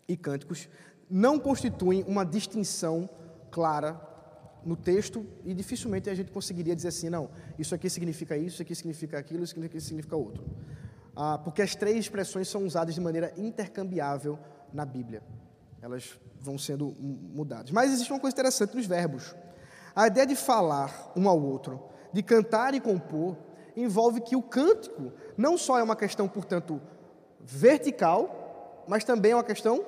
e 0.06 0.16
cânticos, 0.16 0.68
não 1.10 1.38
constituem 1.38 2.04
uma 2.06 2.24
distinção 2.24 3.08
clara 3.50 4.00
no 4.64 4.76
texto 4.76 5.26
e 5.44 5.54
dificilmente 5.54 6.10
a 6.10 6.14
gente 6.14 6.30
conseguiria 6.30 6.74
dizer 6.74 6.88
assim, 6.88 7.08
não, 7.08 7.30
isso 7.58 7.74
aqui 7.74 7.88
significa 7.88 8.36
isso, 8.36 8.56
isso 8.56 8.62
aqui 8.62 8.74
significa 8.74 9.18
aquilo, 9.18 9.44
isso 9.44 9.58
aqui 9.58 9.80
significa 9.80 10.16
outro 10.16 10.44
ah, 11.20 11.36
porque 11.36 11.60
as 11.60 11.74
três 11.74 11.96
expressões 11.96 12.48
são 12.48 12.64
usadas 12.64 12.94
de 12.94 13.00
maneira 13.00 13.32
intercambiável 13.36 14.38
na 14.72 14.84
Bíblia. 14.84 15.20
Elas 15.82 16.16
vão 16.40 16.56
sendo 16.56 16.94
mudadas. 17.00 17.72
Mas 17.72 17.92
existe 17.92 18.12
uma 18.12 18.20
coisa 18.20 18.34
interessante 18.34 18.76
nos 18.76 18.86
verbos. 18.86 19.34
A 19.96 20.06
ideia 20.06 20.24
de 20.24 20.36
falar 20.36 21.12
um 21.16 21.28
ao 21.28 21.42
outro, 21.42 21.82
de 22.12 22.22
cantar 22.22 22.72
e 22.72 22.80
compor, 22.80 23.36
envolve 23.82 24.20
que 24.20 24.36
o 24.36 24.42
cântico 24.42 25.12
não 25.36 25.56
só 25.56 25.78
é 25.78 25.82
uma 25.82 25.96
questão, 25.96 26.28
portanto, 26.28 26.80
vertical, 27.40 28.84
mas 28.86 29.04
também 29.04 29.32
é 29.32 29.36
uma 29.36 29.44
questão 29.44 29.84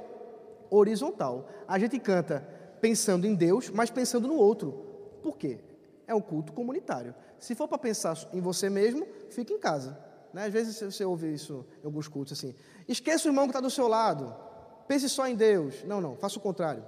horizontal. 0.70 1.48
A 1.66 1.78
gente 1.78 1.98
canta 1.98 2.46
pensando 2.80 3.26
em 3.26 3.34
Deus, 3.34 3.70
mas 3.70 3.90
pensando 3.90 4.28
no 4.28 4.34
outro. 4.34 4.72
Por 5.22 5.36
quê? 5.36 5.58
É 6.06 6.14
um 6.14 6.20
culto 6.20 6.52
comunitário. 6.52 7.14
Se 7.38 7.54
for 7.54 7.68
para 7.68 7.78
pensar 7.78 8.16
em 8.32 8.40
você 8.40 8.68
mesmo, 8.68 9.06
fique 9.30 9.52
em 9.52 9.58
casa. 9.58 9.98
Né? 10.32 10.46
Às 10.46 10.52
vezes 10.52 10.80
você 10.80 11.04
ouve 11.04 11.32
isso 11.32 11.66
em 11.82 11.86
alguns 11.86 12.08
cultos 12.08 12.32
assim. 12.32 12.54
Esqueça 12.88 13.28
o 13.28 13.30
irmão 13.30 13.44
que 13.44 13.50
está 13.50 13.60
do 13.60 13.70
seu 13.70 13.88
lado. 13.88 14.34
Pense 14.86 15.08
só 15.08 15.26
em 15.26 15.34
Deus. 15.34 15.84
Não, 15.84 16.00
não, 16.00 16.16
faça 16.16 16.38
o 16.38 16.40
contrário. 16.40 16.84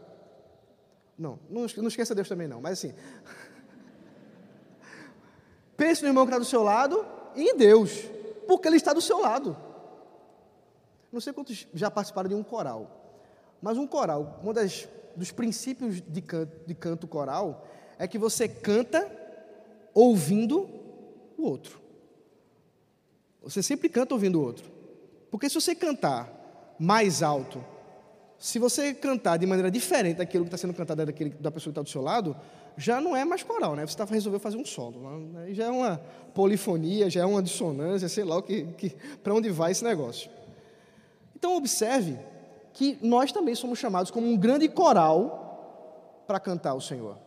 Não, 1.16 1.38
não 1.48 1.66
esqueça 1.66 2.14
Deus 2.14 2.28
também 2.28 2.48
não, 2.48 2.61
mas 2.61 2.78
assim. 2.78 2.94
Pense 5.76 6.02
no 6.02 6.08
irmão 6.08 6.24
que 6.24 6.30
está 6.30 6.38
do 6.38 6.44
seu 6.44 6.62
lado 6.62 7.06
e 7.34 7.42
em 7.42 7.56
Deus, 7.56 8.04
porque 8.46 8.68
Ele 8.68 8.76
está 8.76 8.92
do 8.92 9.00
seu 9.00 9.20
lado. 9.20 9.56
Não 11.10 11.20
sei 11.20 11.32
quantos 11.32 11.66
já 11.74 11.90
participaram 11.90 12.28
de 12.28 12.34
um 12.34 12.42
coral, 12.42 13.02
mas 13.60 13.76
um 13.76 13.86
coral, 13.86 14.40
um 14.42 14.52
das, 14.52 14.88
dos 15.14 15.30
princípios 15.30 16.00
de 16.00 16.22
canto, 16.22 16.66
de 16.66 16.74
canto 16.74 17.06
coral 17.06 17.66
é 17.98 18.08
que 18.08 18.18
você 18.18 18.48
canta 18.48 19.10
ouvindo 19.94 20.68
o 21.36 21.44
outro. 21.44 21.80
Você 23.42 23.62
sempre 23.62 23.88
canta 23.88 24.14
ouvindo 24.14 24.40
o 24.40 24.42
outro. 24.42 24.70
Porque 25.30 25.48
se 25.48 25.54
você 25.54 25.74
cantar 25.74 26.76
mais 26.78 27.22
alto, 27.22 27.64
se 28.38 28.58
você 28.58 28.92
cantar 28.92 29.36
de 29.36 29.46
maneira 29.46 29.70
diferente 29.70 30.18
daquilo 30.18 30.44
que 30.44 30.48
está 30.48 30.58
sendo 30.58 30.74
cantado 30.74 31.06
daquele, 31.06 31.30
da 31.30 31.50
pessoa 31.50 31.72
que 31.72 31.78
está 31.78 31.82
do 31.82 31.88
seu 31.88 32.02
lado, 32.02 32.36
já 32.76 33.00
não 33.00 33.16
é 33.16 33.24
mais 33.24 33.42
coral, 33.42 33.76
né? 33.76 33.86
Você 33.86 33.92
está 33.92 34.04
resolvendo 34.04 34.40
fazer 34.40 34.56
um 34.56 34.64
solo. 34.64 35.20
Né? 35.32 35.54
Já 35.54 35.66
é 35.66 35.70
uma 35.70 36.00
polifonia, 36.34 37.10
já 37.10 37.22
é 37.22 37.24
uma 37.24 37.42
dissonância, 37.42 38.08
sei 38.08 38.24
lá 38.24 38.38
o 38.38 38.42
que, 38.42 38.64
que 38.78 38.90
para 39.22 39.34
onde 39.34 39.50
vai 39.50 39.72
esse 39.72 39.84
negócio. 39.84 40.30
Então 41.36 41.56
observe 41.56 42.18
que 42.72 42.98
nós 43.02 43.32
também 43.32 43.54
somos 43.54 43.78
chamados 43.78 44.10
como 44.10 44.26
um 44.26 44.36
grande 44.36 44.68
coral 44.68 46.22
para 46.26 46.40
cantar 46.40 46.74
o 46.74 46.80
Senhor, 46.80 47.18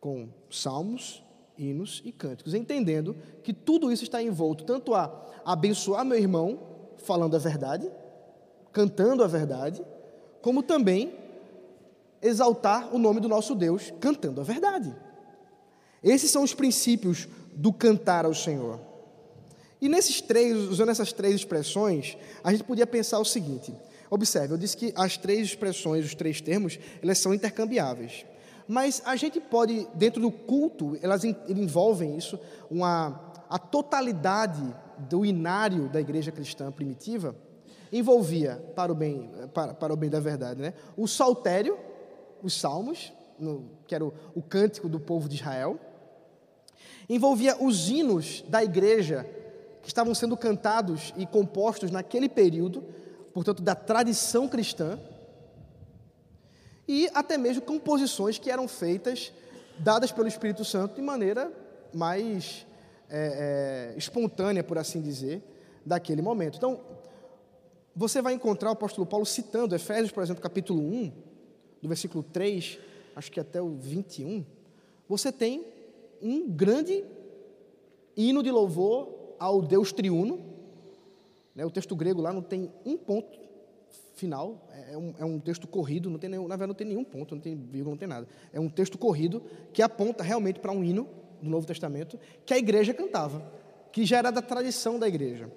com 0.00 0.28
salmos, 0.50 1.22
hinos 1.56 2.02
e 2.04 2.12
cânticos, 2.12 2.52
entendendo 2.52 3.16
que 3.42 3.52
tudo 3.52 3.90
isso 3.90 4.02
está 4.02 4.22
envolto 4.22 4.64
tanto 4.64 4.94
a 4.94 5.10
abençoar 5.44 6.04
meu 6.04 6.18
irmão 6.18 6.58
falando 6.98 7.36
a 7.36 7.38
verdade, 7.38 7.90
cantando 8.72 9.22
a 9.22 9.26
verdade, 9.26 9.84
como 10.42 10.62
também 10.62 11.23
exaltar 12.24 12.92
o 12.92 12.98
nome 12.98 13.20
do 13.20 13.28
nosso 13.28 13.54
Deus 13.54 13.92
cantando 14.00 14.40
a 14.40 14.44
verdade. 14.44 14.92
Esses 16.02 16.30
são 16.30 16.42
os 16.42 16.54
princípios 16.54 17.28
do 17.54 17.72
cantar 17.72 18.24
ao 18.24 18.34
Senhor. 18.34 18.80
E 19.80 19.88
nesses 19.88 20.20
três, 20.20 20.56
usando 20.56 20.88
essas 20.88 21.12
três 21.12 21.34
expressões, 21.34 22.16
a 22.42 22.50
gente 22.50 22.64
podia 22.64 22.86
pensar 22.86 23.18
o 23.18 23.24
seguinte: 23.24 23.74
observe, 24.10 24.54
eu 24.54 24.58
disse 24.58 24.76
que 24.76 24.92
as 24.96 25.16
três 25.18 25.48
expressões, 25.48 26.06
os 26.06 26.14
três 26.14 26.40
termos, 26.40 26.78
elas 27.02 27.18
são 27.18 27.34
intercambiáveis. 27.34 28.24
Mas 28.66 29.02
a 29.04 29.14
gente 29.14 29.38
pode, 29.40 29.86
dentro 29.94 30.22
do 30.22 30.30
culto, 30.30 30.98
elas 31.02 31.22
envolvem 31.22 32.16
isso, 32.16 32.40
uma, 32.70 33.32
a 33.50 33.58
totalidade 33.58 34.62
do 34.98 35.24
inário 35.24 35.88
da 35.90 36.00
igreja 36.00 36.32
cristã 36.32 36.72
primitiva 36.72 37.36
envolvia, 37.92 38.56
para 38.74 38.90
o 38.90 38.94
bem, 38.94 39.30
para, 39.52 39.74
para 39.74 39.92
o 39.92 39.96
bem 39.96 40.10
da 40.10 40.18
verdade, 40.18 40.60
né? 40.60 40.74
o 40.96 41.06
saltério, 41.06 41.78
os 42.44 42.54
salmos, 42.54 43.12
no, 43.38 43.70
que 43.86 43.94
era 43.94 44.04
o, 44.04 44.12
o 44.34 44.42
cântico 44.42 44.88
do 44.88 45.00
povo 45.00 45.28
de 45.28 45.36
Israel, 45.36 45.80
envolvia 47.08 47.56
os 47.60 47.88
hinos 47.88 48.44
da 48.48 48.62
igreja 48.62 49.26
que 49.82 49.88
estavam 49.88 50.14
sendo 50.14 50.36
cantados 50.36 51.12
e 51.16 51.26
compostos 51.26 51.90
naquele 51.90 52.28
período, 52.28 52.84
portanto, 53.32 53.62
da 53.62 53.74
tradição 53.74 54.48
cristã, 54.48 54.98
e 56.86 57.08
até 57.14 57.36
mesmo 57.38 57.62
composições 57.62 58.38
que 58.38 58.50
eram 58.50 58.68
feitas, 58.68 59.32
dadas 59.78 60.12
pelo 60.12 60.28
Espírito 60.28 60.64
Santo, 60.64 60.94
de 60.94 61.02
maneira 61.02 61.50
mais 61.92 62.66
é, 63.08 63.92
é, 63.94 63.98
espontânea, 63.98 64.62
por 64.62 64.78
assim 64.78 65.00
dizer, 65.00 65.42
daquele 65.84 66.22
momento. 66.22 66.56
Então, 66.56 66.80
você 67.96 68.20
vai 68.20 68.34
encontrar 68.34 68.70
o 68.70 68.72
apóstolo 68.72 69.06
Paulo 69.06 69.24
citando 69.24 69.74
Efésios, 69.74 70.10
por 70.10 70.22
exemplo, 70.22 70.42
capítulo 70.42 70.80
1, 70.80 71.12
do 71.84 71.88
versículo 71.88 72.24
3, 72.24 72.78
acho 73.14 73.30
que 73.30 73.38
até 73.38 73.60
o 73.60 73.74
21, 73.76 74.42
você 75.06 75.30
tem 75.30 75.66
um 76.22 76.48
grande 76.48 77.04
hino 78.16 78.42
de 78.42 78.50
louvor 78.50 79.34
ao 79.38 79.60
Deus 79.60 79.92
triuno. 79.92 80.42
Né? 81.54 81.62
O 81.66 81.70
texto 81.70 81.94
grego 81.94 82.22
lá 82.22 82.32
não 82.32 82.40
tem 82.40 82.72
um 82.86 82.96
ponto 82.96 83.38
final, 84.14 84.66
é, 84.72 84.94
é 84.94 84.96
um, 84.96 85.14
é 85.18 85.24
um 85.26 85.38
texto 85.38 85.66
corrido, 85.66 86.08
não 86.08 86.18
tem 86.18 86.30
nenhum, 86.30 86.48
na 86.48 86.56
verdade 86.56 86.68
não 86.68 86.74
tem 86.74 86.86
nenhum 86.86 87.04
ponto, 87.04 87.34
não 87.34 87.42
tem 87.42 87.54
vírgula, 87.54 87.90
não 87.90 87.98
tem 87.98 88.08
nada. 88.08 88.26
É 88.50 88.58
um 88.58 88.70
texto 88.70 88.96
corrido 88.96 89.42
que 89.70 89.82
aponta 89.82 90.24
realmente 90.24 90.60
para 90.60 90.72
um 90.72 90.82
hino 90.82 91.06
do 91.42 91.50
Novo 91.50 91.66
Testamento 91.66 92.18
que 92.46 92.54
a 92.54 92.58
igreja 92.58 92.94
cantava, 92.94 93.46
que 93.92 94.06
já 94.06 94.16
era 94.16 94.30
da 94.30 94.40
tradição 94.40 94.98
da 94.98 95.06
igreja. 95.06 95.52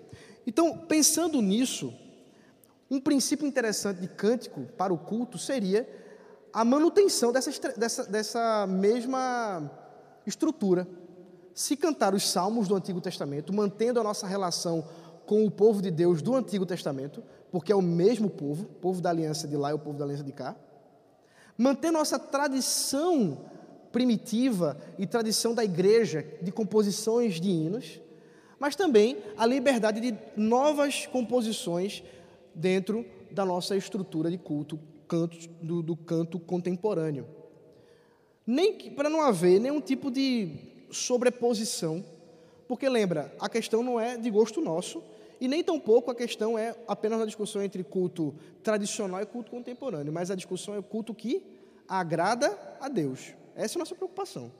Então, 0.45 0.77
pensando 0.77 1.41
nisso, 1.41 1.93
um 2.91 2.99
princípio 2.99 3.47
interessante 3.47 4.01
de 4.01 4.09
cântico 4.09 4.63
para 4.77 4.93
o 4.93 4.97
culto 4.97 5.37
seria 5.37 5.87
a 6.57 6.65
manutenção 6.65 7.31
dessa, 7.31 7.51
dessa, 7.77 8.03
dessa 8.05 8.65
mesma 8.65 9.69
estrutura. 10.25 10.87
Se 11.53 11.77
cantar 11.77 12.15
os 12.15 12.27
salmos 12.27 12.67
do 12.67 12.75
Antigo 12.75 12.99
Testamento, 12.99 13.53
mantendo 13.53 13.99
a 13.99 14.03
nossa 14.03 14.25
relação 14.25 14.83
com 15.27 15.45
o 15.45 15.51
povo 15.51 15.83
de 15.83 15.91
Deus 15.91 16.19
do 16.19 16.33
Antigo 16.33 16.65
Testamento, 16.65 17.23
porque 17.51 17.71
é 17.71 17.75
o 17.75 17.81
mesmo 17.81 18.27
povo, 18.27 18.63
o 18.63 18.73
povo 18.73 18.99
da 19.01 19.11
aliança 19.11 19.47
de 19.47 19.55
lá 19.55 19.69
e 19.69 19.75
o 19.75 19.77
povo 19.77 19.99
da 19.99 20.05
aliança 20.05 20.23
de 20.23 20.31
cá. 20.31 20.55
Manter 21.55 21.91
nossa 21.91 22.17
tradição 22.17 23.45
primitiva 23.91 24.79
e 24.97 25.05
tradição 25.05 25.53
da 25.53 25.63
igreja 25.63 26.25
de 26.41 26.51
composições 26.51 27.39
de 27.39 27.51
hinos, 27.51 28.01
mas 28.57 28.75
também 28.75 29.19
a 29.37 29.45
liberdade 29.45 30.01
de 30.01 30.17
novas 30.35 31.05
composições 31.05 32.03
dentro 32.55 33.05
da 33.29 33.45
nossa 33.45 33.77
estrutura 33.77 34.31
de 34.31 34.39
culto, 34.39 34.79
canto, 35.07 35.37
do, 35.61 35.81
do 35.81 35.95
canto 35.95 36.39
contemporâneo. 36.39 37.27
Nem 38.45 38.91
para 38.91 39.09
não 39.09 39.21
haver 39.21 39.59
nenhum 39.59 39.81
tipo 39.81 40.11
de 40.11 40.51
sobreposição, 40.91 42.03
porque 42.67 42.87
lembra, 42.87 43.33
a 43.39 43.49
questão 43.49 43.81
não 43.81 43.99
é 43.99 44.17
de 44.17 44.29
gosto 44.29 44.61
nosso, 44.61 45.03
e 45.39 45.47
nem 45.47 45.63
tampouco 45.63 46.09
a 46.09 46.15
questão 46.15 46.57
é 46.57 46.75
apenas 46.87 47.19
uma 47.19 47.25
discussão 47.25 47.61
entre 47.61 47.83
culto 47.83 48.33
tradicional 48.63 49.21
e 49.21 49.25
culto 49.25 49.51
contemporâneo, 49.51 50.11
mas 50.11 50.31
a 50.31 50.35
discussão 50.35 50.73
é 50.73 50.79
o 50.79 50.83
culto 50.83 51.13
que 51.13 51.43
agrada 51.87 52.57
a 52.79 52.89
Deus. 52.89 53.33
Essa 53.55 53.75
é 53.75 53.77
a 53.77 53.79
nossa 53.79 53.95
preocupação. 53.95 54.51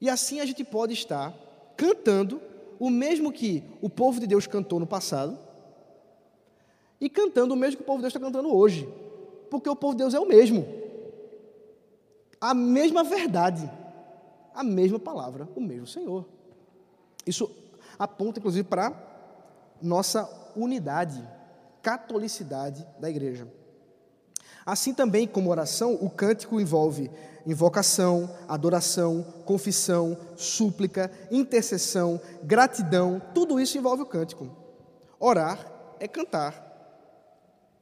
E 0.00 0.08
assim 0.08 0.40
a 0.40 0.46
gente 0.46 0.64
pode 0.64 0.92
estar 0.92 1.34
cantando 1.76 2.40
o 2.78 2.88
mesmo 2.90 3.32
que 3.32 3.62
o 3.80 3.90
povo 3.90 4.20
de 4.20 4.26
Deus 4.26 4.46
cantou 4.46 4.80
no 4.80 4.86
passado 4.86 5.38
e 7.00 7.08
cantando 7.08 7.54
o 7.54 7.56
mesmo 7.56 7.78
que 7.78 7.82
o 7.82 7.86
povo 7.86 7.98
de 7.98 8.02
Deus 8.02 8.14
está 8.14 8.20
cantando 8.20 8.54
hoje, 8.54 8.88
porque 9.50 9.68
o 9.68 9.76
povo 9.76 9.94
de 9.94 9.98
Deus 9.98 10.14
é 10.14 10.20
o 10.20 10.26
mesmo, 10.26 10.66
a 12.40 12.54
mesma 12.54 13.04
verdade, 13.04 13.70
a 14.54 14.64
mesma 14.64 14.98
palavra, 14.98 15.48
o 15.54 15.60
mesmo 15.60 15.86
Senhor. 15.86 16.26
Isso 17.26 17.50
aponta 17.98 18.38
inclusive 18.38 18.66
para 18.66 18.92
nossa 19.82 20.28
unidade, 20.56 21.26
catolicidade 21.82 22.86
da 22.98 23.10
igreja. 23.10 23.46
Assim 24.64 24.94
também 24.94 25.26
como 25.26 25.50
oração, 25.50 25.94
o 26.00 26.08
cântico 26.08 26.60
envolve 26.60 27.10
invocação, 27.46 28.30
adoração, 28.46 29.22
confissão, 29.44 30.16
súplica, 30.36 31.10
intercessão, 31.30 32.20
gratidão, 32.42 33.20
tudo 33.34 33.58
isso 33.58 33.78
envolve 33.78 34.02
o 34.02 34.06
cântico. 34.06 34.48
Orar 35.18 35.58
é 35.98 36.06
cantar. 36.06 36.69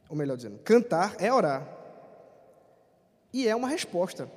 Ou 0.09 0.17
melhor 0.17 0.37
dizendo, 0.37 0.59
cantar 0.59 1.17
é 1.19 1.33
orar. 1.33 1.77
E 3.33 3.47
é 3.47 3.55
uma 3.55 3.69
resposta, 3.69 4.31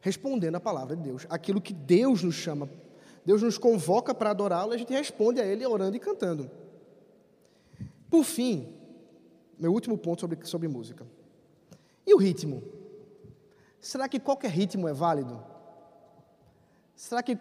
respondendo 0.00 0.54
a 0.54 0.60
palavra 0.60 0.96
de 0.96 1.02
Deus, 1.02 1.26
aquilo 1.28 1.60
que 1.60 1.74
Deus 1.74 2.22
nos 2.22 2.34
chama. 2.34 2.68
Deus 3.24 3.42
nos 3.42 3.58
convoca 3.58 4.14
para 4.14 4.30
adorá-lo, 4.30 4.72
a 4.72 4.78
gente 4.78 4.92
responde 4.92 5.40
a 5.40 5.44
Ele 5.44 5.66
orando 5.66 5.96
e 5.96 6.00
cantando. 6.00 6.50
Por 8.10 8.24
fim, 8.24 8.74
meu 9.58 9.72
último 9.72 9.98
ponto 9.98 10.20
sobre, 10.20 10.38
sobre 10.46 10.68
música. 10.68 11.06
E 12.06 12.14
o 12.14 12.16
ritmo? 12.16 12.62
Será 13.80 14.08
que 14.08 14.18
qualquer 14.18 14.50
ritmo 14.50 14.88
é 14.88 14.94
válido? 14.94 15.44
Será 16.96 17.22
que 17.22 17.38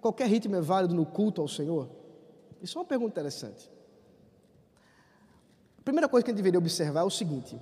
qualquer 0.00 0.28
ritmo 0.28 0.54
é 0.56 0.60
válido 0.60 0.94
no 0.94 1.06
culto 1.06 1.40
ao 1.40 1.48
Senhor? 1.48 1.88
Isso 2.60 2.76
é 2.76 2.80
uma 2.82 2.86
pergunta 2.86 3.12
interessante. 3.12 3.70
A 5.84 5.90
primeira 5.92 6.08
coisa 6.08 6.24
que 6.24 6.30
a 6.30 6.32
gente 6.32 6.38
deveria 6.38 6.58
observar 6.58 7.00
é 7.00 7.04
o 7.04 7.10
seguinte: 7.10 7.60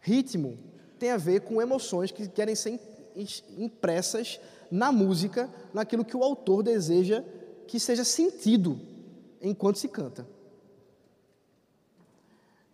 ritmo 0.00 0.56
tem 1.00 1.10
a 1.10 1.16
ver 1.16 1.40
com 1.40 1.60
emoções 1.60 2.12
que 2.12 2.28
querem 2.28 2.54
ser 2.54 2.78
impressas 3.58 4.38
na 4.70 4.92
música, 4.92 5.50
naquilo 5.72 6.04
que 6.04 6.16
o 6.16 6.22
autor 6.22 6.62
deseja 6.62 7.24
que 7.66 7.80
seja 7.80 8.04
sentido 8.04 8.78
enquanto 9.42 9.80
se 9.80 9.88
canta. 9.88 10.24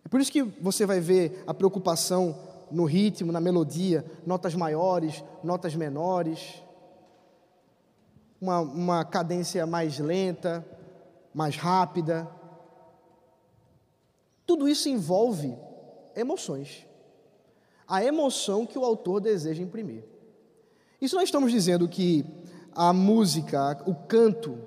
É 0.05 0.09
por 0.09 0.21
isso 0.21 0.31
que 0.31 0.43
você 0.43 0.85
vai 0.85 0.99
ver 0.99 1.43
a 1.47 1.55
preocupação 1.55 2.37
no 2.69 2.85
ritmo, 2.85 3.31
na 3.31 3.41
melodia, 3.41 4.05
notas 4.27 4.53
maiores, 4.53 5.23
notas 5.43 5.73
menores, 5.73 6.61
uma, 8.39 8.59
uma 8.59 9.05
cadência 9.05 9.65
mais 9.65 9.97
lenta, 9.97 10.63
mais 11.33 11.55
rápida. 11.55 12.29
Tudo 14.51 14.67
isso 14.67 14.89
envolve 14.89 15.57
emoções. 16.13 16.85
A 17.87 18.03
emoção 18.03 18.65
que 18.65 18.77
o 18.77 18.83
autor 18.83 19.21
deseja 19.21 19.63
imprimir. 19.63 20.03
Isso 20.99 21.15
nós 21.15 21.23
estamos 21.23 21.53
dizendo 21.53 21.87
que 21.87 22.25
a 22.73 22.91
música, 22.91 23.81
o 23.87 23.95
canto. 23.95 24.59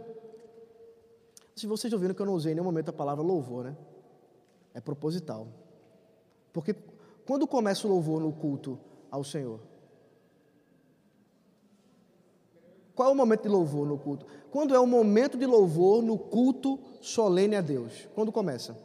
Se 1.55 1.66
vocês 1.66 1.93
ouviram 1.93 2.15
que 2.15 2.23
eu 2.23 2.24
não 2.24 2.32
usei 2.32 2.52
em 2.52 2.55
nenhum 2.55 2.65
momento 2.65 2.89
a 2.89 2.94
palavra 2.94 3.23
louvor, 3.23 3.65
né? 3.65 3.77
É 4.73 4.81
proposital. 4.81 5.48
Porque 6.51 6.74
quando 7.27 7.47
começa 7.47 7.86
o 7.86 7.90
louvor 7.90 8.23
no 8.23 8.32
culto 8.32 8.81
ao 9.11 9.23
Senhor? 9.23 9.61
Qual 12.94 13.11
é 13.11 13.12
o 13.12 13.15
momento 13.15 13.43
de 13.43 13.51
louvor 13.51 13.86
no 13.86 13.98
culto? 13.98 14.24
Quando 14.51 14.74
é 14.74 14.81
o 14.81 14.86
momento 14.86 15.36
de 15.36 15.44
louvor 15.44 16.02
no 16.02 16.16
culto 16.16 16.78
solene 17.02 17.55
a 17.55 17.61
Deus? 17.61 18.09
Quando 18.15 18.32
começa? 18.32 18.84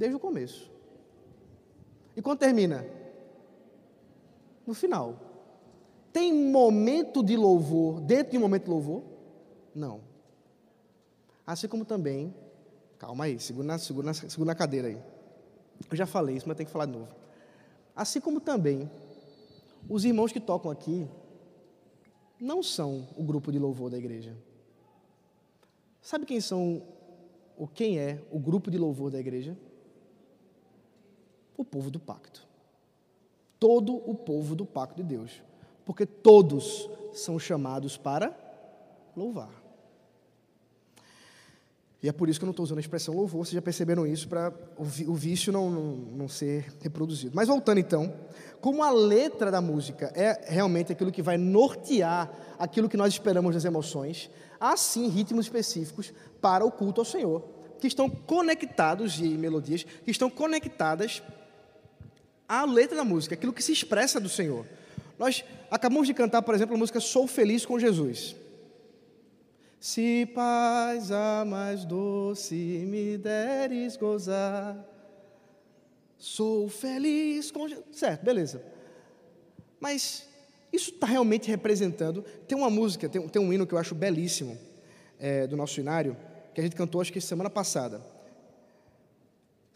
Desde 0.00 0.16
o 0.16 0.18
começo. 0.18 0.72
E 2.16 2.22
quando 2.22 2.38
termina? 2.38 2.86
No 4.66 4.72
final. 4.72 5.14
Tem 6.10 6.32
momento 6.32 7.22
de 7.22 7.36
louvor 7.36 8.00
dentro 8.00 8.32
de 8.32 8.38
um 8.38 8.40
momento 8.40 8.64
de 8.64 8.70
louvor? 8.70 9.02
Não. 9.74 10.00
Assim 11.46 11.68
como 11.68 11.84
também, 11.84 12.34
calma 12.98 13.24
aí, 13.24 13.38
segura 13.38 13.66
na, 13.66 13.78
segura, 13.78 14.06
na, 14.06 14.14
segura 14.14 14.46
na 14.46 14.54
cadeira 14.54 14.88
aí. 14.88 14.98
Eu 15.90 15.94
já 15.94 16.06
falei 16.06 16.34
isso, 16.34 16.48
mas 16.48 16.56
tem 16.56 16.64
que 16.64 16.72
falar 16.72 16.86
de 16.86 16.92
novo. 16.92 17.14
Assim 17.94 18.22
como 18.22 18.40
também, 18.40 18.90
os 19.86 20.06
irmãos 20.06 20.32
que 20.32 20.40
tocam 20.40 20.70
aqui 20.70 21.06
não 22.40 22.62
são 22.62 23.06
o 23.18 23.22
grupo 23.22 23.52
de 23.52 23.58
louvor 23.58 23.90
da 23.90 23.98
igreja. 23.98 24.34
Sabe 26.00 26.24
quem 26.24 26.40
são, 26.40 26.82
ou 27.54 27.68
quem 27.68 27.98
é 27.98 28.24
o 28.30 28.38
grupo 28.38 28.70
de 28.70 28.78
louvor 28.78 29.10
da 29.10 29.20
igreja? 29.20 29.54
O 31.60 31.64
povo 31.64 31.90
do 31.90 32.00
pacto. 32.00 32.46
Todo 33.58 33.94
o 33.94 34.14
povo 34.14 34.54
do 34.54 34.64
pacto 34.64 34.96
de 34.96 35.02
Deus. 35.02 35.42
Porque 35.84 36.06
todos 36.06 36.88
são 37.12 37.38
chamados 37.38 37.96
para 37.96 38.34
louvar. 39.16 39.60
E 42.02 42.08
é 42.08 42.12
por 42.12 42.30
isso 42.30 42.38
que 42.40 42.44
eu 42.44 42.46
não 42.46 42.52
estou 42.52 42.64
usando 42.64 42.78
a 42.78 42.80
expressão 42.80 43.14
louvor, 43.14 43.44
vocês 43.44 43.54
já 43.54 43.60
perceberam 43.60 44.06
isso, 44.06 44.26
para 44.26 44.54
o 44.78 45.14
vício 45.14 45.52
não, 45.52 45.68
não, 45.68 45.82
não, 45.92 46.28
ser 46.28 46.72
reproduzido. 46.80 47.32
Mas 47.34 47.48
voltando 47.48 47.78
então, 47.78 48.14
como 48.58 48.82
a 48.82 48.90
letra 48.90 49.50
da 49.50 49.60
música 49.60 50.10
é 50.14 50.50
realmente 50.50 50.90
aquilo 50.90 51.12
que 51.12 51.20
vai 51.20 51.36
nortear 51.36 52.30
aquilo 52.58 52.88
que 52.88 52.96
nós 52.96 53.12
esperamos 53.12 53.54
das 53.54 53.66
emoções, 53.66 54.30
há 54.58 54.78
sim 54.78 55.08
ritmos 55.08 55.44
específicos 55.44 56.10
para 56.40 56.64
o 56.64 56.70
culto 56.70 57.02
ao 57.02 57.04
Senhor, 57.04 57.44
que 57.78 57.86
estão 57.86 58.08
conectados, 58.08 59.20
e 59.20 59.28
melodias, 59.28 59.84
que 59.84 60.10
estão 60.10 60.30
conectadas 60.30 61.22
a 62.50 62.64
letra 62.64 62.96
da 62.96 63.04
música, 63.04 63.34
aquilo 63.36 63.52
que 63.52 63.62
se 63.62 63.72
expressa 63.72 64.18
do 64.18 64.28
Senhor. 64.28 64.66
Nós 65.16 65.44
acabamos 65.70 66.08
de 66.08 66.14
cantar, 66.14 66.42
por 66.42 66.52
exemplo, 66.52 66.74
a 66.74 66.78
música 66.78 66.98
Sou 66.98 67.28
Feliz 67.28 67.64
com 67.64 67.78
Jesus. 67.78 68.34
Se 69.78 70.26
paz 70.34 71.12
a 71.12 71.44
mais 71.46 71.84
doce 71.84 72.54
me 72.54 73.16
deres 73.16 73.96
gozar, 73.96 74.76
sou 76.18 76.68
feliz 76.68 77.50
com 77.50 77.66
Jesus. 77.66 77.86
Certo, 77.92 78.22
beleza. 78.22 78.62
Mas 79.78 80.28
isso 80.70 80.90
está 80.90 81.06
realmente 81.06 81.48
representando. 81.48 82.22
Tem 82.46 82.58
uma 82.58 82.68
música, 82.68 83.08
tem, 83.08 83.26
tem, 83.26 83.40
um 83.40 83.50
hino 83.50 83.66
que 83.66 83.72
eu 83.72 83.78
acho 83.78 83.94
belíssimo 83.94 84.58
é, 85.18 85.46
do 85.46 85.56
nosso 85.56 85.80
inário, 85.80 86.14
que 86.52 86.60
a 86.60 86.64
gente 86.64 86.76
cantou 86.76 87.00
acho 87.00 87.10
que 87.10 87.20
semana 87.20 87.48
passada. 87.48 88.02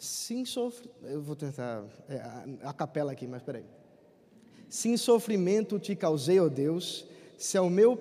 Sim, 0.04 0.44
sofre. 0.44 0.90
Eu 1.02 1.22
vou 1.22 1.34
tentar 1.34 1.82
é, 2.10 2.16
a, 2.16 2.68
a, 2.68 2.72
capela 2.74 3.12
aqui, 3.12 3.26
mas 3.26 3.42
peraí. 3.42 3.64
Sim, 4.68 4.98
sofrimento 4.98 5.78
te 5.78 5.96
causei, 5.96 6.38
ó 6.38 6.48
Deus, 6.48 7.06
se 7.38 7.56
é 7.56 7.60
o 7.60 7.70
meu 7.70 7.96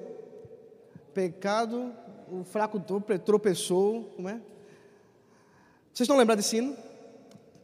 pecado, 1.13 1.93
o 2.29 2.43
fraco 2.43 2.77
tropeçou, 3.23 4.03
como 4.15 4.27
é? 4.27 4.41
Vocês 5.93 6.01
estão 6.01 6.17
lembrados 6.17 6.43
desse 6.43 6.57
hino? 6.57 6.75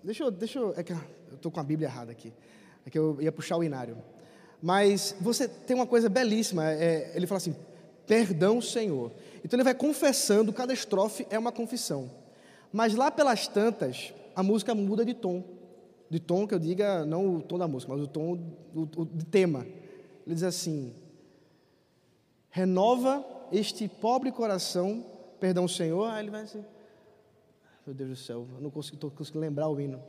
Deixa 0.01 0.23
eu, 0.23 0.31
deixa 0.31 0.59
eu, 0.59 0.73
é 0.77 0.83
que 0.83 0.93
eu 0.93 0.99
estou 1.33 1.51
com 1.51 1.59
a 1.59 1.63
Bíblia 1.63 1.89
errada 1.89 2.11
aqui, 2.11 2.31
é 2.85 2.89
que 2.89 2.97
eu 2.97 3.21
ia 3.21 3.33
puxar 3.33 3.57
o 3.57 3.63
inário. 3.63 3.97
Mas 4.61 5.15
você 5.19 5.49
tem 5.49 5.75
uma 5.75 5.87
coisa 5.87 6.07
belíssima, 6.07 6.71
é, 6.71 7.11
ele 7.13 7.27
fala 7.27 7.37
assim, 7.39 7.55
perdão, 8.07 8.61
Senhor. 8.61 9.11
Então 9.43 9.57
ele 9.57 9.65
vai 9.65 9.73
confessando, 9.73 10.53
cada 10.53 10.71
estrofe 10.71 11.27
é 11.29 11.37
uma 11.37 11.51
confissão. 11.51 12.09
Mas 12.71 12.93
lá 12.95 13.11
pelas 13.11 13.47
tantas, 13.47 14.13
a 14.39 14.43
música 14.43 14.73
muda 14.73 15.03
de 15.03 15.13
tom. 15.13 15.43
De 16.09 16.17
tom 16.17 16.47
que 16.47 16.53
eu 16.53 16.59
diga, 16.59 17.05
não 17.05 17.35
o 17.35 17.41
tom 17.41 17.57
da 17.57 17.67
música, 17.67 17.91
mas 17.91 18.01
o 18.01 18.07
tom 18.07 18.39
de 19.11 19.25
tema. 19.25 19.65
Ele 20.25 20.33
diz 20.33 20.43
assim: 20.43 20.95
renova 22.49 23.25
este 23.51 23.89
pobre 23.89 24.31
coração, 24.31 25.05
perdão, 25.41 25.67
Senhor. 25.67 26.05
Aí 26.09 26.23
ele 26.23 26.31
vai 26.31 26.43
assim, 26.43 26.63
meu 27.85 27.93
Deus 27.93 28.09
do 28.11 28.15
céu, 28.15 28.47
eu 28.55 28.61
não 28.61 28.69
consigo, 28.69 29.11
consigo 29.11 29.37
lembrar 29.37 29.67
o 29.67 29.79
hino. 29.79 30.01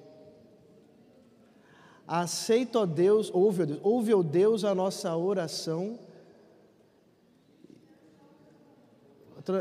Aceita, 2.07 2.79
ó 2.79 2.87
Deus, 2.87 3.33
ouve, 3.35 3.63
ó 3.63 3.67
Deus, 3.67 3.81
ouve, 3.83 4.15
ó 4.15 4.23
Deus, 4.23 4.65
a 4.65 4.77
nossa 4.77 5.17
oração. 5.17 5.99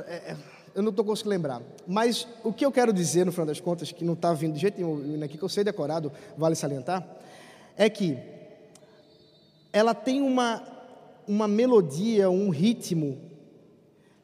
É, 0.06 0.32
é, 0.32 0.38
eu 0.76 0.82
não 0.82 0.90
estou 0.90 1.06
conseguindo 1.06 1.32
lembrar. 1.32 1.62
Mas 1.88 2.28
o 2.44 2.54
que 2.54 2.66
eu 2.66 2.72
quero 2.72 2.94
dizer, 2.94 3.26
no 3.26 3.32
final 3.32 3.46
das 3.46 3.60
contas, 3.60 3.92
que 3.92 4.04
não 4.04 4.14
está 4.14 4.34
vindo 4.34 4.54
de 4.54 4.60
jeito 4.60 4.78
nenhum 4.78 5.24
aqui, 5.24 5.38
que 5.38 5.44
eu 5.44 5.50
sei 5.50 5.64
decorado, 5.64 6.12
vale 6.38 6.56
salientar, 6.56 7.06
é 7.78 7.90
que 7.90 8.18
ela 9.72 9.94
tem 9.94 10.22
uma, 10.22 10.64
uma 11.28 11.48
melodia, 11.48 12.30
um 12.30 12.50
ritmo, 12.50 13.18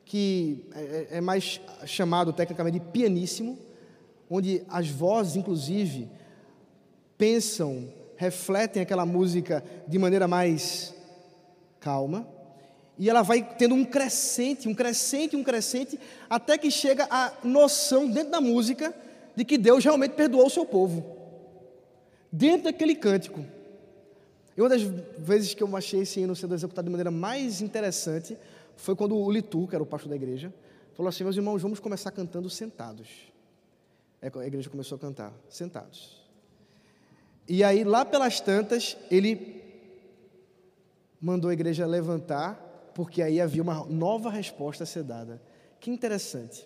que 0.04 0.68
é, 0.74 0.80
é, 0.80 1.18
é 1.18 1.22
mais 1.22 1.62
chamado 1.86 2.32
tecnicamente 2.34 2.80
de 2.80 2.86
pianíssimo, 2.86 3.58
onde 4.30 4.64
as 4.68 4.90
vozes, 4.90 5.36
inclusive, 5.36 6.10
pensam, 7.18 7.88
refletem 8.18 8.82
aquela 8.82 9.06
música 9.06 9.64
de 9.88 9.98
maneira 9.98 10.28
mais 10.28 10.94
calma 11.80 12.35
e 12.98 13.10
ela 13.10 13.22
vai 13.22 13.44
tendo 13.44 13.76
um 13.76 13.84
crescente, 13.84 14.68
um 14.68 14.74
crescente, 14.74 15.36
um 15.36 15.44
crescente, 15.44 16.00
até 16.30 16.58
que 16.58 16.72
chega 16.72 17.08
a 17.10 17.34
noção 17.44 18.10
dentro 18.10 18.32
da 18.32 18.40
música 18.40 18.96
de 19.36 19.44
que 19.44 19.58
Deus 19.58 19.84
realmente 19.84 20.14
perdoou 20.14 20.48
o 20.48 20.50
seu 20.50 20.66
povo. 20.66 21.06
Dentro 22.32 22.66
daquele 22.66 22.96
cântico. 22.96 23.46
E 24.56 24.62
uma 24.62 24.70
das 24.70 24.82
vezes 24.82 25.54
que 25.54 25.62
eu 25.62 25.76
achei 25.76 26.02
esse 26.02 26.22
hino 26.22 26.36
sendo 26.36 26.56
executado 26.56 26.86
de 26.86 26.92
maneira 26.92 27.12
mais 27.12 27.62
interessante 27.62 28.38
foi 28.78 28.96
quando 28.96 29.18
o 29.18 29.30
Litu, 29.30 29.68
que 29.68 29.76
era 29.76 29.84
o 29.84 29.88
pastor 29.88 30.10
da 30.10 30.16
igreja, 30.16 30.54
falou 30.94 31.10
assim: 31.10 31.24
Meus 31.24 31.36
irmãos, 31.36 31.62
vamos 31.62 31.80
começar 31.80 32.12
cantando 32.12 32.50
sentados. 32.50 33.10
É, 34.22 34.32
a 34.34 34.48
igreja 34.48 34.70
começou 34.70 34.96
a 34.96 35.00
cantar, 35.00 35.34
sentados. 35.50 36.24
E 37.48 37.64
aí, 37.64 37.84
lá 37.84 38.06
pelas 38.06 38.40
tantas, 38.40 38.98
ele 39.12 39.62
mandou 41.22 41.50
a 41.50 41.54
igreja 41.54 41.86
levantar 41.86 42.65
porque 42.96 43.22
aí 43.22 43.42
havia 43.42 43.62
uma 43.62 43.84
nova 43.84 44.30
resposta 44.30 44.86
a 44.86 44.88
ser 44.88 45.04
dada. 45.04 45.42
Que 45.82 45.92
interessante. 45.92 46.66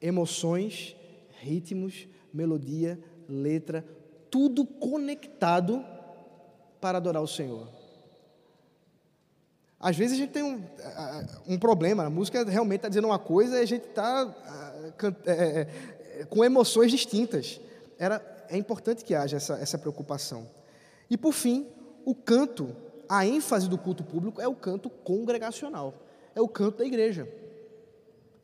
Emoções, 0.00 0.96
ritmos, 1.40 2.06
melodia, 2.32 2.96
letra, 3.28 3.84
tudo 4.30 4.64
conectado 4.64 5.84
para 6.80 6.98
adorar 6.98 7.20
o 7.20 7.26
Senhor. 7.26 7.68
Às 9.80 9.96
vezes 9.96 10.16
a 10.16 10.20
gente 10.20 10.30
tem 10.30 10.44
um, 10.44 10.62
um 11.48 11.58
problema, 11.58 12.04
a 12.04 12.10
música 12.10 12.44
realmente 12.44 12.78
está 12.78 12.88
dizendo 12.88 13.08
uma 13.08 13.18
coisa 13.18 13.58
e 13.58 13.62
a 13.62 13.66
gente 13.66 13.88
está 13.88 14.92
é, 15.26 15.32
é, 15.32 15.68
é, 16.20 16.24
com 16.26 16.44
emoções 16.44 16.92
distintas. 16.92 17.60
Era, 17.98 18.22
é 18.48 18.56
importante 18.56 19.04
que 19.04 19.16
haja 19.16 19.36
essa, 19.36 19.54
essa 19.54 19.76
preocupação. 19.76 20.48
E 21.10 21.18
por 21.18 21.32
fim, 21.32 21.66
o 22.04 22.14
canto 22.14 22.85
a 23.08 23.26
ênfase 23.26 23.68
do 23.68 23.78
culto 23.78 24.04
público 24.04 24.40
é 24.40 24.48
o 24.48 24.54
canto 24.54 24.88
congregacional, 24.90 25.94
é 26.34 26.40
o 26.40 26.48
canto 26.48 26.78
da 26.78 26.84
igreja. 26.84 27.28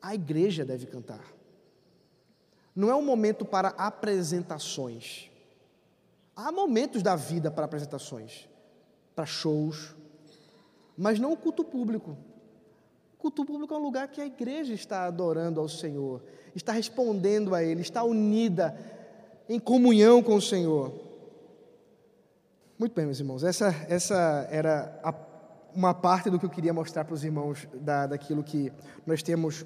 A 0.01 0.13
igreja 0.13 0.65
deve 0.65 0.85
cantar. 0.85 1.23
Não 2.75 2.89
é 2.89 2.95
um 2.95 3.01
momento 3.01 3.45
para 3.45 3.69
apresentações. 3.69 5.29
Há 6.35 6.51
momentos 6.51 7.03
da 7.03 7.15
vida 7.15 7.51
para 7.51 7.65
apresentações, 7.65 8.49
para 9.15 9.25
shows. 9.25 9.95
mas 10.97 11.19
não 11.19 11.31
o 11.31 11.37
culto 11.37 11.63
público. 11.63 12.17
O 13.13 13.17
culto 13.17 13.45
público 13.45 13.73
é 13.73 13.77
um 13.77 13.81
lugar 13.81 14.09
que 14.09 14.19
a 14.19 14.25
igreja 14.25 14.73
está 14.73 15.05
adorando 15.05 15.59
ao 15.59 15.69
Senhor, 15.69 16.21
está 16.55 16.73
respondendo 16.73 17.55
a 17.55 17.63
Ele, 17.63 17.81
está 17.81 18.03
unida 18.03 18.77
em 19.47 19.59
comunhão 19.59 20.21
com 20.21 20.35
o 20.35 20.41
Senhor. 20.41 21.02
Muito 22.77 22.95
bem, 22.95 23.05
meus 23.05 23.19
irmãos, 23.19 23.43
essa, 23.43 23.67
essa 23.87 24.47
era 24.49 24.99
a, 25.03 25.13
uma 25.75 25.93
parte 25.93 26.27
do 26.31 26.39
que 26.39 26.45
eu 26.45 26.49
queria 26.49 26.73
mostrar 26.73 27.05
para 27.05 27.13
os 27.13 27.23
irmãos 27.23 27.67
da, 27.71 28.07
daquilo 28.07 28.43
que 28.43 28.73
nós 29.05 29.21
temos 29.21 29.63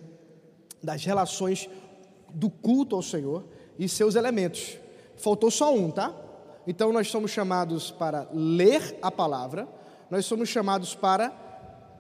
das 0.84 1.06
relações 1.06 1.70
do 2.34 2.50
culto 2.50 2.98
ao 2.98 3.02
Senhor 3.02 3.46
e 3.80 3.88
seus 3.88 4.16
elementos. 4.16 4.78
Faltou 5.16 5.50
só 5.50 5.74
um, 5.74 5.90
tá? 5.90 6.14
Então 6.68 6.92
nós 6.92 7.08
somos 7.10 7.32
chamados 7.32 7.92
para 7.92 8.28
ler 8.34 9.00
a 9.02 9.10
palavra, 9.10 9.70
nós 10.12 10.26
somos 10.26 10.50
chamados 10.50 10.94
para 10.94 11.30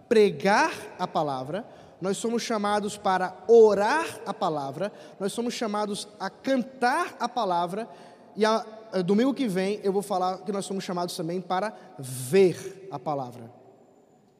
pregar 0.09 0.73
a 0.99 1.07
palavra, 1.07 1.65
nós 2.01 2.17
somos 2.17 2.43
chamados 2.43 2.97
para 2.97 3.35
orar 3.47 4.19
a 4.25 4.33
palavra, 4.33 4.91
nós 5.19 5.31
somos 5.31 5.53
chamados 5.53 6.07
a 6.19 6.29
cantar 6.29 7.15
a 7.17 7.29
palavra, 7.29 7.87
e 8.37 8.45
a, 8.45 8.63
a, 8.93 9.01
domingo 9.01 9.33
que 9.33 9.47
vem 9.47 9.81
eu 9.83 9.91
vou 9.91 10.03
falar 10.03 10.37
que 10.37 10.51
nós 10.51 10.63
somos 10.63 10.83
chamados 10.83 11.17
também 11.17 11.41
para 11.41 11.75
ver 11.97 12.87
a 12.91 12.99
palavra. 12.99 13.51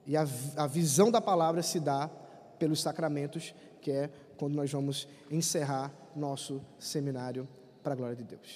E 0.06 0.16
a, 0.16 0.26
a 0.56 0.68
visão 0.68 1.12
da 1.12 1.20
palavra 1.20 1.64
se 1.64 1.80
dá 1.80 2.10
pelos 2.60 2.80
sacramentos, 2.80 3.54
que 3.82 3.92
é 3.92 4.10
quando 4.38 4.54
nós 4.54 4.72
vamos 4.72 5.08
encerrar 5.32 5.92
nosso 6.16 6.62
seminário 6.78 7.48
para 7.84 7.94
a 7.94 7.96
glória 7.96 8.16
de 8.16 8.24
Deus. 8.24 8.42